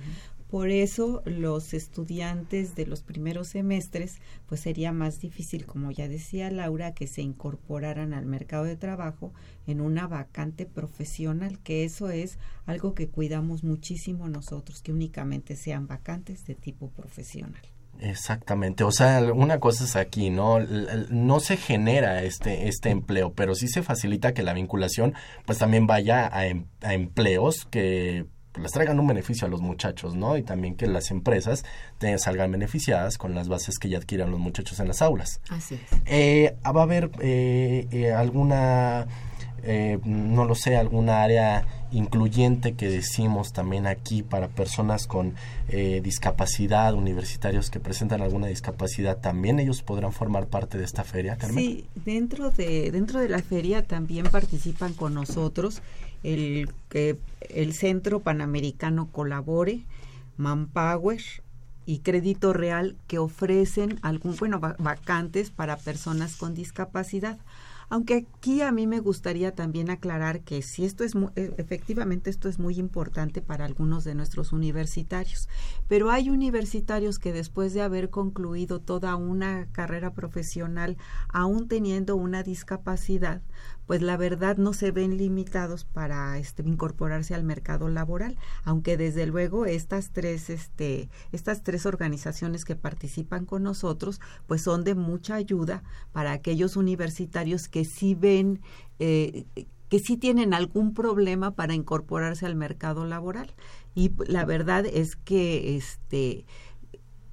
Por 0.49 0.69
eso 0.69 1.23
los 1.23 1.73
estudiantes 1.73 2.75
de 2.75 2.85
los 2.85 3.01
primeros 3.01 3.47
semestres, 3.47 4.17
pues 4.45 4.59
sería 4.59 4.91
más 4.91 5.21
difícil, 5.21 5.65
como 5.65 5.91
ya 5.91 6.09
decía 6.09 6.51
Laura, 6.51 6.93
que 6.93 7.07
se 7.07 7.21
incorporaran 7.21 8.13
al 8.13 8.25
mercado 8.25 8.65
de 8.65 8.75
trabajo 8.75 9.31
en 9.65 9.79
una 9.79 10.07
vacante 10.07 10.65
profesional, 10.65 11.59
que 11.59 11.85
eso 11.85 12.09
es 12.09 12.37
algo 12.65 12.93
que 12.93 13.07
cuidamos 13.07 13.63
muchísimo 13.63 14.27
nosotros, 14.27 14.81
que 14.81 14.91
únicamente 14.91 15.55
sean 15.55 15.87
vacantes 15.87 16.45
de 16.45 16.55
tipo 16.55 16.89
profesional. 16.89 17.70
Exactamente, 18.01 18.83
o 18.83 18.91
sea, 18.91 19.21
una 19.31 19.59
cosa 19.59 19.83
es 19.83 19.95
aquí, 19.95 20.31
¿no? 20.31 20.59
No 20.59 21.39
se 21.39 21.55
genera 21.55 22.23
este, 22.23 22.67
este 22.67 22.89
empleo, 22.89 23.33
pero 23.33 23.53
sí 23.53 23.67
se 23.67 23.83
facilita 23.83 24.33
que 24.33 24.41
la 24.41 24.53
vinculación 24.53 25.13
pues 25.45 25.59
también 25.59 25.85
vaya 25.85 26.27
a, 26.35 26.47
em, 26.47 26.65
empleos 26.81 27.65
que 27.69 28.25
les 28.59 28.71
traigan 28.71 28.99
un 28.99 29.07
beneficio 29.07 29.47
a 29.47 29.49
los 29.49 29.61
muchachos, 29.61 30.15
¿no? 30.15 30.35
Y 30.35 30.43
también 30.43 30.75
que 30.75 30.87
las 30.87 31.11
empresas 31.11 31.63
te, 31.99 32.17
salgan 32.17 32.51
beneficiadas 32.51 33.17
con 33.17 33.35
las 33.35 33.47
bases 33.47 33.77
que 33.77 33.87
ya 33.87 33.99
adquieran 33.99 34.31
los 34.31 34.39
muchachos 34.39 34.79
en 34.79 34.87
las 34.87 35.01
aulas. 35.01 35.39
Así 35.49 35.75
es. 35.75 36.01
Eh, 36.05 36.57
¿Va 36.65 36.81
a 36.81 36.83
haber 36.83 37.11
eh, 37.21 37.87
eh, 37.91 38.11
alguna 38.11 39.07
eh, 39.63 39.99
no 40.03 40.45
lo 40.45 40.55
sé, 40.55 40.75
alguna 40.75 41.23
área 41.23 41.65
incluyente 41.91 42.73
que 42.73 42.89
decimos 42.89 43.53
también 43.53 43.87
aquí 43.87 44.23
para 44.23 44.47
personas 44.47 45.07
con 45.07 45.35
eh, 45.69 46.01
discapacidad, 46.03 46.93
universitarios 46.93 47.69
que 47.69 47.79
presentan 47.79 48.21
alguna 48.21 48.47
discapacidad, 48.47 49.17
también 49.17 49.59
ellos 49.59 49.81
podrán 49.81 50.13
formar 50.13 50.47
parte 50.47 50.77
de 50.77 50.85
esta 50.85 51.03
feria, 51.03 51.37
Carmen. 51.37 51.63
Sí, 51.63 51.85
dentro 52.05 52.49
de, 52.51 52.91
dentro 52.91 53.19
de 53.19 53.29
la 53.29 53.39
feria 53.39 53.83
también 53.83 54.25
participan 54.27 54.93
con 54.93 55.13
nosotros 55.13 55.81
el, 56.23 56.69
el 57.49 57.73
Centro 57.73 58.19
Panamericano 58.19 59.09
Colabore, 59.11 59.81
Manpower, 60.37 61.19
y 61.85 61.99
Crédito 61.99 62.53
Real 62.53 62.95
que 63.07 63.17
ofrecen 63.17 63.99
algún 64.01 64.35
bueno 64.37 64.59
vacantes 64.59 65.49
para 65.49 65.77
personas 65.77 66.35
con 66.35 66.53
discapacidad. 66.53 67.37
Aunque 67.91 68.25
aquí 68.33 68.61
a 68.61 68.71
mí 68.71 68.87
me 68.87 69.01
gustaría 69.01 69.53
también 69.53 69.89
aclarar 69.89 70.45
que 70.45 70.61
si 70.61 70.85
esto 70.85 71.03
es 71.03 71.13
e, 71.35 71.53
efectivamente 71.57 72.29
esto 72.29 72.47
es 72.47 72.57
muy 72.57 72.79
importante 72.79 73.41
para 73.41 73.65
algunos 73.65 74.05
de 74.05 74.15
nuestros 74.15 74.53
universitarios, 74.53 75.49
pero 75.89 76.09
hay 76.09 76.29
universitarios 76.29 77.19
que 77.19 77.33
después 77.33 77.73
de 77.73 77.81
haber 77.81 78.09
concluido 78.09 78.79
toda 78.79 79.17
una 79.17 79.67
carrera 79.73 80.13
profesional, 80.13 80.95
aún 81.27 81.67
teniendo 81.67 82.15
una 82.15 82.43
discapacidad, 82.43 83.41
pues 83.87 84.01
la 84.01 84.17
verdad 84.17 84.57
no 84.57 84.73
se 84.73 84.91
ven 84.91 85.17
limitados 85.17 85.85
para 85.85 86.37
este, 86.37 86.63
incorporarse 86.63 87.35
al 87.35 87.43
mercado 87.43 87.89
laboral, 87.89 88.37
aunque 88.63 88.97
desde 88.97 89.25
luego 89.25 89.65
estas 89.65 90.11
tres, 90.11 90.49
este, 90.49 91.09
estas 91.31 91.63
tres 91.63 91.85
organizaciones 91.85 92.65
que 92.65 92.75
participan 92.75 93.45
con 93.45 93.63
nosotros, 93.63 94.21
pues 94.47 94.61
son 94.61 94.83
de 94.83 94.95
mucha 94.95 95.35
ayuda 95.35 95.83
para 96.11 96.31
aquellos 96.31 96.75
universitarios 96.75 97.67
que 97.67 97.85
sí 97.85 98.15
ven 98.15 98.61
eh, 98.99 99.45
que 99.91 99.99
sí 99.99 100.15
tienen 100.15 100.53
algún 100.53 100.93
problema 100.93 101.51
para 101.51 101.73
incorporarse 101.73 102.45
al 102.45 102.55
mercado 102.55 103.05
laboral. 103.05 103.53
Y 103.93 104.13
la 104.25 104.45
verdad 104.45 104.85
es 104.85 105.17
que 105.17 105.75
este 105.75 106.45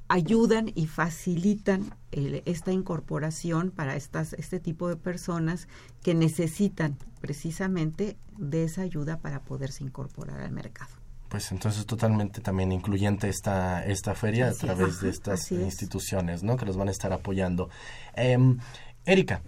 ayudan 0.08 0.72
y 0.74 0.86
facilitan 0.86 1.94
esta 2.12 2.72
incorporación 2.72 3.70
para 3.70 3.96
estas, 3.96 4.32
este 4.34 4.60
tipo 4.60 4.88
de 4.88 4.96
personas 4.96 5.68
que 6.02 6.14
necesitan 6.14 6.96
precisamente 7.20 8.16
de 8.36 8.64
esa 8.64 8.82
ayuda 8.82 9.18
para 9.18 9.40
poderse 9.40 9.84
incorporar 9.84 10.40
al 10.40 10.52
mercado. 10.52 10.90
Pues 11.28 11.52
entonces 11.52 11.84
totalmente 11.84 12.40
también 12.40 12.72
incluyente 12.72 13.28
esta, 13.28 13.84
esta 13.84 14.14
feria 14.14 14.48
a 14.48 14.52
través 14.52 15.00
de 15.00 15.10
estas 15.10 15.52
instituciones, 15.52 16.42
¿no? 16.42 16.56
Que 16.56 16.64
los 16.64 16.78
van 16.78 16.88
a 16.88 16.90
estar 16.90 17.12
apoyando. 17.12 17.68
Eh, 18.16 18.38
Erika, 19.04 19.42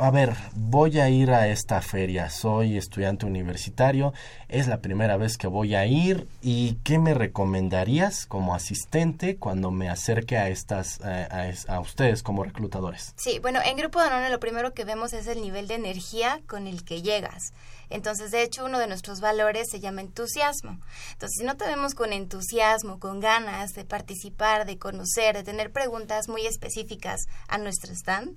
a 0.00 0.12
ver, 0.12 0.36
voy 0.54 1.00
a 1.00 1.08
ir 1.08 1.32
a 1.32 1.48
esta 1.48 1.82
feria, 1.82 2.30
soy 2.30 2.78
estudiante 2.78 3.26
universitario, 3.26 4.14
es 4.48 4.68
la 4.68 4.80
primera 4.80 5.16
vez 5.16 5.36
que 5.36 5.48
voy 5.48 5.74
a 5.74 5.86
ir 5.86 6.28
y 6.40 6.74
¿qué 6.84 7.00
me 7.00 7.14
recomendarías 7.14 8.24
como 8.24 8.54
asistente 8.54 9.36
cuando 9.38 9.72
me 9.72 9.90
acerque 9.90 10.38
a 10.38 10.50
estas 10.50 11.00
a, 11.02 11.80
ustedes 11.80 12.22
como 12.22 12.44
reclutadores? 12.44 13.12
Sí, 13.16 13.40
bueno, 13.40 13.58
en 13.64 13.76
Grupo 13.76 13.98
Danone 13.98 14.30
lo 14.30 14.38
primero 14.38 14.72
que 14.72 14.84
vemos 14.84 15.12
es 15.12 15.26
el 15.26 15.42
nivel 15.42 15.66
de 15.66 15.74
energía 15.74 16.40
con 16.46 16.68
el 16.68 16.84
que 16.84 17.02
llegas. 17.02 17.52
Entonces, 17.90 18.30
de 18.30 18.42
hecho, 18.42 18.66
uno 18.66 18.78
de 18.78 18.86
nuestros 18.86 19.20
valores 19.20 19.68
se 19.70 19.80
llama 19.80 20.02
entusiasmo. 20.02 20.78
Entonces, 21.12 21.38
si 21.38 21.44
no 21.44 21.56
te 21.56 21.64
vemos 21.64 21.94
con 21.94 22.12
entusiasmo, 22.12 23.00
con 23.00 23.18
ganas 23.18 23.72
de 23.72 23.84
participar, 23.84 24.66
de 24.66 24.78
conocer, 24.78 25.34
de 25.34 25.42
tener 25.42 25.72
preguntas 25.72 26.28
muy 26.28 26.46
específicas 26.46 27.22
a 27.48 27.56
nuestro 27.56 27.92
stand, 27.94 28.36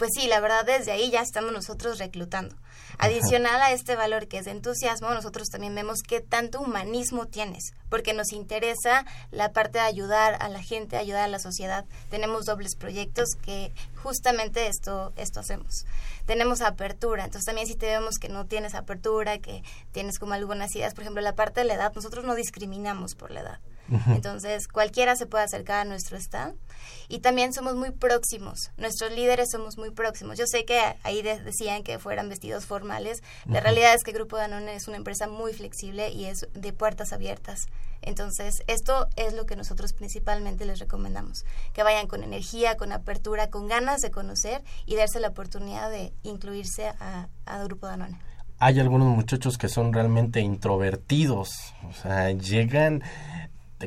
pues 0.00 0.12
sí, 0.14 0.28
la 0.28 0.40
verdad 0.40 0.64
desde 0.64 0.92
ahí 0.92 1.10
ya 1.10 1.20
estamos 1.20 1.52
nosotros 1.52 1.98
reclutando. 1.98 2.56
Adicional 2.96 3.60
a 3.60 3.72
este 3.72 3.96
valor 3.96 4.28
que 4.28 4.38
es 4.38 4.46
de 4.46 4.52
entusiasmo, 4.52 5.10
nosotros 5.10 5.48
también 5.50 5.74
vemos 5.74 5.98
qué 6.00 6.22
tanto 6.22 6.58
humanismo 6.58 7.26
tienes, 7.26 7.74
porque 7.90 8.14
nos 8.14 8.32
interesa 8.32 9.04
la 9.30 9.52
parte 9.52 9.72
de 9.76 9.84
ayudar 9.84 10.38
a 10.40 10.48
la 10.48 10.62
gente, 10.62 10.96
ayudar 10.96 11.24
a 11.24 11.28
la 11.28 11.38
sociedad. 11.38 11.84
Tenemos 12.08 12.46
dobles 12.46 12.76
proyectos 12.76 13.34
que 13.44 13.74
justamente 14.02 14.68
esto, 14.68 15.12
esto 15.16 15.40
hacemos. 15.40 15.84
Tenemos 16.24 16.62
apertura, 16.62 17.26
entonces 17.26 17.44
también 17.44 17.66
si 17.66 17.74
te 17.74 17.84
vemos 17.84 18.16
que 18.18 18.30
no 18.30 18.46
tienes 18.46 18.74
apertura, 18.74 19.36
que 19.36 19.62
tienes 19.92 20.18
como 20.18 20.32
algunas 20.32 20.74
ideas, 20.74 20.94
por 20.94 21.02
ejemplo, 21.02 21.20
la 21.20 21.34
parte 21.34 21.60
de 21.60 21.66
la 21.66 21.74
edad, 21.74 21.92
nosotros 21.94 22.24
no 22.24 22.34
discriminamos 22.34 23.14
por 23.16 23.32
la 23.32 23.40
edad. 23.40 23.60
Entonces, 24.08 24.68
cualquiera 24.68 25.16
se 25.16 25.26
puede 25.26 25.44
acercar 25.44 25.80
a 25.80 25.84
nuestro 25.84 26.16
stand. 26.16 26.54
Y 27.08 27.18
también 27.18 27.52
somos 27.52 27.74
muy 27.74 27.90
próximos. 27.90 28.70
Nuestros 28.76 29.12
líderes 29.12 29.50
somos 29.50 29.76
muy 29.76 29.90
próximos. 29.90 30.38
Yo 30.38 30.46
sé 30.46 30.64
que 30.64 30.80
ahí 31.02 31.22
decían 31.22 31.82
que 31.82 31.98
fueran 31.98 32.28
vestidos 32.28 32.66
formales. 32.66 33.22
La 33.46 33.60
realidad 33.60 33.94
es 33.94 34.04
que 34.04 34.12
Grupo 34.12 34.36
Danone 34.36 34.74
es 34.74 34.88
una 34.88 34.96
empresa 34.96 35.26
muy 35.28 35.52
flexible 35.52 36.10
y 36.10 36.26
es 36.26 36.46
de 36.54 36.72
puertas 36.72 37.12
abiertas. 37.12 37.66
Entonces, 38.02 38.62
esto 38.66 39.08
es 39.16 39.34
lo 39.34 39.44
que 39.44 39.56
nosotros 39.56 39.92
principalmente 39.92 40.64
les 40.64 40.78
recomendamos. 40.78 41.44
Que 41.74 41.82
vayan 41.82 42.06
con 42.06 42.22
energía, 42.22 42.76
con 42.76 42.92
apertura, 42.92 43.50
con 43.50 43.68
ganas 43.68 44.00
de 44.00 44.10
conocer 44.10 44.62
y 44.86 44.96
darse 44.96 45.20
la 45.20 45.28
oportunidad 45.28 45.90
de 45.90 46.12
incluirse 46.22 46.86
a, 46.86 47.28
a 47.44 47.64
Grupo 47.64 47.86
Danone 47.86 48.18
hay 48.62 48.78
algunos 48.78 49.08
muchachos 49.08 49.56
que 49.56 49.70
son 49.70 49.90
realmente 49.94 50.40
introvertidos, 50.40 51.48
o 51.88 51.94
sea, 51.94 52.30
llegan 52.30 53.02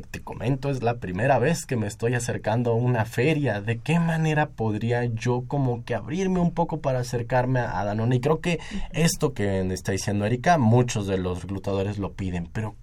te, 0.02 0.22
comento, 0.22 0.70
es 0.70 0.82
la 0.82 0.98
primera 0.98 1.38
vez 1.40 1.66
que 1.66 1.76
me 1.76 1.88
estoy 1.88 2.16
acercando 2.16 2.72
a 2.72 2.76
una 2.76 3.06
feria. 3.06 3.62
¿De 3.62 3.80
qué 3.80 4.00
manera 4.00 4.50
podría 4.50 5.06
yo 5.06 5.44
como 5.48 5.86
que 5.86 5.96
abrirme 5.96 6.40
un 6.40 6.52
poco 6.52 6.82
para 6.82 7.00
acercarme 7.00 7.60
a, 7.60 7.84
Danone? 7.86 8.16
Y 8.16 8.20
creo 8.20 8.40
que 8.42 8.60
esto 8.92 9.34
que 9.34 9.62
está 9.74 9.92
diciendo 9.92 10.26
Erika, 10.26 10.58
muchos 10.58 11.08
de 11.08 11.18
los 11.18 11.44
reclutadores 11.44 12.00
lo 12.00 12.14
piden, 12.14 12.50
pero 12.52 12.76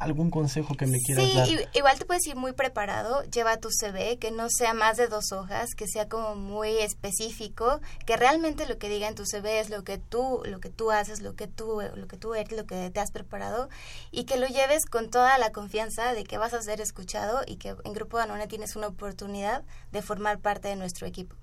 ¿Algún 0.00 0.30
consejo 0.30 0.74
que 0.74 0.86
me 0.86 0.98
quieras 0.98 1.34
dar? 1.34 1.46
Sí, 1.46 1.58
igual 1.74 1.98
te 1.98 2.06
puedes 2.06 2.26
ir 2.26 2.34
muy 2.34 2.52
preparado, 2.52 3.22
lleva 3.24 3.58
tu 3.58 3.68
CV, 3.70 4.18
que 4.18 4.30
no 4.30 4.48
sea 4.48 4.72
más 4.74 4.96
de 4.96 5.06
dos 5.06 5.32
hojas, 5.32 5.74
que 5.76 5.86
sea 5.86 6.08
como 6.08 6.34
muy 6.34 6.78
específico, 6.78 7.80
que 8.06 8.16
realmente 8.16 8.66
lo 8.66 8.78
que 8.78 8.88
diga 8.88 9.08
en 9.08 9.14
tu 9.14 9.24
CV 9.26 9.60
es 9.60 9.68
lo 9.68 9.84
que 9.84 9.98
tú, 9.98 10.42
lo 10.46 10.58
que 10.58 10.70
tú 10.70 10.90
haces, 10.90 11.20
lo 11.20 11.34
que 11.34 11.46
tú, 11.46 11.82
lo 11.94 12.08
que 12.08 12.16
tú 12.16 12.34
eres, 12.34 12.52
lo 12.52 12.66
que 12.66 12.90
te 12.90 13.00
has 13.00 13.10
preparado, 13.10 13.68
y 14.10 14.24
que 14.24 14.38
lo 14.38 14.46
lleves 14.46 14.86
con 14.86 15.10
toda 15.10 15.36
la 15.38 15.52
confianza 15.52 16.14
de 16.14 16.24
que 16.24 16.38
vas 16.38 16.54
a 16.54 16.62
ser 16.62 16.80
escuchado 16.80 17.42
y 17.46 17.56
que 17.56 17.76
en 17.84 17.92
Grupo 17.92 18.16
Danone 18.16 18.46
tienes 18.46 18.76
una 18.76 18.86
oportunidad 18.86 19.64
de 19.92 20.02
formar 20.02 20.38
parte 20.38 20.68
de 20.68 20.76
nuestro 20.76 21.06
equipo. 21.06 21.36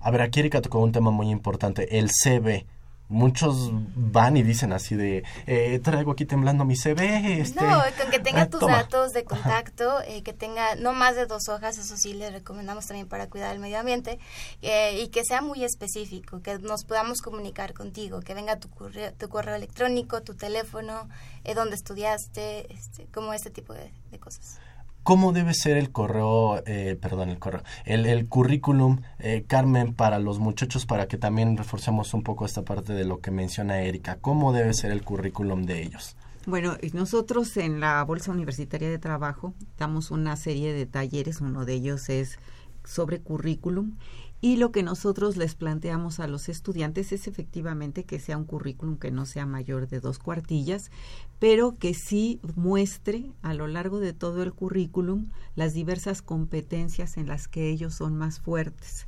A 0.00 0.10
ver, 0.10 0.22
aquí 0.22 0.40
Erika 0.40 0.62
tocó 0.62 0.78
un 0.78 0.92
tema 0.92 1.10
muy 1.10 1.30
importante, 1.30 1.98
el 1.98 2.10
CV 2.10 2.66
muchos 3.08 3.70
van 3.94 4.36
y 4.36 4.42
dicen 4.42 4.72
así 4.72 4.96
de 4.96 5.22
eh, 5.46 5.78
traigo 5.78 6.12
aquí 6.12 6.24
temblando 6.24 6.64
mi 6.64 6.76
CV 6.76 7.40
este 7.40 7.60
no 7.60 7.82
con 8.00 8.10
que 8.10 8.18
tenga 8.18 8.42
ah, 8.42 8.50
tus 8.50 8.60
datos 8.60 9.12
de 9.12 9.24
contacto 9.24 10.00
eh, 10.02 10.22
que 10.22 10.32
tenga 10.32 10.74
no 10.74 10.92
más 10.92 11.14
de 11.14 11.26
dos 11.26 11.48
hojas 11.48 11.78
eso 11.78 11.96
sí 11.96 12.14
le 12.14 12.30
recomendamos 12.30 12.86
también 12.86 13.06
para 13.06 13.28
cuidar 13.28 13.54
el 13.54 13.60
medio 13.60 13.78
ambiente 13.78 14.18
eh, 14.62 15.00
y 15.00 15.08
que 15.08 15.24
sea 15.24 15.40
muy 15.40 15.62
específico 15.62 16.42
que 16.42 16.58
nos 16.58 16.84
podamos 16.84 17.22
comunicar 17.22 17.74
contigo 17.74 18.20
que 18.20 18.34
venga 18.34 18.56
tu 18.56 18.68
correo, 18.70 19.12
tu 19.12 19.28
correo 19.28 19.54
electrónico 19.54 20.22
tu 20.22 20.34
teléfono 20.34 21.08
dónde 21.54 21.76
estudiaste 21.76 22.72
este, 22.72 23.06
como 23.14 23.32
este 23.32 23.50
tipo 23.50 23.72
de 23.72 24.18
cosas 24.18 24.58
¿Cómo 25.06 25.32
debe 25.32 25.54
ser 25.54 25.76
el 25.76 25.92
correo, 25.92 26.64
eh, 26.66 26.98
perdón, 27.00 27.28
el 27.28 27.38
correo, 27.38 27.62
el, 27.84 28.06
el 28.06 28.28
currículum, 28.28 29.02
eh, 29.20 29.44
Carmen, 29.46 29.94
para 29.94 30.18
los 30.18 30.40
muchachos, 30.40 30.84
para 30.84 31.06
que 31.06 31.16
también 31.16 31.56
reforcemos 31.56 32.12
un 32.12 32.24
poco 32.24 32.44
esta 32.44 32.64
parte 32.64 32.92
de 32.92 33.04
lo 33.04 33.20
que 33.20 33.30
menciona 33.30 33.80
Erika? 33.82 34.18
¿Cómo 34.20 34.52
debe 34.52 34.74
ser 34.74 34.90
el 34.90 35.04
currículum 35.04 35.62
de 35.62 35.80
ellos? 35.80 36.16
Bueno, 36.44 36.76
nosotros 36.92 37.56
en 37.56 37.78
la 37.78 38.02
Bolsa 38.02 38.32
Universitaria 38.32 38.90
de 38.90 38.98
Trabajo 38.98 39.54
damos 39.78 40.10
una 40.10 40.34
serie 40.34 40.72
de 40.72 40.86
talleres, 40.86 41.40
uno 41.40 41.64
de 41.64 41.74
ellos 41.74 42.08
es 42.08 42.40
sobre 42.82 43.20
currículum 43.20 43.98
y 44.40 44.56
lo 44.56 44.70
que 44.70 44.82
nosotros 44.82 45.36
les 45.36 45.54
planteamos 45.54 46.20
a 46.20 46.26
los 46.26 46.48
estudiantes 46.48 47.12
es 47.12 47.26
efectivamente 47.26 48.04
que 48.04 48.20
sea 48.20 48.36
un 48.36 48.44
currículum 48.44 48.98
que 48.98 49.10
no 49.10 49.26
sea 49.26 49.46
mayor 49.46 49.88
de 49.88 50.00
dos 50.00 50.18
cuartillas, 50.18 50.90
pero 51.38 51.76
que 51.78 51.94
sí 51.94 52.40
muestre 52.54 53.32
a 53.42 53.54
lo 53.54 53.66
largo 53.66 53.98
de 53.98 54.12
todo 54.12 54.42
el 54.42 54.52
currículum 54.52 55.30
las 55.54 55.74
diversas 55.74 56.22
competencias 56.22 57.16
en 57.16 57.26
las 57.26 57.48
que 57.48 57.70
ellos 57.70 57.94
son 57.94 58.16
más 58.16 58.40
fuertes. 58.40 59.06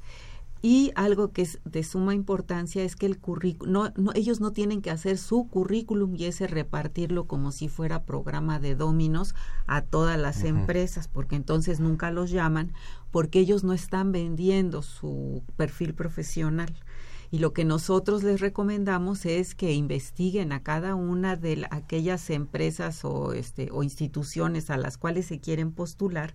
Y 0.60 0.90
algo 0.96 1.32
que 1.32 1.42
es 1.42 1.60
de 1.64 1.84
suma 1.84 2.14
importancia 2.14 2.82
es 2.82 2.96
que 2.96 3.06
el 3.06 3.18
currículum, 3.18 3.92
no, 3.96 4.12
ellos 4.14 4.40
no 4.40 4.52
tienen 4.52 4.82
que 4.82 4.90
hacer 4.90 5.16
su 5.16 5.48
currículum 5.48 6.16
y 6.16 6.24
ese 6.24 6.48
repartirlo 6.48 7.26
como 7.26 7.52
si 7.52 7.68
fuera 7.68 8.04
programa 8.04 8.58
de 8.58 8.74
dominos 8.74 9.34
a 9.66 9.82
todas 9.82 10.18
las 10.18 10.42
empresas, 10.42 11.06
porque 11.06 11.36
entonces 11.36 11.78
nunca 11.78 12.10
los 12.10 12.30
llaman, 12.30 12.72
porque 13.12 13.38
ellos 13.38 13.62
no 13.62 13.72
están 13.72 14.10
vendiendo 14.10 14.82
su 14.82 15.42
perfil 15.56 15.94
profesional. 15.94 16.74
Y 17.30 17.40
lo 17.40 17.52
que 17.52 17.64
nosotros 17.64 18.22
les 18.22 18.40
recomendamos 18.40 19.26
es 19.26 19.54
que 19.54 19.74
investiguen 19.74 20.50
a 20.50 20.62
cada 20.62 20.94
una 20.94 21.36
de 21.36 21.66
aquellas 21.70 22.30
empresas 22.30 23.04
o, 23.04 23.34
este, 23.34 23.68
o 23.70 23.82
instituciones 23.82 24.70
a 24.70 24.78
las 24.78 24.96
cuales 24.96 25.26
se 25.26 25.38
quieren 25.38 25.72
postular 25.72 26.34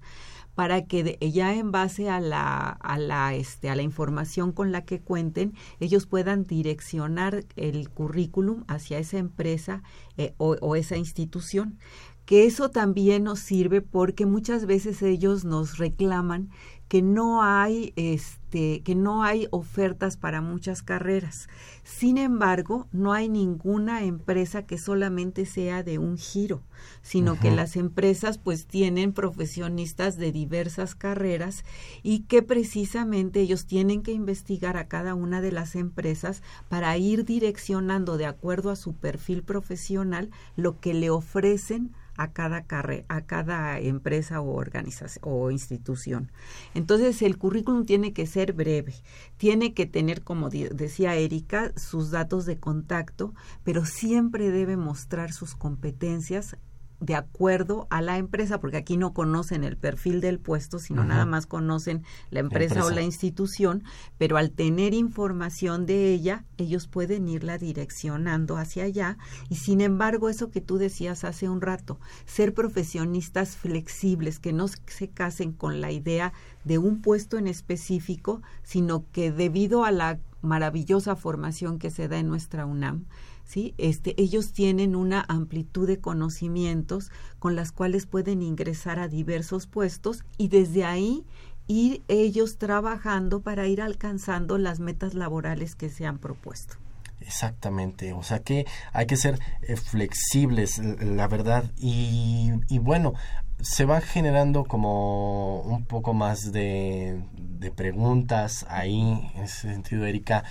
para 0.55 0.85
que 0.85 1.17
ya 1.31 1.55
en 1.55 1.71
base 1.71 2.09
a 2.09 2.19
la, 2.19 2.69
a 2.69 2.97
la, 2.97 3.33
este, 3.33 3.69
a 3.69 3.75
la 3.75 3.81
información 3.81 4.51
con 4.51 4.71
la 4.71 4.85
que 4.85 5.01
cuenten, 5.01 5.53
ellos 5.79 6.05
puedan 6.05 6.43
direccionar 6.43 7.45
el 7.55 7.89
currículum 7.89 8.63
hacia 8.67 8.99
esa 8.99 9.17
empresa 9.17 9.83
eh, 10.17 10.33
o, 10.37 10.55
o 10.61 10.75
esa 10.75 10.97
institución. 10.97 11.77
Que 12.25 12.45
eso 12.45 12.69
también 12.69 13.25
nos 13.25 13.39
sirve 13.39 13.81
porque 13.81 14.25
muchas 14.25 14.65
veces 14.65 15.01
ellos 15.01 15.43
nos 15.43 15.77
reclaman 15.77 16.49
que 16.93 17.01
no 17.01 17.41
hay 17.41 17.91
este 17.95 18.83
que 18.83 18.93
no 18.93 19.23
hay 19.23 19.47
ofertas 19.49 20.15
para 20.15 20.41
muchas 20.41 20.83
carreras. 20.83 21.47
Sin 21.83 22.19
embargo, 22.19 22.87
no 22.91 23.13
hay 23.13 23.29
ninguna 23.29 24.03
empresa 24.03 24.67
que 24.67 24.77
solamente 24.77 25.47
sea 25.47 25.81
de 25.81 25.97
un 25.97 26.19
giro, 26.19 26.61
sino 27.01 27.39
que 27.39 27.49
las 27.49 27.77
empresas 27.77 28.37
pues 28.37 28.67
tienen 28.67 29.11
profesionistas 29.11 30.17
de 30.17 30.31
diversas 30.31 30.93
carreras 30.93 31.65
y 32.03 32.25
que 32.25 32.43
precisamente 32.43 33.39
ellos 33.39 33.65
tienen 33.65 34.03
que 34.03 34.11
investigar 34.11 34.77
a 34.77 34.87
cada 34.87 35.15
una 35.15 35.41
de 35.41 35.51
las 35.51 35.75
empresas 35.75 36.43
para 36.69 36.95
ir 36.95 37.25
direccionando 37.25 38.17
de 38.17 38.27
acuerdo 38.27 38.69
a 38.69 38.75
su 38.75 38.93
perfil 38.93 39.41
profesional 39.41 40.29
lo 40.55 40.79
que 40.79 40.93
le 40.93 41.09
ofrecen 41.09 41.95
a 42.15 42.31
cada 42.31 42.65
a 43.07 43.21
cada 43.21 43.79
empresa 43.79 44.41
o 44.41 44.55
organización 44.55 45.23
o 45.23 45.51
institución. 45.51 46.31
Entonces 46.73 47.21
el 47.21 47.37
currículum 47.37 47.85
tiene 47.85 48.13
que 48.13 48.27
ser 48.27 48.53
breve, 48.53 48.93
tiene 49.37 49.73
que 49.73 49.85
tener, 49.85 50.23
como 50.23 50.49
decía 50.49 51.15
Erika, 51.15 51.71
sus 51.75 52.11
datos 52.11 52.45
de 52.45 52.59
contacto, 52.59 53.33
pero 53.63 53.85
siempre 53.85 54.51
debe 54.51 54.77
mostrar 54.77 55.31
sus 55.31 55.55
competencias 55.55 56.57
de 57.03 57.15
acuerdo 57.15 57.85
a 57.89 58.01
la 58.01 58.17
empresa, 58.17 58.61
porque 58.61 58.77
aquí 58.77 58.95
no 58.95 59.13
conocen 59.13 59.65
el 59.65 59.75
perfil 59.75 60.21
del 60.21 60.39
puesto, 60.39 60.79
sino 60.79 61.03
nada 61.03 61.25
más 61.25 61.45
conocen 61.45 62.03
la 62.29 62.39
empresa, 62.39 62.85
o 62.85 62.91
la 62.91 63.01
institución, 63.01 63.83
pero 64.17 64.37
al 64.37 64.51
tener 64.51 64.93
información 64.93 65.85
de 65.85 66.13
ella, 66.13 66.45
ellos 66.57 66.87
pueden 66.87 67.27
irla 67.27 67.57
direccionando 67.57 68.55
hacia 68.55 68.85
allá. 68.85 69.17
Y 69.49 69.55
sin 69.55 69.81
embargo, 69.81 70.29
eso 70.29 70.49
que 70.49 70.61
tú 70.61 70.77
decías 70.77 71.25
hace 71.25 71.49
un 71.49 71.59
rato, 71.59 71.99
ser 72.25 72.53
profesionistas 72.53 73.57
flexibles, 73.57 74.39
que 74.39 74.53
no 74.53 74.69
se 74.69 75.09
casen 75.09 75.51
con 75.51 75.81
la 75.81 75.91
idea 75.91 76.31
de 76.63 76.77
un 76.77 77.01
puesto 77.01 77.37
en 77.37 77.47
específico, 77.47 78.41
sino 78.63 79.03
que 79.11 79.33
debido 79.33 79.83
a 79.83 79.91
la 79.91 80.19
maravillosa 80.41 81.17
formación 81.17 81.79
que 81.79 81.91
se 81.91 82.07
da 82.07 82.17
en 82.17 82.29
nuestra 82.29 82.65
UNAM, 82.65 83.05
¿sí? 83.43 83.73
Este, 83.77 84.19
ellos 84.21 84.53
tienen 84.53 84.95
una 84.95 85.25
amplitud 85.27 85.87
de 85.87 85.99
conocimientos 85.99 87.11
con 87.39 87.55
las 87.55 87.71
cuales 87.71 88.05
pueden 88.05 88.41
ingresar 88.41 88.99
a 88.99 89.07
diversos 89.07 89.67
puestos 89.67 90.23
y 90.37 90.47
desde 90.47 90.85
ahí 90.85 91.25
ir 91.67 92.03
ellos 92.07 92.57
trabajando 92.57 93.41
para 93.41 93.67
ir 93.67 93.81
alcanzando 93.81 94.57
las 94.57 94.79
metas 94.79 95.13
laborales 95.13 95.75
que 95.75 95.89
se 95.89 96.05
han 96.05 96.17
propuesto. 96.17 96.75
Exactamente, 97.21 98.11
o 98.11 98.21
sea 98.21 98.39
que 98.39 98.65
hay 98.91 99.05
que 99.05 99.15
ser 99.15 99.39
eh, 99.61 99.77
flexibles, 99.77 100.79
la 100.79 101.27
verdad, 101.29 101.71
y, 101.77 102.51
y, 102.67 102.79
bueno, 102.79 103.13
se 103.61 103.85
va 103.85 104.01
generando 104.01 104.65
como 104.65 105.61
un 105.61 105.85
poco 105.85 106.13
más 106.13 106.51
de, 106.51 107.23
de 107.33 107.71
preguntas 107.71 108.65
ahí, 108.67 109.31
en 109.35 109.43
ese 109.43 109.71
sentido, 109.71 110.05
Erika 110.05 110.43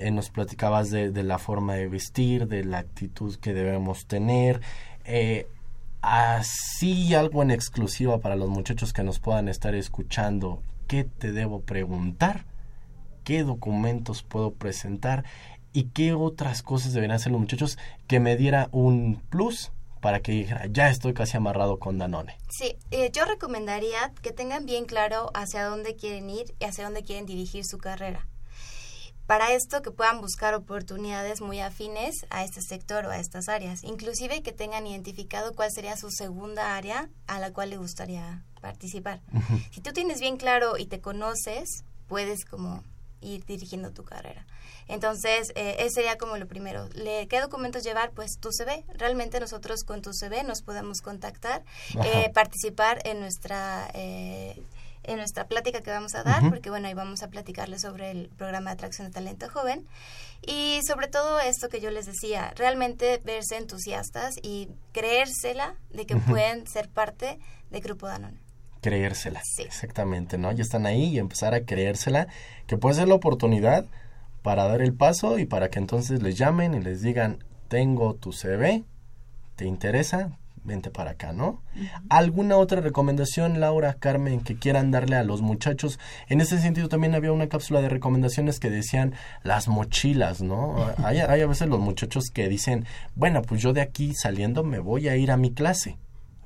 eh, 0.00 0.10
nos 0.10 0.30
platicabas 0.30 0.90
de, 0.90 1.10
la 1.22 1.38
forma 1.38 1.74
de 1.74 1.88
vestir, 1.88 2.46
de 2.48 2.64
la 2.64 2.78
actitud 2.78 3.36
que 3.36 3.52
debemos 3.52 4.06
tener. 4.06 4.60
Eh, 5.04 5.46
así 6.00 7.14
algo 7.14 7.42
en 7.42 7.50
exclusiva 7.50 8.18
para 8.18 8.36
los 8.36 8.48
muchachos 8.48 8.92
que 8.92 9.02
nos 9.02 9.18
puedan 9.20 9.48
estar 9.48 9.74
escuchando. 9.74 10.62
¿Qué 10.88 11.04
te 11.04 11.32
debo 11.32 11.60
preguntar? 11.60 12.46
¿Qué 13.24 13.44
documentos 13.44 14.22
puedo 14.22 14.52
presentar? 14.54 15.24
¿Y 15.72 15.84
qué 15.84 16.14
otras 16.14 16.62
cosas 16.62 16.92
deberían 16.92 17.16
hacer 17.16 17.32
los 17.32 17.40
muchachos 17.40 17.78
que 18.08 18.18
me 18.18 18.36
diera 18.36 18.68
un 18.72 19.22
plus 19.28 19.70
para 20.00 20.20
que 20.20 20.32
dijera, 20.32 20.66
ya 20.66 20.88
estoy 20.88 21.12
casi 21.12 21.36
amarrado 21.36 21.78
con 21.78 21.98
Danone. 21.98 22.38
Sí, 22.48 22.78
eh, 22.90 23.10
yo 23.12 23.26
recomendaría 23.26 24.14
que 24.22 24.32
tengan 24.32 24.64
bien 24.64 24.86
claro 24.86 25.30
hacia 25.34 25.64
dónde 25.66 25.94
quieren 25.94 26.30
ir 26.30 26.54
y 26.58 26.64
hacia 26.64 26.84
dónde 26.84 27.02
quieren 27.02 27.26
dirigir 27.26 27.66
su 27.66 27.76
carrera 27.76 28.26
para 29.30 29.52
esto 29.52 29.80
que 29.80 29.92
puedan 29.92 30.20
buscar 30.20 30.54
oportunidades 30.54 31.40
muy 31.40 31.60
afines 31.60 32.26
a 32.30 32.42
este 32.42 32.60
sector 32.62 33.06
o 33.06 33.10
a 33.10 33.18
estas 33.18 33.48
áreas, 33.48 33.84
inclusive 33.84 34.42
que 34.42 34.50
tengan 34.50 34.88
identificado 34.88 35.54
cuál 35.54 35.70
sería 35.70 35.96
su 35.96 36.10
segunda 36.10 36.74
área 36.76 37.08
a 37.28 37.38
la 37.38 37.52
cual 37.52 37.70
le 37.70 37.76
gustaría 37.76 38.42
participar. 38.60 39.20
Si 39.70 39.82
tú 39.82 39.92
tienes 39.92 40.18
bien 40.18 40.36
claro 40.36 40.78
y 40.78 40.86
te 40.86 41.00
conoces, 41.00 41.84
puedes 42.08 42.44
como 42.44 42.82
ir 43.20 43.44
dirigiendo 43.44 43.92
tu 43.92 44.02
carrera. 44.02 44.44
Entonces, 44.88 45.52
eh, 45.54 45.76
ese 45.78 45.90
sería 45.90 46.18
como 46.18 46.36
lo 46.36 46.48
primero. 46.48 46.88
¿Le, 46.94 47.28
¿Qué 47.28 47.40
documentos 47.40 47.84
llevar? 47.84 48.10
Pues 48.10 48.40
tu 48.40 48.50
CV. 48.50 48.84
Realmente 48.94 49.38
nosotros 49.38 49.84
con 49.84 50.02
tu 50.02 50.12
CV 50.12 50.42
nos 50.42 50.62
podemos 50.62 51.02
contactar, 51.02 51.62
eh, 52.04 52.32
participar 52.34 53.00
en 53.04 53.20
nuestra... 53.20 53.92
Eh, 53.94 54.60
en 55.02 55.16
nuestra 55.16 55.46
plática 55.46 55.80
que 55.80 55.90
vamos 55.90 56.14
a 56.14 56.22
dar, 56.22 56.48
porque 56.50 56.70
bueno, 56.70 56.88
ahí 56.88 56.94
vamos 56.94 57.22
a 57.22 57.28
platicarles 57.28 57.82
sobre 57.82 58.10
el 58.10 58.28
programa 58.28 58.70
de 58.70 58.74
atracción 58.74 59.08
de 59.08 59.12
talento 59.12 59.48
joven 59.48 59.86
y 60.46 60.80
sobre 60.86 61.08
todo 61.08 61.40
esto 61.40 61.68
que 61.68 61.80
yo 61.80 61.90
les 61.90 62.06
decía, 62.06 62.52
realmente 62.56 63.20
verse 63.24 63.56
entusiastas 63.56 64.34
y 64.42 64.68
creérsela 64.92 65.74
de 65.90 66.06
que 66.06 66.16
pueden 66.16 66.66
ser 66.66 66.88
parte 66.88 67.38
de 67.70 67.80
Grupo 67.80 68.06
Danone 68.06 68.40
creérsela. 68.80 69.42
Exactamente, 69.58 70.38
¿no? 70.38 70.52
Ya 70.52 70.62
están 70.62 70.86
ahí 70.86 71.04
y 71.04 71.18
empezar 71.18 71.54
a 71.54 71.64
creérsela, 71.64 72.28
que 72.66 72.78
puede 72.78 72.96
ser 72.96 73.08
la 73.08 73.14
oportunidad 73.14 73.86
para 74.42 74.66
dar 74.66 74.80
el 74.80 74.94
paso 74.94 75.38
y 75.38 75.46
para 75.46 75.68
que 75.68 75.78
entonces 75.78 76.22
les 76.22 76.36
llamen 76.36 76.74
y 76.74 76.80
les 76.80 77.02
digan, 77.02 77.44
tengo 77.68 78.14
tu 78.14 78.32
CV, 78.32 78.84
¿te 79.56 79.66
interesa? 79.66 80.38
Vente 80.62 80.90
para 80.90 81.12
acá, 81.12 81.32
¿no? 81.32 81.62
¿Alguna 82.10 82.56
otra 82.56 82.80
recomendación, 82.80 83.60
Laura, 83.60 83.94
Carmen, 83.94 84.40
que 84.40 84.56
quieran 84.56 84.90
darle 84.90 85.16
a 85.16 85.24
los 85.24 85.40
muchachos? 85.40 85.98
En 86.28 86.40
ese 86.40 86.60
sentido 86.60 86.88
también 86.88 87.14
había 87.14 87.32
una 87.32 87.48
cápsula 87.48 87.80
de 87.80 87.88
recomendaciones 87.88 88.60
que 88.60 88.68
decían 88.68 89.14
las 89.42 89.68
mochilas, 89.68 90.42
¿no? 90.42 90.76
hay, 91.04 91.18
hay 91.18 91.40
a 91.40 91.46
veces 91.46 91.68
los 91.68 91.80
muchachos 91.80 92.24
que 92.32 92.48
dicen, 92.48 92.84
bueno, 93.14 93.40
pues 93.42 93.62
yo 93.62 93.72
de 93.72 93.80
aquí 93.80 94.14
saliendo 94.14 94.62
me 94.62 94.80
voy 94.80 95.08
a 95.08 95.16
ir 95.16 95.30
a 95.30 95.38
mi 95.38 95.50
clase 95.50 95.96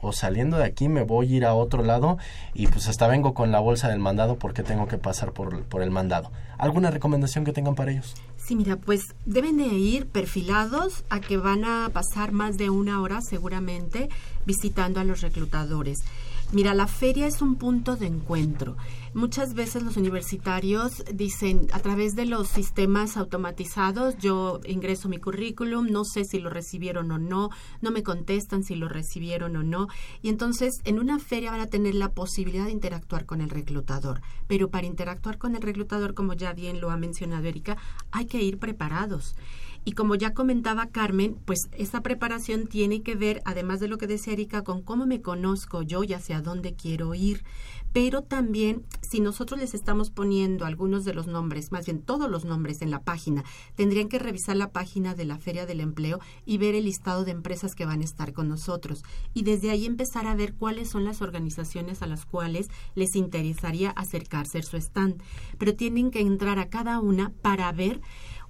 o 0.04 0.12
saliendo 0.12 0.58
de 0.58 0.64
aquí 0.64 0.88
me 0.88 1.02
voy 1.02 1.32
a 1.32 1.36
ir 1.36 1.44
a 1.44 1.54
otro 1.54 1.82
lado 1.82 2.18
y 2.52 2.66
pues 2.66 2.88
hasta 2.88 3.08
vengo 3.08 3.34
con 3.34 3.50
la 3.50 3.60
bolsa 3.60 3.88
del 3.88 3.98
mandado 3.98 4.38
porque 4.38 4.62
tengo 4.62 4.86
que 4.86 4.98
pasar 4.98 5.32
por, 5.32 5.64
por 5.64 5.82
el 5.82 5.90
mandado. 5.90 6.30
¿Alguna 6.58 6.90
recomendación 6.90 7.44
que 7.44 7.52
tengan 7.52 7.74
para 7.74 7.92
ellos? 7.92 8.14
Sí, 8.47 8.57
mira, 8.57 8.76
pues 8.76 9.14
deben 9.24 9.57
de 9.57 9.64
ir 9.68 10.07
perfilados 10.07 11.05
a 11.09 11.20
que 11.20 11.38
van 11.38 11.64
a 11.64 11.88
pasar 11.90 12.32
más 12.32 12.59
de 12.59 12.68
una 12.68 13.01
hora 13.01 13.22
seguramente 13.22 14.11
visitando 14.45 15.01
a 15.01 15.05
los 15.05 15.22
reclutadores. 15.22 16.01
Mira, 16.55 16.72
la 16.72 16.86
feria 16.86 17.26
es 17.26 17.42
un 17.42 17.57
punto 17.57 17.96
de 17.96 18.07
encuentro. 18.07 18.76
Muchas 19.12 19.55
veces 19.55 19.82
los 19.82 19.96
universitarios 19.96 21.02
dicen, 21.12 21.66
a 21.72 21.80
través 21.80 22.14
de 22.14 22.26
los 22.26 22.46
sistemas 22.46 23.16
automatizados, 23.16 24.16
yo 24.18 24.61
ingreso 24.64 25.09
mi 25.09 25.18
currículum, 25.18 25.88
no 25.90 26.05
sé 26.05 26.24
si 26.24 26.38
lo 26.38 26.50
recibieron 26.50 27.11
o 27.11 27.18
no, 27.18 27.50
no 27.80 27.90
me 27.90 28.05
contestan 28.05 28.62
si 28.62 28.76
lo 28.76 28.88
recibieron 28.88 29.57
o 29.57 29.64
no. 29.64 29.88
Y 30.22 30.28
entonces, 30.28 30.80
en 30.84 31.00
una 31.00 31.18
feria 31.18 31.50
van 31.50 31.61
a 31.61 31.66
tener 31.66 31.96
la 31.96 32.12
posibilidad 32.12 32.66
de 32.66 32.70
interactuar 32.70 33.26
con 33.26 33.40
el 33.40 33.50
reclutador. 33.50 34.20
Pero 34.46 34.70
para 34.70 34.86
interactuar 34.86 35.38
con 35.38 35.57
el 35.57 35.62
reclutador, 35.62 36.14
como 36.14 36.34
ya 36.34 36.52
bien 36.52 36.80
lo 36.80 36.90
ha 36.90 36.96
mencionado 36.96 37.48
Erika, 37.48 37.78
hay 38.12 38.26
que 38.26 38.40
ir 38.40 38.61
preparados. 38.61 39.34
Y 39.85 39.93
como 39.93 40.14
ya 40.14 40.32
comentaba 40.32 40.87
Carmen, 40.87 41.37
pues 41.45 41.68
esa 41.72 42.03
preparación 42.03 42.66
tiene 42.66 43.03
que 43.03 43.14
ver, 43.14 43.43
además 43.45 43.80
de 43.80 43.89
lo 43.89 43.99
que 43.99 44.07
decía 44.07 44.32
Erika, 44.32 44.62
con 44.62 44.82
cómo 44.82 45.07
me 45.07 45.20
conozco 45.20 45.82
yo 45.82 46.05
y 46.05 46.14
hacia 46.14 46.41
dónde 46.41 46.74
quiero 46.74 47.14
ir. 47.14 47.45
Pero 47.93 48.22
también, 48.22 48.85
si 49.03 49.20
nosotros 49.20 49.61
les 49.61 49.72
estamos 49.72 50.11
poniendo 50.11 50.64
algunos 50.64 51.05
de 51.05 51.14
los 51.14 51.28
nombres, 51.28 51.70
más 51.70 51.87
bien 51.87 52.03
todos 52.03 52.28
los 52.28 52.45
nombres 52.45 52.82
en 52.82 52.91
la 52.91 53.03
página, 53.03 53.45
tendrían 53.76 54.09
que 54.09 54.18
revisar 54.18 54.57
la 54.57 54.72
página 54.72 55.14
de 55.14 55.24
la 55.24 55.39
Feria 55.39 55.64
del 55.64 55.80
Empleo 55.80 56.18
y 56.45 56.59
ver 56.59 56.74
el 56.74 56.87
listado 56.87 57.24
de 57.24 57.30
empresas 57.30 57.76
que 57.76 57.87
van 57.87 58.01
a 58.01 58.05
estar 58.05 58.32
con 58.32 58.49
nosotros. 58.49 59.05
Y 59.32 59.45
desde 59.45 59.70
ahí 59.70 59.87
empezar 59.87 60.26
a 60.26 60.35
ver 60.35 60.55
cuáles 60.55 60.89
son 60.89 61.05
las 61.05 61.22
organizaciones 61.22 62.03
a 62.03 62.09
las 62.09 62.26
cuales 62.26 62.68
les 62.97 63.14
interesaría 63.14 63.91
acercarse 63.91 64.59
a 64.59 64.62
su 64.62 64.76
stand. 64.76 65.22
Pero 65.59 65.76
tienen 65.76 66.11
que 66.11 66.20
entrar 66.20 66.59
a 66.59 66.70
cada 66.70 66.99
una 66.99 67.30
para 67.43 67.70
ver 67.70 68.01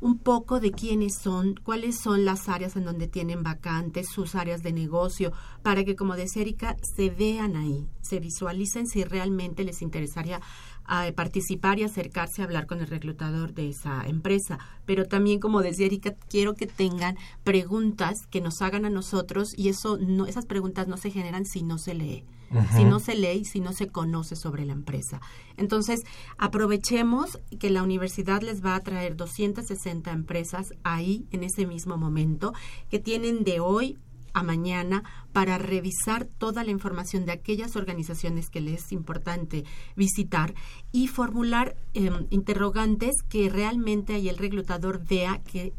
un 0.05 0.19
poco 0.19 0.61
de 0.61 0.71
quiénes 0.71 1.15
son, 1.15 1.55
cuáles 1.55 1.99
son 1.99 2.27
las 2.27 2.51
áreas 2.51 2.77
en 2.77 2.85
donde 2.85 3.09
tienen 3.09 3.43
vacantes, 3.43 4.11
sus 4.11 4.35
áreas 4.35 4.63
de 4.63 4.71
negocio, 4.71 5.33
para 5.63 5.83
que, 5.83 5.97
como 5.97 6.15
decía 6.15 6.43
Erika, 6.43 6.77
se 6.83 7.09
vean 7.09 7.57
ahí, 7.57 7.89
se 8.03 8.21
visualicen 8.21 8.87
si 8.87 9.03
realmente 9.03 9.65
les 9.65 9.81
interesaría 9.81 10.43
ah, 10.87 11.09
participar 11.15 11.79
y 11.79 11.85
acercarse 11.85 12.43
a 12.43 12.45
hablar 12.45 12.67
con 12.67 12.81
el 12.81 12.87
reclutador 12.87 13.55
de 13.55 13.69
esa 13.69 14.07
empresa. 14.07 14.59
Pero 14.85 15.07
también, 15.07 15.41
como 15.41 15.63
decía 15.63 15.87
Erika, 15.87 16.15
quiero 16.29 16.55
que 16.55 16.67
tengan 16.67 17.17
preguntas 17.43 18.27
que 18.31 18.41
nos 18.41 18.63
hagan 18.63 18.85
a 18.85 18.91
nosotros 18.91 19.55
y 19.57 19.69
eso 19.69 19.99
no, 19.99 20.27
esas 20.27 20.47
preguntas 20.47 20.89
no 20.89 20.97
se 20.97 21.11
generan 21.11 21.45
si 21.47 21.63
no 21.63 21.79
se 21.79 21.95
lee 21.95 22.25
si 22.75 22.85
no 22.85 23.01
se 23.01 23.15
lee 23.15 23.41
y 23.41 23.45
si 23.45 23.61
no 23.61 23.73
se 23.73 23.89
conoce 23.89 24.37
sobre 24.37 24.65
la 24.65 24.73
empresa. 24.73 25.21
Entonces, 25.57 26.05
aprovechemos 26.39 27.39
que 27.59 27.71
la 27.71 27.83
universidad 27.83 28.43
les 28.43 28.65
va 28.65 28.77
a 28.77 28.81
traer 28.81 29.17
260 29.17 30.11
empresas 30.13 30.73
ahí 30.83 31.27
en 31.31 31.43
ese 31.43 31.67
mismo 31.67 31.97
momento 31.97 32.53
que 32.91 32.99
tienen 32.99 33.45
de 33.45 33.61
hoy 33.61 33.99
a 34.35 34.43
mañana 34.43 35.03
para 35.33 35.57
revisar 35.59 36.27
toda 36.27 36.65
la 36.65 36.71
información 36.71 37.25
de 37.25 37.33
aquellas 37.33 37.77
organizaciones 37.77 38.51
que 38.51 38.61
les 38.61 38.75
es 38.75 38.93
importante 38.93 39.65
visitar 39.97 40.55
y 40.93 41.09
formular 41.09 41.77
em, 41.95 42.27
interrogantes 42.31 43.23
que 43.29 43.49
realmente 43.49 44.15
ahí 44.15 44.29
el 44.29 44.37
reclutador 44.37 45.05
vea 45.07 45.43
que 45.43 45.73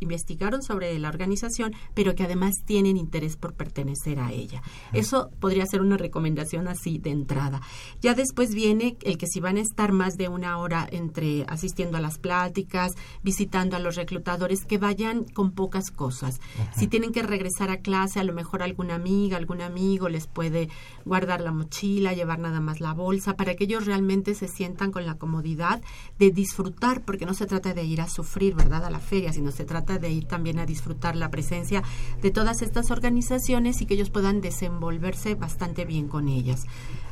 investigaron 0.00 0.62
sobre 0.62 0.98
la 0.98 1.08
organización, 1.08 1.74
pero 1.94 2.14
que 2.14 2.24
además 2.24 2.54
tienen 2.64 2.96
interés 2.96 3.36
por 3.36 3.54
pertenecer 3.54 4.18
a 4.18 4.32
ella. 4.32 4.62
Eso 4.92 5.30
podría 5.40 5.66
ser 5.66 5.80
una 5.80 5.96
recomendación 5.96 6.68
así 6.68 6.98
de 6.98 7.10
entrada. 7.10 7.60
Ya 8.00 8.14
después 8.14 8.54
viene 8.54 8.96
el 9.02 9.18
que 9.18 9.26
si 9.26 9.40
van 9.40 9.56
a 9.56 9.60
estar 9.60 9.92
más 9.92 10.16
de 10.16 10.28
una 10.28 10.58
hora 10.58 10.86
entre 10.90 11.44
asistiendo 11.48 11.98
a 11.98 12.00
las 12.00 12.18
pláticas, 12.18 12.92
visitando 13.22 13.76
a 13.76 13.80
los 13.80 13.96
reclutadores, 13.96 14.64
que 14.64 14.78
vayan 14.78 15.24
con 15.24 15.52
pocas 15.52 15.90
cosas. 15.90 16.40
Si 16.76 16.86
tienen 16.86 17.12
que 17.12 17.22
regresar 17.22 17.70
a 17.70 17.78
clase, 17.78 18.20
a 18.20 18.24
lo 18.24 18.32
mejor 18.32 18.62
alguna 18.62 18.94
amiga, 18.94 19.36
algún 19.36 19.60
amigo 19.60 20.08
les 20.08 20.26
puede 20.26 20.68
guardar 21.04 21.40
la 21.40 21.52
mochila, 21.52 22.12
llevar 22.12 22.38
nada 22.38 22.60
más 22.60 22.80
la 22.80 22.92
bolsa, 22.92 23.34
para 23.36 23.54
que 23.54 23.64
ellos 23.64 23.86
realmente 23.86 24.34
se 24.34 24.48
sientan 24.48 24.92
con 24.92 25.06
la 25.06 25.16
comodidad 25.16 25.82
de 26.18 26.30
disfrutar, 26.30 27.02
porque 27.02 27.26
no 27.26 27.34
se 27.34 27.46
trata 27.46 27.74
de 27.74 27.84
ir 27.84 28.00
a 28.00 28.08
sufrir, 28.08 28.54
¿verdad?, 28.54 28.84
a 28.84 28.90
la 28.90 29.00
feria, 29.00 29.32
sino 29.32 29.50
se 29.50 29.64
trata 29.64 29.89
de 29.98 30.10
ir 30.10 30.26
también 30.26 30.58
a 30.58 30.66
disfrutar 30.66 31.16
la 31.16 31.30
presencia 31.30 31.82
de 32.22 32.30
todas 32.30 32.62
estas 32.62 32.90
organizaciones 32.90 33.80
y 33.80 33.86
que 33.86 33.94
ellos 33.94 34.10
puedan 34.10 34.40
desenvolverse 34.40 35.34
bastante 35.34 35.84
bien 35.84 36.08
con 36.08 36.28
ellas. 36.28 36.64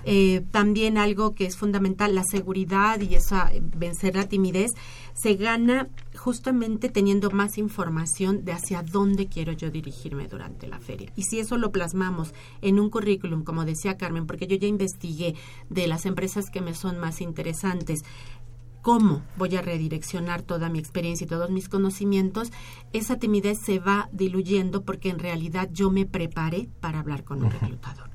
Eh, 0.05 0.43
también 0.51 0.97
algo 0.97 1.35
que 1.35 1.45
es 1.47 1.57
fundamental, 1.57 2.15
la 2.15 2.25
seguridad 2.25 3.01
y 3.01 3.15
esa 3.15 3.51
vencer 3.77 4.17
la 4.17 4.29
timidez, 4.29 4.73
se 5.15 5.35
gana 5.35 5.89
justamente 6.17 6.89
teniendo 6.89 7.31
más 7.31 7.59
información 7.59 8.45
de 8.45 8.53
hacia 8.53 8.83
dónde 8.83 9.27
quiero 9.27 9.53
yo 9.53 9.71
dirigirme 9.71 10.29
durante 10.29 10.67
la 10.69 10.79
feria. 10.79 11.13
Y 11.17 11.25
si 11.25 11.41
eso 11.41 11.57
lo 11.57 11.73
plasmamos 11.73 12.33
en 12.63 12.79
un 12.81 12.91
currículum, 12.91 13.45
como 13.45 13.65
decía 13.65 13.97
Carmen, 13.97 14.27
porque 14.27 14.47
yo 14.47 14.57
ya 14.57 14.69
investigué 14.69 15.35
de 15.71 15.87
las 15.87 16.07
empresas 16.07 16.51
que 16.51 16.61
me 16.61 16.75
son 16.75 16.99
más 16.99 17.21
interesantes, 17.21 18.01
cómo 18.89 19.21
voy 19.37 19.55
a 19.55 19.61
redireccionar 19.61 20.41
toda 20.41 20.71
mi 20.71 20.79
experiencia 20.79 21.27
y 21.27 21.29
todos 21.29 21.51
mis 21.51 21.69
conocimientos, 21.69 22.51
esa 22.95 23.19
timidez 23.19 23.59
se 23.59 23.81
va 23.81 24.09
diluyendo 24.13 24.83
porque 24.83 25.11
en 25.11 25.19
realidad 25.19 25.69
yo 25.71 25.91
me 25.91 26.07
preparé 26.07 26.71
para 26.81 27.01
hablar 27.01 27.23
con 27.23 27.45
un 27.45 27.51
reclutador. 27.51 28.08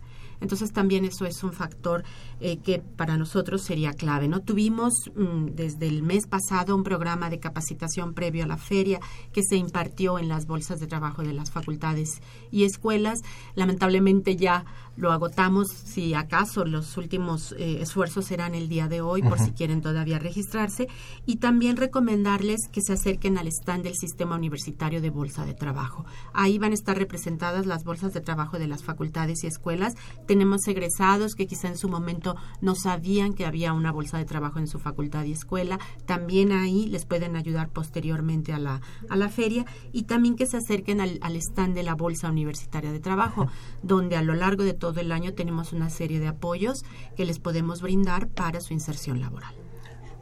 Entonces 0.44 0.74
también 0.74 1.06
eso 1.06 1.26
es 1.26 1.42
un 1.44 1.54
factor 1.54 2.04
eh, 2.42 2.58
que 2.58 2.80
para 2.80 3.18
nosotros 3.18 3.62
sería 3.62 3.94
clave. 3.94 4.28
No 4.28 4.42
tuvimos 4.42 4.94
mm, 5.16 5.56
desde 5.56 5.88
el 5.88 6.04
mes 6.04 6.28
pasado 6.28 6.76
un 6.76 6.84
programa 6.84 7.30
de 7.30 7.40
capacitación 7.40 8.14
previo 8.14 8.44
a 8.44 8.48
la 8.48 8.58
feria 8.58 9.00
que 9.32 9.42
se 9.42 9.56
impartió 9.56 10.20
en 10.20 10.28
las 10.28 10.46
bolsas 10.46 10.82
de 10.82 10.88
trabajo 10.88 11.24
de 11.24 11.32
las 11.32 11.50
facultades 11.50 12.22
y 12.52 12.66
escuelas. 12.66 13.20
Lamentablemente 13.56 14.36
ya 14.36 14.66
lo 14.96 15.12
agotamos, 15.12 15.70
si 15.70 16.14
acaso 16.14 16.66
los 16.66 16.98
últimos 16.98 17.54
eh, 17.54 17.82
esfuerzos 17.82 18.26
serán 18.26 18.54
el 18.54 18.70
día 18.70 18.88
de 18.88 19.02
hoy, 19.02 19.24
por 19.24 19.40
si 19.40 19.52
quieren 19.52 19.82
todavía 19.82 20.20
registrarse, 20.20 20.88
y 21.26 21.38
también 21.38 21.78
recomendarles 21.78 22.68
que 22.72 22.82
se 22.82 22.94
acerquen 22.94 23.40
al 23.40 23.48
stand 23.48 23.86
del 23.86 23.96
Sistema 23.96 24.36
Universitario 24.36 25.02
de 25.02 25.10
Bolsa 25.10 25.46
de 25.46 25.56
Trabajo. 25.56 26.06
Ahí 26.34 26.60
van 26.60 26.72
a 26.72 26.76
estar 26.76 26.96
representadas 26.96 27.66
las 27.66 27.84
bolsas 27.84 28.14
de 28.14 28.22
trabajo 28.22 28.60
de 28.60 28.68
las 28.68 28.84
facultades 28.84 29.44
y 29.44 29.48
escuelas. 29.48 29.96
Tenemos 30.34 30.68
egresados 30.68 31.36
que 31.36 31.46
quizá 31.46 31.68
en 31.68 31.78
su 31.78 31.90
momento 31.90 32.36
no 32.60 32.74
sabían 32.74 33.34
que 33.36 33.46
había 33.46 33.72
una 33.72 33.92
bolsa 33.92 34.18
de 34.18 34.26
trabajo 34.26 34.58
en 34.58 34.66
su 34.66 34.80
facultad 34.80 35.26
y 35.26 35.32
escuela. 35.32 35.78
También 36.08 36.52
ahí 36.52 36.88
les 36.88 37.06
pueden 37.06 37.36
ayudar 37.36 37.70
posteriormente 37.70 38.52
a 38.52 38.58
la, 38.58 38.82
a 39.10 39.16
la 39.16 39.30
feria 39.30 39.64
y 39.92 40.04
también 40.06 40.36
que 40.36 40.48
se 40.48 40.58
acerquen 40.58 41.02
al, 41.02 41.20
al 41.22 41.36
stand 41.36 41.76
de 41.76 41.84
la 41.84 41.94
Bolsa 41.94 42.30
Universitaria 42.32 42.92
de 42.92 43.00
Trabajo, 43.00 43.48
donde 43.84 44.16
a 44.16 44.24
lo 44.24 44.34
largo 44.34 44.64
de 44.64 44.74
todo 44.74 45.00
el 45.02 45.12
año 45.12 45.36
tenemos 45.36 45.72
una 45.72 45.92
serie 45.92 46.20
de 46.20 46.30
apoyos 46.30 46.84
que 47.16 47.26
les 47.26 47.38
podemos 47.38 47.84
brindar 47.84 48.28
para 48.28 48.60
su 48.60 48.74
inserción 48.74 49.22
laboral. 49.22 49.54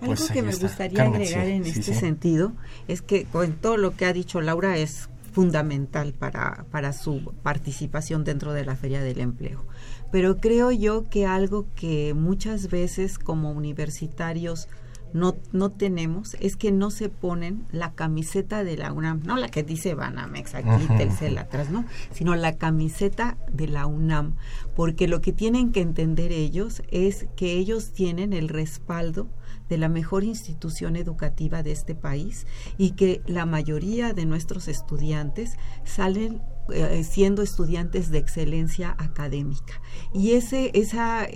Algo 0.02 0.16
Pues 0.16 0.30
que 0.30 0.42
me 0.42 0.50
está. 0.50 0.68
gustaría 0.68 0.98
Carmen, 0.98 1.22
agregar 1.22 1.46
sí, 1.46 1.52
en 1.54 1.64
sí, 1.64 1.70
este 1.70 1.94
sí. 1.94 2.00
sentido 2.02 2.52
es 2.90 3.02
que 3.02 3.24
con 3.24 3.54
todo 3.54 3.78
lo 3.78 3.96
que 3.96 4.06
ha 4.08 4.12
dicho 4.12 4.42
Laura 4.42 4.76
es 4.78 5.08
fundamental 5.32 6.12
para, 6.12 6.66
para 6.70 6.92
su 6.92 7.34
participación 7.44 8.26
dentro 8.26 8.52
de 8.52 8.66
la 8.66 8.76
Feria 8.76 9.02
del 9.02 9.22
Empleo. 9.22 9.64
Pero 10.12 10.38
creo 10.38 10.72
yo 10.72 11.10
que 11.10 11.26
algo 11.26 11.66
que 11.76 12.14
muchas 12.14 12.70
veces 12.70 13.18
como 13.18 13.52
universitarios 13.52 14.68
no, 15.14 15.36
no 15.52 15.72
tenemos 15.72 16.36
es 16.40 16.56
que 16.56 16.72
no 16.72 16.92
se 16.92 17.10
ponen 17.10 17.66
la 17.72 17.94
camiseta 17.94 18.64
de 18.64 18.78
la 18.78 18.94
UNAM, 18.94 19.22
no 19.24 19.38
la 19.38 19.50
que 19.50 19.64
dice 19.64 19.94
Banamex 19.94 20.56
aquí. 20.56 20.88
Telcel 20.98 21.38
atrás, 21.38 21.70
¿no? 21.70 21.86
Sino 22.14 22.36
la 22.36 22.58
camiseta 22.58 23.38
de 23.52 23.68
la 23.68 23.86
UNAM, 23.86 24.36
porque 24.76 25.08
lo 25.08 25.22
que 25.22 25.34
tienen 25.34 25.72
que 25.72 25.82
entender 25.82 26.32
ellos 26.32 26.82
es 26.92 27.28
que 27.36 27.54
ellos 27.54 27.92
tienen 27.92 28.34
el 28.34 28.50
respaldo 28.50 29.28
de 29.70 29.78
la 29.78 29.90
mejor 29.90 30.24
institución 30.24 30.96
educativa 30.96 31.64
de 31.64 31.72
este 31.72 31.96
país 31.96 32.46
y 32.78 32.92
que 32.92 33.22
la 33.26 33.46
mayoría 33.46 34.14
de 34.14 34.26
nuestros 34.26 34.68
estudiantes 34.68 35.58
salen 35.86 36.42
eh, 36.72 37.04
siendo 37.04 37.42
estudiantes 37.42 38.10
de 38.12 38.18
excelencia 38.18 38.96
académica. 38.98 39.82
Y 40.14 40.34
ese, 40.34 40.72
esa, 40.74 41.28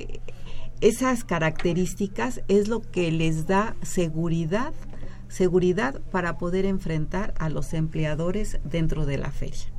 esas 0.82 1.24
características 1.24 2.42
es 2.48 2.68
lo 2.68 2.82
que 2.82 3.12
les 3.12 3.48
da 3.48 3.76
seguridad, 3.82 4.74
seguridad 5.28 6.02
para 6.12 6.38
poder 6.38 6.66
enfrentar 6.66 7.34
a 7.38 7.50
los 7.50 7.74
empleadores 7.74 8.60
dentro 8.64 9.06
de 9.06 9.18
la 9.18 9.32
feria. 9.32 9.75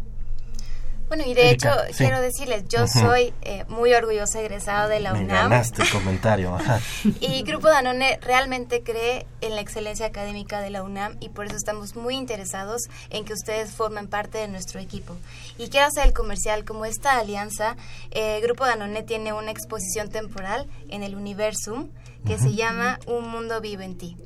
Bueno, 1.08 1.22
y 1.24 1.34
de 1.34 1.50
Erika, 1.50 1.72
hecho, 1.84 1.94
sí. 1.94 2.04
quiero 2.04 2.20
decirles, 2.20 2.64
yo 2.68 2.86
soy 2.88 3.32
eh, 3.42 3.64
muy 3.68 3.94
orgullosa 3.94 4.40
egresada 4.40 4.88
de 4.88 4.98
la 5.00 5.12
Me 5.12 5.20
UNAM. 5.20 5.50
ganaste 5.50 5.82
el 5.82 5.90
comentario. 5.92 6.54
ajá. 6.56 6.80
Y 7.20 7.42
Grupo 7.42 7.68
Danone 7.68 8.18
realmente 8.22 8.82
cree 8.82 9.24
en 9.40 9.54
la 9.54 9.60
excelencia 9.60 10.06
académica 10.06 10.60
de 10.60 10.70
la 10.70 10.82
UNAM 10.82 11.16
y 11.20 11.28
por 11.28 11.46
eso 11.46 11.54
estamos 11.56 11.94
muy 11.94 12.16
interesados 12.16 12.82
en 13.10 13.24
que 13.24 13.34
ustedes 13.34 13.70
formen 13.70 14.08
parte 14.08 14.38
de 14.38 14.48
nuestro 14.48 14.80
equipo. 14.80 15.14
Y 15.58 15.68
quiero 15.68 15.86
hacer 15.86 16.06
el 16.06 16.12
comercial, 16.12 16.64
como 16.64 16.84
esta 16.86 17.18
alianza, 17.18 17.76
eh, 18.10 18.40
Grupo 18.42 18.64
Danone 18.66 19.02
tiene 19.04 19.32
una 19.32 19.52
exposición 19.52 20.10
temporal 20.10 20.66
en 20.88 21.02
el 21.04 21.14
Universum 21.14 21.88
que 22.26 22.38
se 22.38 22.54
llama 22.54 22.98
Un 23.06 23.28
Mundo 23.28 23.60
Vivo 23.60 23.82
en 23.82 23.96
Ti. 23.96 24.16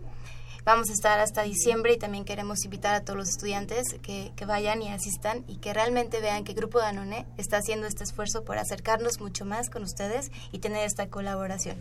Vamos 0.65 0.91
a 0.91 0.93
estar 0.93 1.19
hasta 1.21 1.43
diciembre 1.43 1.95
y 1.95 1.99
también 1.99 2.25
queremos 2.25 2.65
invitar 2.65 2.95
a 2.95 3.01
todos 3.01 3.19
los 3.19 3.29
estudiantes 3.31 3.95
que, 4.03 4.33
que 4.37 4.45
vayan 4.45 4.83
y 4.83 4.89
asistan 4.91 5.43
y 5.49 5.57
que 5.57 5.73
realmente 5.73 6.21
vean 6.21 6.45
que 6.45 6.53
Grupo 6.53 6.79
Danone 6.79 7.27
está 7.39 7.57
haciendo 7.59 7.87
este 7.87 8.05
esfuerzo 8.05 8.45
por 8.45 8.59
acercarnos 8.59 9.21
mucho 9.21 9.45
más 9.45 9.71
con 9.71 9.83
ustedes 9.83 10.31
y 10.53 10.59
tener 10.59 10.85
esta 10.87 11.09
colaboración. 11.09 11.77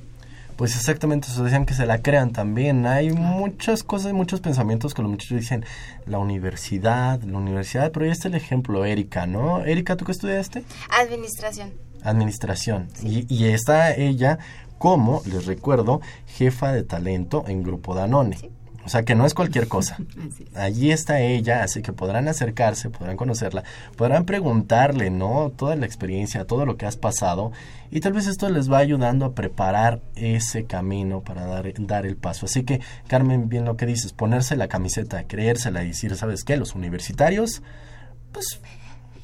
Pues 0.55 0.75
exactamente 0.75 1.27
eso, 1.30 1.43
decían 1.43 1.65
que 1.65 1.73
se 1.73 1.86
la 1.86 2.01
crean 2.01 2.34
también. 2.34 2.86
Hay 2.86 3.11
muchas 3.11 3.84
cosas, 3.84 4.11
muchos 4.11 4.41
pensamientos 4.41 4.93
que 4.93 5.01
los 5.01 5.09
muchachos 5.09 5.39
dicen, 5.39 5.65
la 6.05 6.19
universidad, 6.19 7.21
la 7.21 7.38
universidad, 7.38 7.91
pero 7.93 8.05
ahí 8.05 8.11
está 8.11 8.27
el 8.27 8.36
ejemplo, 8.36 8.84
Erika, 8.84 9.25
¿no? 9.25 9.63
Erika, 9.63 9.95
¿tú 9.95 10.03
qué 10.03 10.11
estudiaste? 10.11 10.63
Administración. 10.89 11.73
Administración. 12.03 12.89
Y, 13.03 13.25
y 13.34 13.45
está 13.53 13.93
ella 13.93 14.39
como, 14.77 15.21
les 15.25 15.45
recuerdo, 15.45 16.01
jefa 16.27 16.73
de 16.73 16.84
talento 16.84 17.45
en 17.47 17.63
Grupo 17.63 17.95
Danone. 17.95 18.38
O 18.89 18.91
sea 18.91 19.03
que 19.03 19.13
no 19.13 19.27
es 19.27 19.35
cualquier 19.35 19.67
cosa. 19.67 19.97
Allí 20.55 20.91
está 20.91 21.19
ella, 21.19 21.61
así 21.61 21.83
que 21.83 21.93
podrán 21.93 22.27
acercarse, 22.27 22.89
podrán 22.89 23.17
conocerla, 23.17 23.63
podrán 23.95 24.25
preguntarle, 24.25 25.11
¿no? 25.11 25.51
Toda 25.55 25.75
la 25.75 25.85
experiencia, 25.85 26.45
todo 26.45 26.65
lo 26.65 26.75
que 26.75 26.87
has 26.87 26.97
pasado, 26.97 27.51
y 27.91 27.99
tal 27.99 28.13
vez 28.13 28.25
esto 28.25 28.49
les 28.49 28.71
va 28.71 28.79
ayudando 28.79 29.25
a 29.25 29.35
preparar 29.35 30.01
ese 30.15 30.65
camino 30.65 31.21
para 31.21 31.45
dar, 31.45 31.71
dar 31.77 32.07
el 32.07 32.17
paso. 32.17 32.47
Así 32.47 32.63
que, 32.63 32.81
Carmen, 33.07 33.47
bien 33.47 33.63
lo 33.63 33.77
que 33.77 33.85
dices, 33.85 34.11
ponerse 34.11 34.55
la 34.55 34.67
camiseta, 34.67 35.23
creérsela 35.27 35.83
y 35.83 35.89
decir, 35.89 36.15
¿sabes 36.15 36.43
qué? 36.43 36.57
Los 36.57 36.73
universitarios, 36.73 37.61
pues 38.31 38.59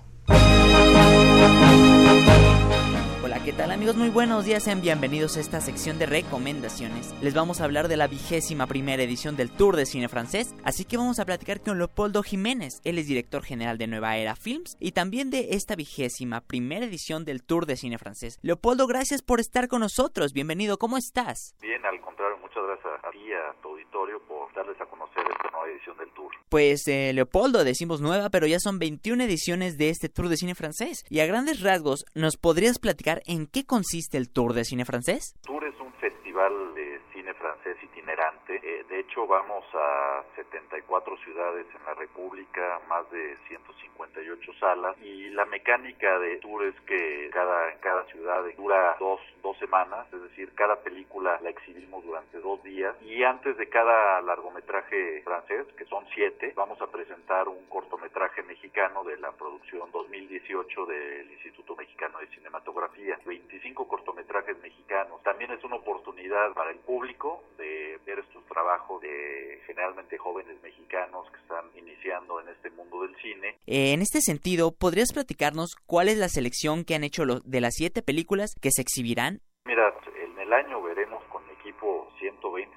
¿Qué 3.47 3.53
tal 3.53 3.71
amigos? 3.71 3.95
Muy 3.95 4.09
buenos 4.09 4.43
días, 4.43 4.61
sean 4.61 4.81
bienvenidos 4.81 5.37
a 5.37 5.39
esta 5.39 5.61
sección 5.61 5.97
de 5.97 6.05
recomendaciones. 6.05 7.15
Les 7.21 7.33
vamos 7.33 7.61
a 7.61 7.63
hablar 7.63 7.87
de 7.87 7.95
la 7.95 8.07
vigésima 8.07 8.67
primera 8.67 9.01
edición 9.01 9.37
del 9.37 9.55
Tour 9.55 9.77
de 9.77 9.85
Cine 9.85 10.09
Francés, 10.09 10.53
así 10.65 10.83
que 10.83 10.97
vamos 10.97 11.17
a 11.17 11.23
platicar 11.23 11.61
con 11.61 11.77
Leopoldo 11.77 12.23
Jiménez, 12.23 12.81
él 12.83 12.97
es 12.97 13.07
director 13.07 13.41
general 13.43 13.77
de 13.77 13.87
Nueva 13.87 14.17
Era 14.17 14.35
Films 14.35 14.75
y 14.81 14.91
también 14.91 15.29
de 15.29 15.51
esta 15.51 15.77
vigésima 15.77 16.41
primera 16.41 16.85
edición 16.85 17.23
del 17.23 17.41
Tour 17.41 17.67
de 17.67 17.77
Cine 17.77 17.97
Francés. 17.97 18.37
Leopoldo, 18.41 18.85
gracias 18.85 19.21
por 19.21 19.39
estar 19.39 19.69
con 19.69 19.79
nosotros, 19.79 20.33
bienvenido, 20.33 20.77
¿cómo 20.77 20.97
estás? 20.97 21.55
Bien, 21.61 21.85
al 21.85 22.01
contrario, 22.01 22.37
muchas 22.39 22.61
gracias 22.65 23.01
a 23.01 23.11
ti 23.11 23.31
a 23.31 23.53
tu 23.61 23.69
auditorio 23.69 24.21
por 24.23 24.36
darles 24.57 24.81
a 24.81 24.85
conocer 24.85 25.23
esta 25.29 25.49
nueva 25.51 25.69
edición 25.69 25.97
del 25.97 26.09
Tour. 26.11 26.31
Pues 26.49 26.87
eh, 26.87 27.11
Leopoldo, 27.13 27.63
decimos 27.63 28.01
nueva, 28.01 28.29
pero 28.29 28.47
ya 28.47 28.59
son 28.59 28.79
21 28.79 29.23
ediciones 29.23 29.77
de 29.77 29.89
este 29.89 30.09
Tour 30.09 30.29
de 30.29 30.37
Cine 30.37 30.55
Francés. 30.55 31.05
Y 31.09 31.19
a 31.19 31.27
grandes 31.27 31.61
rasgos, 31.61 32.05
¿nos 32.15 32.37
podrías 32.37 32.79
platicar 32.79 33.21
en 33.27 33.47
qué 33.47 33.65
consiste 33.65 34.17
el 34.17 34.31
Tour 34.31 34.53
de 34.53 34.65
Cine 34.65 34.85
Francés? 34.85 35.35
Tour 35.45 35.63
es 35.63 35.79
un 35.79 35.93
festival 35.93 36.73
de 36.75 36.99
cine 37.13 37.33
francés 37.35 37.77
itinerante. 37.83 38.55
Eh, 38.63 38.83
de 38.89 38.99
hecho, 39.17 39.27
vamos 39.27 39.63
a 39.73 40.23
74 40.35 41.17
ciudades 41.17 41.65
en 41.75 41.85
la 41.85 41.93
República, 41.95 42.79
más 42.87 43.09
de 43.11 43.35
158 43.47 44.53
salas. 44.59 44.95
Y 45.01 45.29
la 45.29 45.45
mecánica 45.45 46.19
de 46.19 46.37
Tour 46.37 46.65
es 46.65 46.79
que 46.81 47.29
cada, 47.31 47.71
en 47.71 47.79
cada 47.79 48.05
ciudad 48.05 48.43
dura 48.55 48.95
dos, 48.99 49.19
dos 49.41 49.57
semanas, 49.57 50.07
es 50.13 50.21
decir, 50.21 50.53
cada 50.55 50.75
película 50.81 51.39
la 51.41 51.49
exhibimos 51.49 52.03
durante 52.03 52.39
dos 52.39 52.61
días. 52.63 52.95
Y 53.01 53.23
antes 53.23 53.57
de 53.57 53.67
cada 53.69 54.21
largometraje 54.21 55.21
francés, 55.23 55.65
que 55.77 55.85
son 55.85 56.05
siete, 56.13 56.53
vamos 56.55 56.79
a 56.81 56.87
presentar 56.87 57.47
un 57.47 57.65
cortometraje 57.67 58.43
mexicano 58.43 59.03
de 59.03 59.17
la 59.17 59.31
producción 59.31 59.91
2018 59.91 60.85
del 60.85 61.31
Instituto 61.31 61.75
Mexicano 61.75 62.19
de 62.19 62.27
Cinematografía. 62.27 63.17
25 63.25 63.87
cortometrajes 63.87 64.57
mexicanos. 64.61 65.21
También 65.23 65.51
es 65.51 65.63
una 65.63 65.77
oportunidad 65.77 66.53
para 66.53 66.71
el 66.71 66.77
público 66.79 67.43
de 67.57 67.99
ver 68.05 68.19
estos 68.19 68.43
trabajos 68.45 69.01
de 69.07 69.61
generalmente 69.65 70.17
jóvenes 70.17 70.61
mexicanos 70.61 71.29
que 71.31 71.37
están 71.39 71.65
iniciando 71.75 72.41
en 72.41 72.49
este 72.49 72.69
mundo 72.71 73.01
del 73.01 73.15
cine. 73.17 73.57
Eh, 73.65 73.93
en 73.93 74.01
este 74.01 74.21
sentido, 74.21 74.71
¿podrías 74.71 75.13
platicarnos 75.13 75.75
cuál 75.85 76.09
es 76.09 76.17
la 76.17 76.29
selección 76.29 76.83
que 76.83 76.95
han 76.95 77.03
hecho 77.03 77.23
de 77.25 77.61
las 77.61 77.75
siete 77.75 78.01
películas 78.01 78.55
que 78.61 78.71
se 78.71 78.81
exhibirán? 78.81 79.41
Mira, 79.65 79.93
en 80.23 80.37
el 80.39 80.53
año 80.53 80.81
veremos 80.81 81.23
con 81.25 81.45
mi 81.47 81.53
equipo 81.53 82.09
120, 82.19 82.76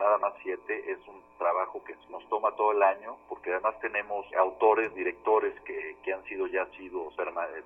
nada 0.00 0.18
más 0.18 0.32
siete, 0.42 0.90
es 0.90 0.98
un 1.06 1.22
trabajo 1.38 1.84
que 1.84 1.94
nos 2.08 2.26
toma 2.28 2.56
todo 2.56 2.72
el 2.72 2.82
año, 2.82 3.18
porque 3.28 3.52
además 3.52 3.78
tenemos 3.80 4.26
autores, 4.34 4.94
directores 4.94 5.54
que, 5.60 5.96
que 6.02 6.12
han 6.12 6.24
sido 6.24 6.46
ya 6.46 6.66
sido 6.76 7.12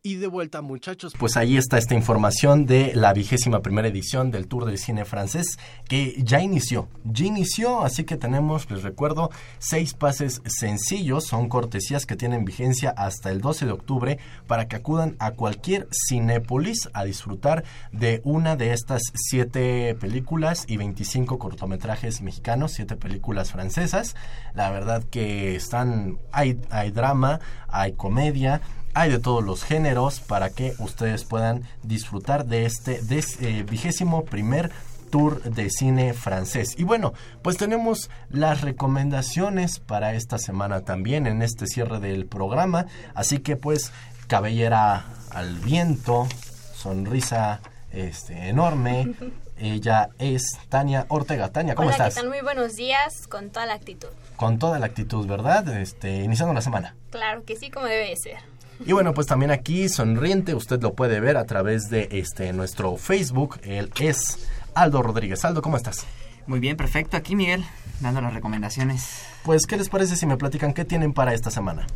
Y 0.01 0.15
de 0.15 0.27
vuelta 0.27 0.61
muchachos, 0.61 1.13
pues 1.19 1.35
ahí 1.35 1.57
está 1.57 1.77
esta 1.77 1.93
información 1.93 2.65
de 2.65 2.93
la 2.95 3.11
vigésima 3.11 3.61
primera 3.61 3.89
edición 3.89 4.31
del 4.31 4.47
Tour 4.47 4.63
del 4.63 4.77
Cine 4.77 5.03
Francés 5.03 5.57
que 5.89 6.15
ya 6.23 6.39
inició, 6.39 6.87
ya 7.03 7.25
inició, 7.25 7.81
así 7.83 8.05
que 8.05 8.15
tenemos, 8.15 8.71
les 8.71 8.83
recuerdo, 8.83 9.29
seis 9.57 9.93
pases 9.93 10.41
sencillos, 10.45 11.25
son 11.25 11.49
cortesías 11.49 12.05
que 12.05 12.15
tienen 12.15 12.45
vigencia 12.45 12.91
hasta 12.91 13.29
el 13.29 13.41
12 13.41 13.65
de 13.65 13.71
octubre 13.73 14.19
para 14.47 14.69
que 14.69 14.77
acudan 14.77 15.17
a 15.19 15.31
cualquier 15.31 15.89
Cinépolis 15.91 16.87
a 16.93 17.03
disfrutar 17.03 17.65
de 17.91 18.21
una 18.23 18.55
de 18.55 18.71
estas 18.71 19.01
siete 19.15 19.97
películas 19.99 20.63
y 20.69 20.77
25 20.77 21.37
cortometrajes 21.39 22.21
mexicanos, 22.21 22.71
siete 22.71 22.95
películas 22.95 23.51
francesas. 23.51 24.15
La 24.53 24.71
verdad 24.71 25.03
que 25.03 25.57
están, 25.57 26.19
hay, 26.31 26.57
hay 26.69 26.91
drama, 26.91 27.41
hay 27.67 27.91
comedia, 27.91 28.61
hay 28.93 29.11
de 29.11 29.19
todos 29.19 29.43
los 29.43 29.63
géneros 29.63 30.19
para 30.19 30.49
que 30.49 30.73
ustedes 30.79 31.23
puedan 31.23 31.63
disfrutar 31.83 32.45
de 32.45 32.65
este 32.65 33.01
eh, 33.41 33.63
vigésimo 33.63 34.25
primer 34.25 34.71
tour 35.09 35.41
de 35.41 35.69
cine 35.69 36.13
francés. 36.13 36.75
Y 36.77 36.83
bueno, 36.83 37.13
pues 37.41 37.57
tenemos 37.57 38.09
las 38.29 38.61
recomendaciones 38.61 39.79
para 39.79 40.13
esta 40.13 40.37
semana 40.37 40.81
también 40.81 41.27
en 41.27 41.41
este 41.41 41.67
cierre 41.67 41.99
del 41.99 42.25
programa. 42.25 42.85
Así 43.13 43.39
que 43.39 43.55
pues 43.55 43.91
cabellera 44.27 45.05
al 45.31 45.55
viento, 45.55 46.27
sonrisa 46.75 47.59
este, 47.91 48.49
enorme. 48.49 49.13
Ella 49.61 50.09
es 50.19 50.57
Tania 50.69 51.05
Ortega. 51.09 51.49
Tania, 51.49 51.75
¿cómo 51.75 51.89
Hola, 51.89 51.97
estás? 51.97 52.15
¿qué 52.15 52.21
tal? 52.21 52.29
Muy 52.29 52.41
buenos 52.41 52.77
días, 52.77 53.27
con 53.27 53.49
toda 53.49 53.65
la 53.65 53.73
actitud. 53.73 54.07
Con 54.37 54.57
toda 54.57 54.79
la 54.79 54.85
actitud, 54.85 55.27
¿verdad? 55.27 55.67
Este, 55.77 56.23
iniciando 56.23 56.53
la 56.53 56.61
semana. 56.61 56.95
Claro 57.09 57.43
que 57.43 57.57
sí, 57.57 57.69
como 57.69 57.85
debe 57.85 58.15
ser. 58.15 58.37
Y 58.86 58.93
bueno, 58.93 59.13
pues 59.13 59.27
también 59.27 59.51
aquí 59.51 59.89
sonriente, 59.89 60.55
usted 60.55 60.82
lo 60.82 60.93
puede 60.93 61.19
ver 61.19 61.38
a 61.38 61.45
través 61.45 61.89
de 61.89 62.07
este 62.11 62.53
nuestro 62.53 62.95
Facebook. 62.95 63.59
Él 63.63 63.91
es 63.99 64.49
Aldo 64.73 65.01
Rodríguez. 65.01 65.43
Aldo, 65.43 65.61
¿cómo 65.61 65.75
estás? 65.77 66.05
Muy 66.47 66.59
bien, 66.59 66.77
perfecto. 66.77 67.17
Aquí 67.17 67.36
Miguel, 67.36 67.65
dando 67.99 68.21
las 68.21 68.34
recomendaciones. 68.34 69.21
Pues, 69.43 69.65
¿qué 69.67 69.77
les 69.77 69.89
parece 69.89 70.15
si 70.15 70.25
me 70.25 70.38
platican 70.38 70.73
qué 70.73 70.86
tienen 70.86 71.13
para 71.13 71.34
esta 71.34 71.51
semana? 71.51 71.88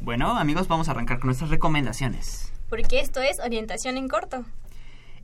Bueno, 0.00 0.36
amigos, 0.38 0.66
vamos 0.66 0.88
a 0.88 0.92
arrancar 0.92 1.18
con 1.18 1.28
nuestras 1.28 1.50
recomendaciones. 1.50 2.52
Porque 2.68 3.00
esto 3.00 3.20
es 3.20 3.38
orientación 3.40 3.96
en 3.96 4.08
corto. 4.08 4.44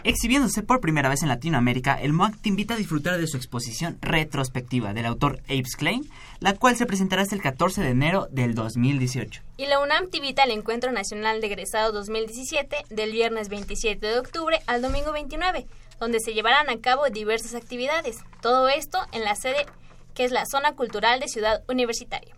Exhibiéndose 0.05 0.65
por 0.65 0.81
primera 0.81 1.09
vez 1.09 1.23
en 1.23 1.29
Latinoamérica, 1.29 1.95
el 1.95 2.13
MOAC 2.13 2.37
te 2.41 2.49
invita 2.49 2.75
a 2.75 2.77
disfrutar 2.77 3.21
de 3.21 3.29
su 3.29 3.37
exposición 3.37 3.99
retrospectiva 4.01 4.93
del 4.93 5.07
autor 5.07 5.41
Apes 5.45 5.77
Klein, 5.77 6.11
la 6.41 6.55
cual 6.55 6.77
se 6.77 6.87
presentará 6.87 7.23
hasta 7.23 7.37
el 7.37 7.43
14 7.43 7.83
de 7.83 7.91
enero 7.91 8.27
del 8.33 8.57
2018. 8.57 9.43
Y 9.59 9.67
la 9.67 9.79
UNAM 9.79 10.11
te 10.11 10.17
invita 10.17 10.43
al 10.43 10.51
Encuentro 10.51 10.91
Nacional 10.91 11.41
de 11.41 11.47
Egresados 11.47 11.95
2017 11.95 12.79
del 12.91 13.13
viernes 13.13 13.49
27 13.49 14.05
de 14.05 14.19
octubre 14.19 14.59
al 14.67 14.83
domingo 14.83 15.13
29, 15.13 15.67
donde 16.01 16.19
se 16.19 16.35
llevarán 16.35 16.69
a 16.69 16.81
cabo 16.81 17.09
diversas 17.09 17.55
actividades. 17.55 18.19
Todo 18.41 18.69
esto 18.69 18.99
en 19.13 19.23
la 19.23 19.37
sede 19.37 19.67
que 20.15 20.25
es 20.25 20.33
la 20.33 20.47
Zona 20.47 20.73
Cultural 20.75 21.21
de 21.21 21.29
Ciudad 21.29 21.63
Universitaria. 21.69 22.35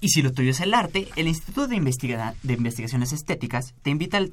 Y 0.00 0.10
si 0.10 0.22
lo 0.22 0.32
tuyo 0.32 0.52
es 0.52 0.60
el 0.60 0.74
arte, 0.74 1.08
el 1.16 1.26
Instituto 1.26 1.66
de, 1.66 1.74
Investiga 1.74 2.34
de 2.44 2.54
Investigaciones 2.54 3.12
Estéticas 3.12 3.74
te 3.82 3.90
invita 3.90 4.16
al 4.16 4.32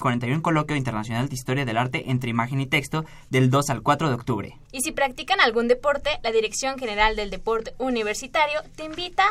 41 0.00 0.42
Coloquio 0.42 0.76
Internacional 0.76 1.28
de 1.28 1.34
Historia 1.34 1.64
del 1.64 1.78
Arte 1.78 2.10
entre 2.10 2.30
Imagen 2.30 2.60
y 2.60 2.66
Texto 2.66 3.04
del 3.30 3.50
2 3.50 3.70
al 3.70 3.82
4 3.82 4.08
de 4.08 4.14
octubre. 4.14 4.58
Y 4.72 4.80
si 4.80 4.92
practican 4.92 5.40
algún 5.40 5.68
deporte, 5.68 6.10
la 6.22 6.32
Dirección 6.32 6.78
General 6.78 7.14
del 7.14 7.30
Deporte 7.30 7.74
Universitario 7.78 8.60
te 8.76 8.84
invita 8.84 9.24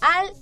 al 0.00 0.32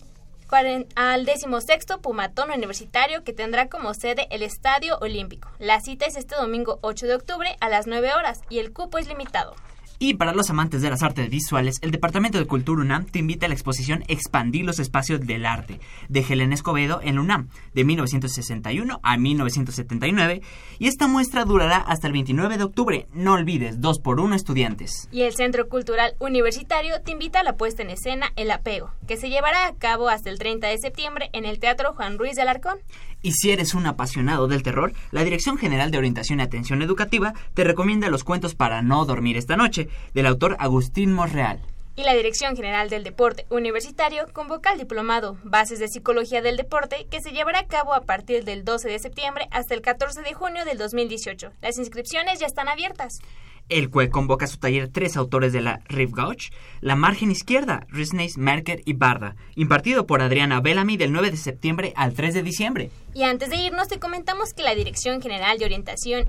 al 0.94 1.24
decimosexto 1.24 2.00
Pumatón 2.00 2.50
Universitario 2.50 3.24
que 3.24 3.32
tendrá 3.32 3.68
como 3.68 3.94
sede 3.94 4.28
el 4.30 4.42
Estadio 4.42 4.96
Olímpico. 5.00 5.50
La 5.58 5.80
cita 5.80 6.06
es 6.06 6.16
este 6.16 6.36
domingo 6.36 6.78
8 6.82 7.06
de 7.06 7.16
octubre 7.16 7.56
a 7.60 7.68
las 7.68 7.86
9 7.86 8.14
horas 8.14 8.42
y 8.48 8.60
el 8.60 8.72
cupo 8.72 8.98
es 8.98 9.08
limitado. 9.08 9.56
Y 9.98 10.14
para 10.14 10.34
los 10.34 10.50
amantes 10.50 10.82
de 10.82 10.90
las 10.90 11.02
artes 11.02 11.30
visuales, 11.30 11.78
el 11.80 11.90
Departamento 11.90 12.38
de 12.38 12.44
Cultura 12.44 12.82
UNAM 12.82 13.06
te 13.06 13.18
invita 13.18 13.46
a 13.46 13.48
la 13.48 13.54
exposición 13.54 14.04
Expandir 14.08 14.64
los 14.66 14.78
espacios 14.78 15.20
del 15.20 15.46
arte 15.46 15.80
de 16.08 16.20
Helen 16.20 16.52
Escobedo 16.52 17.00
en 17.02 17.18
UNAM 17.18 17.48
de 17.74 17.84
1961 17.84 19.00
a 19.02 19.16
1979 19.16 20.42
y 20.78 20.88
esta 20.88 21.06
muestra 21.06 21.46
durará 21.46 21.78
hasta 21.78 22.08
el 22.08 22.12
29 22.12 22.58
de 22.58 22.64
octubre. 22.64 23.06
No 23.14 23.32
olvides, 23.32 23.80
dos 23.80 23.98
por 23.98 24.20
uno 24.20 24.34
estudiantes. 24.34 25.08
Y 25.10 25.22
el 25.22 25.34
Centro 25.34 25.68
Cultural 25.68 26.14
Universitario 26.18 27.00
te 27.02 27.12
invita 27.12 27.40
a 27.40 27.44
la 27.44 27.56
puesta 27.56 27.82
en 27.82 27.90
escena 27.90 28.32
El 28.36 28.50
Apego, 28.50 28.90
que 29.08 29.16
se 29.16 29.30
llevará 29.30 29.66
a 29.66 29.74
cabo 29.74 30.10
hasta 30.10 30.28
el 30.28 30.38
30 30.38 30.66
de 30.66 30.78
septiembre 30.78 31.30
en 31.32 31.46
el 31.46 31.58
Teatro 31.58 31.94
Juan 31.94 32.18
Ruiz 32.18 32.34
de 32.34 32.42
Alarcón. 32.42 32.78
Y 33.22 33.32
si 33.32 33.50
eres 33.50 33.74
un 33.74 33.86
apasionado 33.86 34.46
del 34.46 34.62
terror, 34.62 34.92
la 35.10 35.24
Dirección 35.24 35.56
General 35.56 35.90
de 35.90 35.98
Orientación 35.98 36.38
y 36.38 36.42
Atención 36.42 36.82
Educativa 36.82 37.32
te 37.54 37.64
recomienda 37.64 38.10
los 38.10 38.24
cuentos 38.24 38.54
para 38.54 38.82
no 38.82 39.04
dormir 39.04 39.36
esta 39.36 39.56
noche, 39.56 39.85
del 40.14 40.26
autor 40.26 40.56
Agustín 40.58 41.12
Monreal. 41.12 41.60
Y 41.96 42.02
la 42.02 42.14
Dirección 42.14 42.56
General 42.56 42.90
del 42.90 43.04
Deporte 43.04 43.46
Universitario 43.48 44.26
convoca 44.32 44.70
al 44.70 44.78
diplomado 44.78 45.38
Bases 45.44 45.78
de 45.78 45.88
Psicología 45.88 46.42
del 46.42 46.58
Deporte 46.58 47.06
que 47.10 47.22
se 47.22 47.32
llevará 47.32 47.60
a 47.60 47.66
cabo 47.66 47.94
a 47.94 48.02
partir 48.02 48.44
del 48.44 48.64
12 48.64 48.88
de 48.88 48.98
septiembre 48.98 49.48
hasta 49.50 49.74
el 49.74 49.80
14 49.80 50.20
de 50.20 50.34
junio 50.34 50.66
del 50.66 50.76
2018. 50.76 51.52
Las 51.62 51.78
inscripciones 51.78 52.38
ya 52.38 52.46
están 52.46 52.68
abiertas. 52.68 53.20
El 53.68 53.90
CUE 53.90 54.10
convoca 54.10 54.44
a 54.44 54.48
su 54.48 54.58
taller 54.58 54.88
tres 54.88 55.16
autores 55.16 55.52
de 55.52 55.60
la 55.60 55.80
Rive 55.86 56.12
Gauche, 56.14 56.50
La 56.80 56.94
Margen 56.94 57.32
Izquierda, 57.32 57.84
Risneis, 57.88 58.38
Merker 58.38 58.80
y 58.84 58.92
Barda, 58.92 59.34
impartido 59.56 60.06
por 60.06 60.22
Adriana 60.22 60.60
Bellamy 60.60 60.96
del 60.96 61.12
9 61.12 61.32
de 61.32 61.36
septiembre 61.36 61.92
al 61.96 62.14
3 62.14 62.34
de 62.34 62.42
diciembre. 62.44 62.90
Y 63.12 63.24
antes 63.24 63.50
de 63.50 63.56
irnos 63.56 63.88
te 63.88 63.98
comentamos 63.98 64.52
que 64.54 64.62
la 64.62 64.76
Dirección 64.76 65.20
General 65.20 65.58
de 65.58 65.64
Orientación 65.64 66.28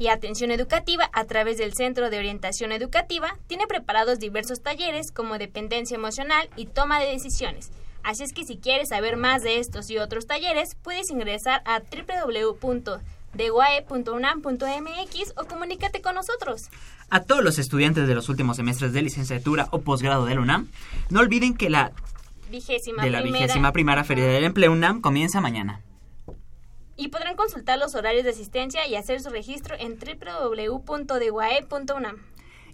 y 0.00 0.08
Atención 0.08 0.50
Educativa 0.50 1.10
a 1.12 1.24
través 1.26 1.58
del 1.58 1.74
Centro 1.74 2.08
de 2.08 2.18
Orientación 2.18 2.72
Educativa 2.72 3.36
tiene 3.46 3.66
preparados 3.66 4.18
diversos 4.18 4.62
talleres 4.62 5.12
como 5.12 5.36
dependencia 5.36 5.94
emocional 5.94 6.48
y 6.56 6.64
toma 6.64 6.98
de 6.98 7.12
decisiones. 7.12 7.70
Así 8.02 8.24
es 8.24 8.32
que 8.32 8.46
si 8.46 8.56
quieres 8.56 8.88
saber 8.88 9.18
más 9.18 9.42
de 9.42 9.58
estos 9.58 9.90
y 9.90 9.98
otros 9.98 10.26
talleres, 10.26 10.74
puedes 10.82 11.10
ingresar 11.10 11.62
a 11.66 11.80
www 11.80 12.98
de 13.34 13.50
uae.unam.mx 13.52 15.32
o 15.36 15.44
comunícate 15.44 16.00
con 16.00 16.14
nosotros. 16.14 16.68
A 17.10 17.22
todos 17.22 17.44
los 17.44 17.58
estudiantes 17.58 18.08
de 18.08 18.14
los 18.14 18.28
últimos 18.28 18.56
semestres 18.56 18.92
de 18.92 19.02
licenciatura 19.02 19.68
o 19.70 19.82
posgrado 19.82 20.24
de 20.24 20.34
la 20.34 20.40
UNAM, 20.40 20.68
no 21.10 21.20
olviden 21.20 21.54
que 21.54 21.70
la 21.70 21.92
vigésima 22.50 23.04
de 23.04 23.10
la 23.10 23.20
primera... 23.20 23.44
vigésima 23.44 23.72
primera 23.72 24.02
Feria 24.02 24.26
del 24.26 24.44
Empleo 24.44 24.72
UNAM 24.72 25.00
comienza 25.02 25.40
mañana. 25.40 25.82
Y 27.00 27.08
podrán 27.08 27.34
consultar 27.34 27.78
los 27.78 27.94
horarios 27.94 28.24
de 28.24 28.30
asistencia 28.30 28.86
y 28.86 28.94
hacer 28.94 29.22
su 29.22 29.30
registro 29.30 29.74
en 29.78 29.98
www.deguae.unam. 29.98 32.18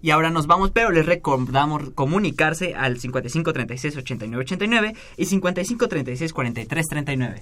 Y 0.02 0.10
ahora 0.10 0.30
nos 0.30 0.48
vamos, 0.48 0.72
pero 0.72 0.90
les 0.90 1.06
recordamos 1.06 1.90
comunicarse 1.94 2.74
al 2.74 2.98
55 2.98 3.52
36 3.52 3.96
89 3.96 4.42
89 4.42 4.96
y 5.16 5.26
55 5.26 5.88
36 5.88 6.32
43 6.32 6.86
39. 6.88 7.40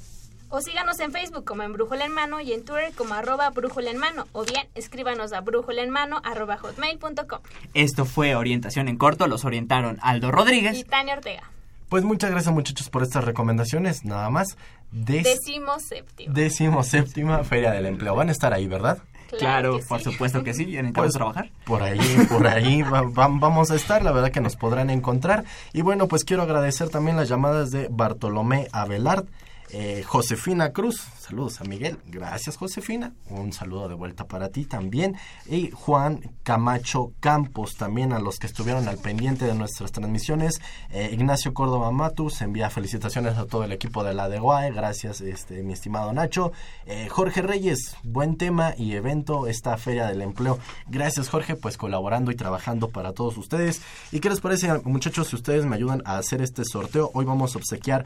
O 0.50 0.60
síganos 0.60 1.00
en 1.00 1.10
Facebook 1.10 1.46
como 1.46 1.62
en 1.62 1.72
Brújula 1.72 2.04
en 2.04 2.12
Mano 2.12 2.42
y 2.42 2.52
en 2.52 2.66
Twitter 2.66 2.92
como 2.94 3.14
arroba 3.14 3.48
Brújula 3.48 3.90
en 3.90 3.96
Mano. 3.96 4.26
O 4.32 4.44
bien 4.44 4.68
escríbanos 4.74 5.32
a 5.32 5.40
brújula 5.40 5.82
en 5.82 5.88
mano 5.88 6.20
arroba 6.22 6.58
hotmail.com. 6.58 7.40
Esto 7.72 8.04
fue 8.04 8.36
Orientación 8.36 8.88
en 8.88 8.98
Corto. 8.98 9.26
Los 9.26 9.46
orientaron 9.46 9.96
Aldo 10.02 10.30
Rodríguez 10.30 10.76
y 10.76 10.84
Tania 10.84 11.14
Ortega. 11.14 11.50
Pues 11.94 12.02
muchas 12.02 12.32
gracias 12.32 12.52
muchachos 12.52 12.90
por 12.90 13.04
estas 13.04 13.22
recomendaciones. 13.22 14.04
Nada 14.04 14.28
más. 14.28 14.56
Des... 14.90 15.22
Décimo 15.22 15.78
séptima. 15.78 16.34
Décimo 16.34 16.82
séptima 16.82 17.44
Feria 17.44 17.70
del 17.70 17.86
Empleo. 17.86 18.16
Van 18.16 18.30
a 18.30 18.32
estar 18.32 18.52
ahí, 18.52 18.66
¿verdad? 18.66 18.98
Claro, 19.38 19.78
por 19.88 20.00
supuesto 20.02 20.42
que 20.42 20.54
sí, 20.54 20.66
necesitamos 20.66 20.92
pues, 20.94 21.12
trabajar. 21.12 21.52
Por 21.64 21.84
ahí, 21.84 22.00
por 22.28 22.48
ahí 22.48 22.82
vamos 22.82 23.70
a 23.70 23.76
estar, 23.76 24.02
la 24.02 24.10
verdad 24.10 24.32
que 24.32 24.40
nos 24.40 24.56
podrán 24.56 24.90
encontrar. 24.90 25.44
Y 25.72 25.82
bueno, 25.82 26.08
pues 26.08 26.24
quiero 26.24 26.42
agradecer 26.42 26.88
también 26.88 27.16
las 27.16 27.28
llamadas 27.28 27.70
de 27.70 27.86
Bartolomé 27.88 28.66
Abelard, 28.72 29.26
eh, 29.70 30.02
Josefina 30.04 30.72
Cruz, 30.72 31.00
saludos 31.24 31.60
a 31.62 31.64
Miguel, 31.64 31.96
gracias 32.06 32.58
Josefina, 32.58 33.14
un 33.30 33.54
saludo 33.54 33.88
de 33.88 33.94
vuelta 33.94 34.26
para 34.26 34.50
ti 34.50 34.66
también, 34.66 35.16
y 35.46 35.70
Juan 35.70 36.20
Camacho 36.42 37.12
Campos, 37.20 37.76
también 37.76 38.12
a 38.12 38.18
los 38.18 38.38
que 38.38 38.46
estuvieron 38.46 38.88
al 38.88 38.98
pendiente 38.98 39.46
de 39.46 39.54
nuestras 39.54 39.90
transmisiones, 39.90 40.60
eh, 40.90 41.08
Ignacio 41.12 41.54
Córdoba 41.54 41.90
Matus, 41.92 42.42
envía 42.42 42.68
felicitaciones 42.68 43.38
a 43.38 43.46
todo 43.46 43.64
el 43.64 43.72
equipo 43.72 44.04
de 44.04 44.12
la 44.12 44.28
DEGUAE, 44.28 44.72
gracias 44.72 45.22
este, 45.22 45.62
mi 45.62 45.72
estimado 45.72 46.12
Nacho, 46.12 46.52
eh, 46.84 47.08
Jorge 47.08 47.40
Reyes, 47.40 47.96
buen 48.02 48.36
tema 48.36 48.74
y 48.76 48.92
evento, 48.92 49.46
esta 49.46 49.78
Feria 49.78 50.06
del 50.06 50.20
Empleo, 50.20 50.58
gracias 50.88 51.30
Jorge, 51.30 51.56
pues 51.56 51.78
colaborando 51.78 52.32
y 52.32 52.36
trabajando 52.36 52.90
para 52.90 53.12
todos 53.12 53.38
ustedes, 53.38 53.80
y 54.12 54.20
qué 54.20 54.28
les 54.28 54.40
parece 54.40 54.70
muchachos 54.84 55.28
si 55.28 55.36
ustedes 55.36 55.64
me 55.64 55.76
ayudan 55.76 56.02
a 56.04 56.18
hacer 56.18 56.42
este 56.42 56.66
sorteo, 56.66 57.10
hoy 57.14 57.24
vamos 57.24 57.54
a 57.54 57.58
obsequiar 57.58 58.04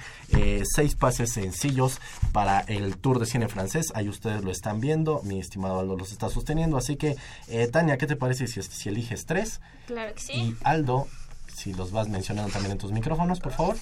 seis 0.62 0.94
pases 0.94 1.36
en 1.36 1.48
sencillos 1.48 2.00
para 2.32 2.60
el 2.60 2.96
Tour 2.98 3.07
de 3.18 3.24
Cine 3.26 3.48
Francés. 3.48 3.86
Ahí 3.94 4.08
ustedes 4.08 4.44
lo 4.44 4.50
están 4.50 4.80
viendo. 4.80 5.22
Mi 5.22 5.40
estimado 5.40 5.80
Aldo 5.80 5.96
los 5.96 6.12
está 6.12 6.28
sosteniendo. 6.28 6.76
Así 6.76 6.96
que, 6.96 7.16
eh, 7.48 7.66
Tania, 7.68 7.96
¿qué 7.96 8.06
te 8.06 8.16
parece 8.16 8.46
si, 8.46 8.62
si 8.62 8.88
eliges 8.90 9.24
tres? 9.24 9.60
Claro 9.86 10.14
que 10.14 10.20
sí. 10.20 10.32
Y 10.34 10.56
Aldo, 10.62 11.08
si 11.54 11.72
los 11.72 11.90
vas 11.90 12.08
mencionando 12.08 12.52
también 12.52 12.72
en 12.72 12.78
tus 12.78 12.92
micrófonos, 12.92 13.40
por 13.40 13.52
favor. 13.52 13.76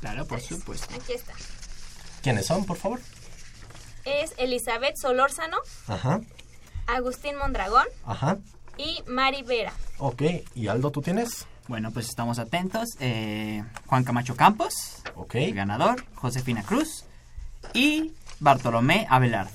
claro, 0.00 0.24
por 0.26 0.40
supuesto. 0.40 0.94
Aquí 0.94 1.12
está. 1.12 1.32
¿Quiénes 2.22 2.46
son, 2.46 2.64
por 2.64 2.76
favor? 2.76 3.00
Es 4.04 4.32
Elizabeth 4.38 4.94
Solórzano. 4.96 5.56
Ajá. 5.88 6.20
Agustín 6.86 7.36
Mondragón. 7.36 7.86
Ajá. 8.04 8.38
Y 8.76 9.02
Mari 9.06 9.42
Vera. 9.42 9.72
Ok, 9.98 10.22
¿y 10.54 10.68
Aldo 10.68 10.90
tú 10.92 11.02
tienes? 11.02 11.46
Bueno, 11.66 11.90
pues 11.90 12.08
estamos 12.08 12.38
atentos. 12.38 12.88
Eh, 13.00 13.62
Juan 13.86 14.04
Camacho 14.04 14.36
Campos, 14.36 14.72
ok, 15.16 15.34
ganador. 15.52 16.02
Josefina 16.14 16.62
Cruz 16.62 17.04
y 17.74 18.12
Bartolomé 18.40 19.06
Abelard. 19.10 19.50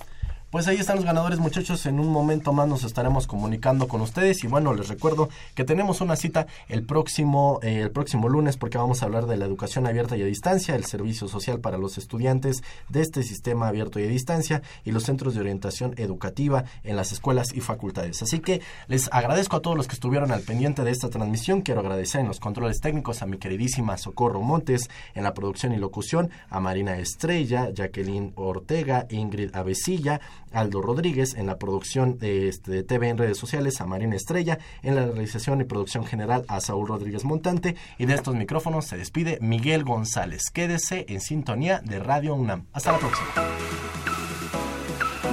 Pues 0.54 0.68
ahí 0.68 0.78
están 0.78 0.98
los 0.98 1.06
ganadores 1.06 1.40
muchachos, 1.40 1.84
en 1.88 2.00
un 2.00 2.10
momento 2.10 2.54
más 2.54 2.68
nos 2.68 2.84
estaremos 2.84 3.26
comunicando 3.26 3.88
con 3.88 4.02
ustedes. 4.02 4.44
Y 4.44 4.48
bueno, 4.48 4.72
les 4.76 4.88
recuerdo 4.88 5.30
que 5.56 5.64
tenemos 5.64 6.00
una 6.00 6.16
cita 6.16 6.46
el 6.68 6.86
próximo, 6.86 7.60
eh, 7.64 7.80
el 7.82 7.90
próximo 7.90 8.30
lunes 8.30 8.56
porque 8.56 8.78
vamos 8.78 9.02
a 9.02 9.08
hablar 9.08 9.26
de 9.26 9.36
la 9.36 9.46
educación 9.46 9.88
abierta 9.88 10.16
y 10.16 10.22
a 10.22 10.26
distancia, 10.26 10.76
el 10.76 10.86
servicio 10.86 11.28
social 11.28 11.60
para 11.60 11.80
los 11.80 11.98
estudiantes 11.98 12.62
de 12.88 13.02
este 13.02 13.24
sistema 13.24 13.68
abierto 13.68 14.00
y 14.00 14.04
a 14.04 14.08
distancia 14.08 14.62
y 14.86 14.92
los 14.92 15.06
centros 15.06 15.34
de 15.34 15.40
orientación 15.40 15.96
educativa 15.98 16.66
en 16.84 16.98
las 16.98 17.12
escuelas 17.14 17.52
y 17.56 17.62
facultades. 17.62 18.22
Así 18.22 18.40
que 18.40 18.62
les 18.88 19.12
agradezco 19.12 19.56
a 19.56 19.62
todos 19.64 19.76
los 19.76 19.88
que 19.88 19.96
estuvieron 19.96 20.32
al 20.32 20.42
pendiente 20.42 20.84
de 20.84 20.92
esta 20.92 21.10
transmisión, 21.10 21.62
quiero 21.62 21.80
agradecer 21.80 22.22
en 22.22 22.28
los 22.28 22.40
controles 22.40 22.80
técnicos 22.80 23.24
a 23.24 23.26
mi 23.26 23.40
queridísima 23.40 23.98
Socorro 23.98 24.44
Montes 24.44 24.88
en 25.16 25.24
la 25.24 25.34
producción 25.34 25.74
y 25.74 25.78
locución, 25.78 26.30
a 26.52 26.60
Marina 26.60 27.00
Estrella, 27.00 27.72
Jacqueline 27.74 28.34
Ortega, 28.36 29.08
Ingrid 29.10 29.56
Avesilla, 29.56 30.22
Aldo 30.54 30.82
Rodríguez, 30.82 31.34
en 31.36 31.48
la 31.48 31.58
producción 31.58 32.18
de, 32.18 32.48
este, 32.48 32.72
de 32.72 32.84
TV 32.84 33.10
en 33.10 33.18
redes 33.18 33.38
sociales 33.38 33.82
a 33.82 33.86
Marina 33.86 34.16
Estrella, 34.16 34.60
en 34.82 34.96
la 34.96 35.06
realización 35.06 35.62
y 35.62 35.66
producción 35.66 36.06
general 36.06 36.46
a 36.48 36.60
Saúl 36.62 36.88
Rodríguez 36.88 37.24
Montante 37.24 37.76
y 37.98 38.06
de 38.06 38.14
estos 38.14 38.36
micrófonos 38.36 38.86
se 38.86 38.98
despide 38.98 39.38
Miguel 39.42 39.84
González. 39.84 40.50
Quédese 40.52 41.06
en 41.10 41.22
sintonía 41.22 41.80
de 41.80 42.00
Radio 42.00 42.36
UNAM. 42.36 42.68
Hasta 42.74 42.92
la 42.92 43.00
próxima. 43.00 43.28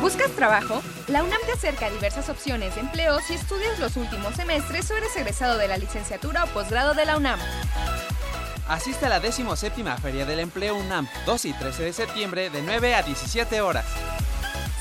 ¿Buscas 0.01 0.31
trabajo? 0.31 0.81
La 1.09 1.23
UNAM 1.23 1.41
te 1.45 1.53
acerca 1.53 1.87
a 1.87 1.91
diversas 1.91 2.31
opciones 2.31 2.75
de 2.75 2.81
empleo 2.81 3.21
si 3.21 3.35
estudias 3.35 3.79
los 3.79 3.97
últimos 3.97 4.35
semestres 4.35 4.91
o 4.91 4.97
eres 4.97 5.14
egresado 5.16 5.59
de 5.59 5.68
la 5.68 5.77
licenciatura 5.77 6.45
o 6.45 6.47
posgrado 6.49 6.95
de 6.95 7.05
la 7.05 7.18
UNAM. 7.18 7.39
Asiste 8.66 9.07
a 9.07 9.09
la 9.09 9.21
17 9.21 9.83
Feria 10.01 10.25
del 10.25 10.41
Empleo 10.41 10.77
UNAM, 10.77 11.09
2 11.27 11.45
y 11.45 11.53
13 11.53 11.83
de 11.83 11.93
septiembre 11.93 12.51
de 12.51 12.62
9 12.62 12.95
a 12.95 13.03
17 13.03 13.61
horas. 13.61 13.85